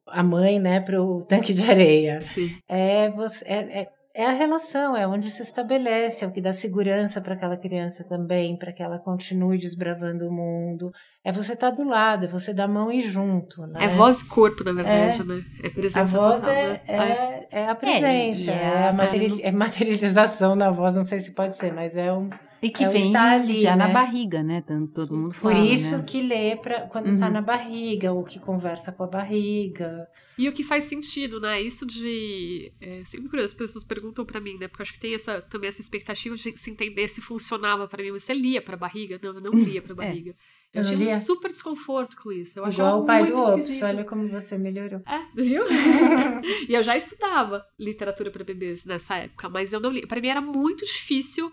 a 0.07 0.23
mãe, 0.23 0.59
né, 0.59 0.81
para 0.81 1.03
o 1.03 1.23
tanque 1.23 1.53
de 1.53 1.69
areia. 1.69 2.21
Sim. 2.21 2.57
É, 2.69 3.11
você, 3.11 3.45
é, 3.45 3.81
é, 3.81 3.89
é 4.17 4.25
a 4.27 4.33
relação, 4.33 4.97
é 4.97 5.07
onde 5.07 5.31
se 5.31 5.43
estabelece, 5.43 6.25
é 6.25 6.27
o 6.27 6.33
que 6.33 6.41
dá 6.41 6.53
segurança 6.53 7.21
para 7.21 7.35
aquela 7.35 7.57
criança 7.57 8.03
também, 8.09 8.57
para 8.57 8.73
que 8.73 8.83
ela 8.83 8.99
continue 8.99 9.59
desbravando 9.59 10.27
o 10.27 10.33
mundo. 10.33 10.91
É 11.23 11.31
você 11.31 11.53
estar 11.53 11.71
do 11.71 11.85
lado, 11.85 12.25
é 12.25 12.29
você 12.29 12.55
dar 12.55 12.65
a 12.65 12.69
mão 12.69 12.91
e 12.91 13.01
junto, 13.03 13.67
né? 13.67 13.85
É 13.85 13.89
voz 13.89 14.21
e 14.21 14.25
corpo, 14.27 14.65
na 14.65 14.73
verdade, 14.73 15.23
né? 15.27 15.43
É 15.63 15.67
A 15.67 15.71
presença 15.71 16.19
voz 16.19 16.41
total, 16.41 16.55
é, 16.55 16.69
né? 16.69 16.81
é, 16.89 17.47
é 17.61 17.69
a 17.69 17.75
presença, 17.75 18.51
é 18.51 18.55
é, 18.55 18.67
a 18.85 18.89
a- 18.89 18.93
materi- 18.93 19.43
é 19.43 19.53
materialização 19.53 20.57
da 20.57 20.71
voz, 20.71 20.97
não 20.97 21.05
sei 21.05 21.21
se 21.21 21.33
pode 21.35 21.55
ser, 21.57 21.73
mas 21.73 21.97
é 21.97 22.13
um, 22.13 22.31
E 22.63 22.71
que 22.71 22.85
É 22.85 22.89
o 22.89 22.91
vem 22.91 23.07
estar 23.09 23.33
ali, 23.33 23.61
já 23.61 23.77
na 23.77 23.89
né? 23.89 23.93
barriga, 23.93 24.43
né? 24.43 24.61
Tanto 24.67 24.93
todo 24.93 25.15
mundo 25.15 25.35
Por 25.35 25.53
fala, 25.53 25.65
isso 25.67 25.99
né? 25.99 26.05
que 26.07 26.23
lê 26.23 26.57
pra, 26.57 26.83
quando 26.83 27.09
está 27.09 27.27
Uhum. 27.27 27.33
na 27.35 27.43
barriga, 27.43 28.13
ou 28.13 28.25
que 28.25 28.39
conversa 28.39 28.91
com 28.93 29.05
a 29.05 29.07
barriga. 29.07 30.09
E 30.39 30.49
o 30.49 30.53
que 30.53 30.63
faz 30.63 30.85
sentido, 30.85 31.39
né? 31.41 31.61
Isso 31.61 31.87
de. 31.87 32.73
É, 32.81 33.03
sempre 33.05 33.29
curioso, 33.29 33.53
as 33.53 33.59
pessoas 33.59 33.85
perguntam 33.85 34.25
pra 34.25 34.41
mim, 34.41 34.57
né? 34.59 34.69
Porque 34.69 34.83
eu 34.83 34.85
acho 34.85 34.93
que 34.93 35.01
tem 35.01 35.15
essa, 35.15 35.41
também 35.43 35.69
essa 35.69 35.81
expectativa 35.81 36.35
de 36.35 36.57
se 36.59 36.71
entender 36.71 37.07
se 37.09 37.21
funcionava 37.21 37.87
pra 37.87 38.03
mim. 38.03 38.11
Você 38.13 38.33
lia 38.35 38.61
pra 38.63 38.77
barriga? 38.77 39.19
Não, 39.23 39.35
eu 39.35 39.41
não 39.41 39.53
lia 39.53 39.83
pra 39.83 39.95
barriga. 39.95 40.35
Eu 40.75 40.83
Eu 40.83 40.95
lia? 40.95 41.17
um 41.17 41.21
super 41.21 41.51
desconforto 41.51 42.17
com 42.23 42.31
isso. 42.31 42.59
Eu 42.59 42.65
achava 42.65 42.89
Igual 42.89 43.03
o 43.03 43.07
pai 43.07 43.23
muito 43.23 43.35
do 43.35 43.41
Ops, 43.41 43.83
olha 43.83 44.05
como 44.05 44.29
você 44.29 44.59
melhorou. 44.59 45.01
É, 45.07 45.23
viu? 45.35 45.63
e 46.69 46.75
eu 46.75 46.83
já 46.83 46.97
estudava 46.97 47.65
literatura 47.79 48.31
para 48.31 48.45
bebês 48.45 48.85
nessa 48.85 49.17
época, 49.17 49.49
mas 49.49 49.73
eu 49.73 49.81
não 49.81 49.91
li. 49.91 50.07
Para 50.07 50.21
mim 50.21 50.29
era 50.29 50.41
muito 50.41 50.85
difícil 50.85 51.51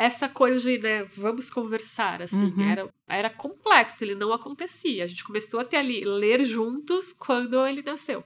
essa 0.00 0.30
coisa 0.30 0.58
de, 0.60 0.78
né, 0.78 1.04
vamos 1.04 1.50
conversar, 1.50 2.22
assim. 2.22 2.46
Uhum. 2.46 2.70
Era, 2.70 2.94
era 3.06 3.28
complexo, 3.28 4.02
ele 4.02 4.14
não 4.14 4.32
acontecia. 4.32 5.04
A 5.04 5.06
gente 5.06 5.22
começou 5.22 5.60
a 5.60 5.64
ter 5.64 5.76
ali, 5.76 6.02
ler 6.02 6.42
juntos 6.44 7.12
quando 7.12 7.66
ele 7.66 7.82
nasceu. 7.82 8.24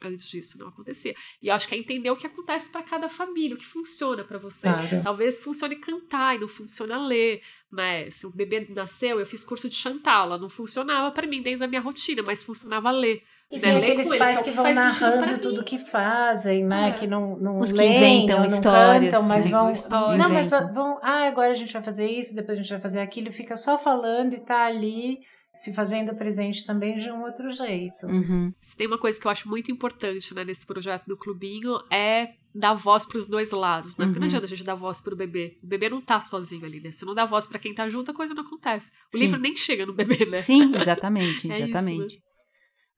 Antes 0.00 0.28
disso 0.28 0.56
não 0.56 0.68
acontecia. 0.68 1.16
E 1.42 1.48
eu 1.48 1.54
acho 1.54 1.66
que 1.66 1.74
é 1.74 1.78
entender 1.78 2.10
o 2.10 2.16
que 2.16 2.28
acontece 2.28 2.70
para 2.70 2.82
cada 2.82 3.08
família, 3.08 3.56
o 3.56 3.58
que 3.58 3.66
funciona 3.66 4.22
para 4.22 4.38
você. 4.38 4.68
Claro. 4.68 5.02
Talvez 5.02 5.38
funcione 5.38 5.74
cantar 5.76 6.36
e 6.36 6.38
não 6.38 6.48
funciona 6.48 6.96
ler, 7.04 7.42
né? 7.72 8.08
Se 8.08 8.24
o 8.24 8.30
bebê 8.30 8.64
nasceu, 8.70 9.18
eu 9.18 9.26
fiz 9.26 9.42
curso 9.42 9.68
de 9.68 9.74
chantala, 9.74 10.38
não 10.38 10.48
funcionava 10.48 11.10
para 11.10 11.26
mim 11.26 11.42
dentro 11.42 11.60
da 11.60 11.66
minha 11.66 11.80
rotina, 11.80 12.22
mas 12.22 12.44
funcionava 12.44 12.90
ler. 12.92 13.24
E 13.50 13.60
tem 13.60 13.76
aqueles 13.76 14.08
pais 14.18 14.40
que, 14.42 14.50
vão 14.50 14.74
narrando 14.74 15.38
tudo 15.38 15.62
que 15.62 15.78
fazem, 15.78 16.64
né? 16.64 16.88
É. 16.88 16.92
Que 16.92 17.06
não, 17.06 17.36
não 17.38 17.58
Os 17.58 17.70
que 17.72 17.78
leem, 17.78 17.96
inventam 18.24 18.40
não 18.40 18.46
histórias. 18.46 19.10
Cantam, 19.12 19.22
mas 19.22 19.48
vão. 19.48 19.70
histórias. 19.70 20.18
Não, 20.18 20.28
mas 20.28 20.50
vão. 20.74 20.98
Ah, 21.02 21.26
agora 21.28 21.52
a 21.52 21.54
gente 21.54 21.72
vai 21.72 21.82
fazer 21.82 22.10
isso, 22.10 22.34
depois 22.34 22.58
a 22.58 22.62
gente 22.62 22.70
vai 22.70 22.80
fazer 22.80 23.00
aquilo. 23.00 23.32
Fica 23.32 23.56
só 23.56 23.78
falando 23.78 24.34
e 24.34 24.40
tá 24.40 24.64
ali 24.64 25.18
se 25.54 25.72
fazendo 25.72 26.14
presente 26.14 26.66
também 26.66 26.96
de 26.96 27.10
um 27.10 27.22
outro 27.22 27.48
jeito. 27.50 28.06
Uhum. 28.06 28.52
Se 28.60 28.76
tem 28.76 28.86
uma 28.86 28.98
coisa 28.98 29.18
que 29.18 29.26
eu 29.26 29.30
acho 29.30 29.48
muito 29.48 29.70
importante 29.70 30.34
né, 30.34 30.44
nesse 30.44 30.66
projeto 30.66 31.06
do 31.06 31.16
Clubinho 31.16 31.78
é 31.90 32.30
dar 32.54 32.74
voz 32.74 33.06
para 33.06 33.16
os 33.18 33.26
dois 33.26 33.52
lados, 33.52 33.96
né? 33.96 34.04
Porque 34.06 34.18
não 34.18 34.24
Uhum. 34.24 34.28
adianta 34.28 34.44
a 34.46 34.48
gente 34.48 34.64
dar 34.64 34.74
voz 34.74 35.00
pro 35.00 35.14
bebê. 35.16 35.56
O 35.62 35.66
bebê 35.66 35.88
não 35.88 36.00
tá 36.00 36.20
sozinho 36.20 36.64
ali, 36.64 36.80
né? 36.80 36.90
Se 36.90 37.06
não 37.06 37.14
dá 37.14 37.24
voz 37.24 37.46
para 37.46 37.58
quem 37.58 37.72
tá 37.74 37.88
junto, 37.88 38.10
a 38.10 38.14
coisa 38.14 38.34
não 38.34 38.42
acontece. 38.42 38.90
O 39.14 39.16
Sim. 39.16 39.24
livro 39.24 39.40
nem 39.40 39.54
chega 39.56 39.86
no 39.86 39.94
bebê, 39.94 40.26
né? 40.26 40.40
Sim, 40.40 40.74
exatamente, 40.74 41.48
É 41.52 41.58
isso, 41.58 41.68
exatamente. 41.70 42.18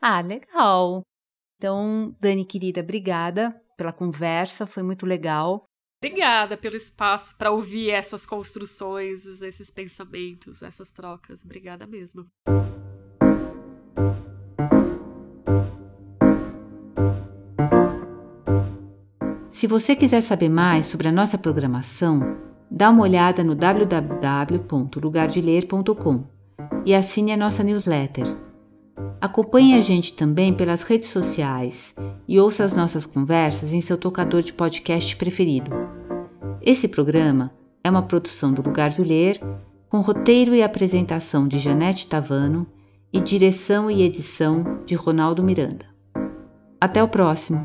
Ah, 0.01 0.21
legal. 0.21 1.03
Então, 1.57 2.15
Dani, 2.21 2.45
querida, 2.45 2.81
obrigada 2.81 3.61
pela 3.77 3.93
conversa, 3.93 4.67
foi 4.67 4.83
muito 4.83 5.07
legal. 5.07 5.65
Obrigada 6.03 6.57
pelo 6.57 6.75
espaço 6.77 7.37
para 7.37 7.51
ouvir 7.51 7.91
essas 7.91 8.25
construções, 8.25 9.27
esses 9.43 9.71
pensamentos, 9.71 10.63
essas 10.63 10.91
trocas. 10.93 11.45
Obrigada 11.45 11.87
mesmo. 11.87 12.27
Se 19.51 19.67
você 19.67 19.97
quiser 19.97 20.21
saber 20.21 20.49
mais 20.49 20.87
sobre 20.87 21.09
a 21.09 21.13
nossa 21.13 21.37
programação, 21.37 22.39
dá 22.71 22.91
uma 22.91 23.03
olhada 23.03 23.43
no 23.43 23.57
www.lugardeler.com 23.57 26.25
e 26.87 26.95
assine 26.95 27.33
a 27.33 27.37
nossa 27.37 27.65
newsletter. 27.65 28.48
Acompanhe 29.21 29.75
a 29.75 29.81
gente 29.81 30.15
também 30.15 30.53
pelas 30.53 30.83
redes 30.83 31.09
sociais 31.09 31.95
e 32.27 32.39
ouça 32.39 32.65
as 32.65 32.73
nossas 32.73 33.05
conversas 33.05 33.73
em 33.73 33.81
seu 33.81 33.97
tocador 33.97 34.43
de 34.43 34.53
podcast 34.53 35.17
preferido. 35.17 35.71
Esse 36.63 36.87
programa 36.87 37.53
é 37.83 37.91
uma 37.91 38.03
produção 38.03 38.53
do 38.53 38.63
Lugar 38.63 38.95
do 38.95 39.03
Ler, 39.03 39.41
com 39.89 40.01
roteiro 40.01 40.55
e 40.55 40.63
apresentação 40.63 41.49
de 41.49 41.59
Janete 41.59 42.07
Tavano 42.07 42.67
e 43.13 43.21
direção 43.21 43.91
e 43.91 44.03
edição 44.03 44.81
de 44.85 44.95
Ronaldo 44.95 45.43
Miranda. 45.43 45.87
Até 46.81 47.03
o 47.03 47.09
próximo! 47.09 47.63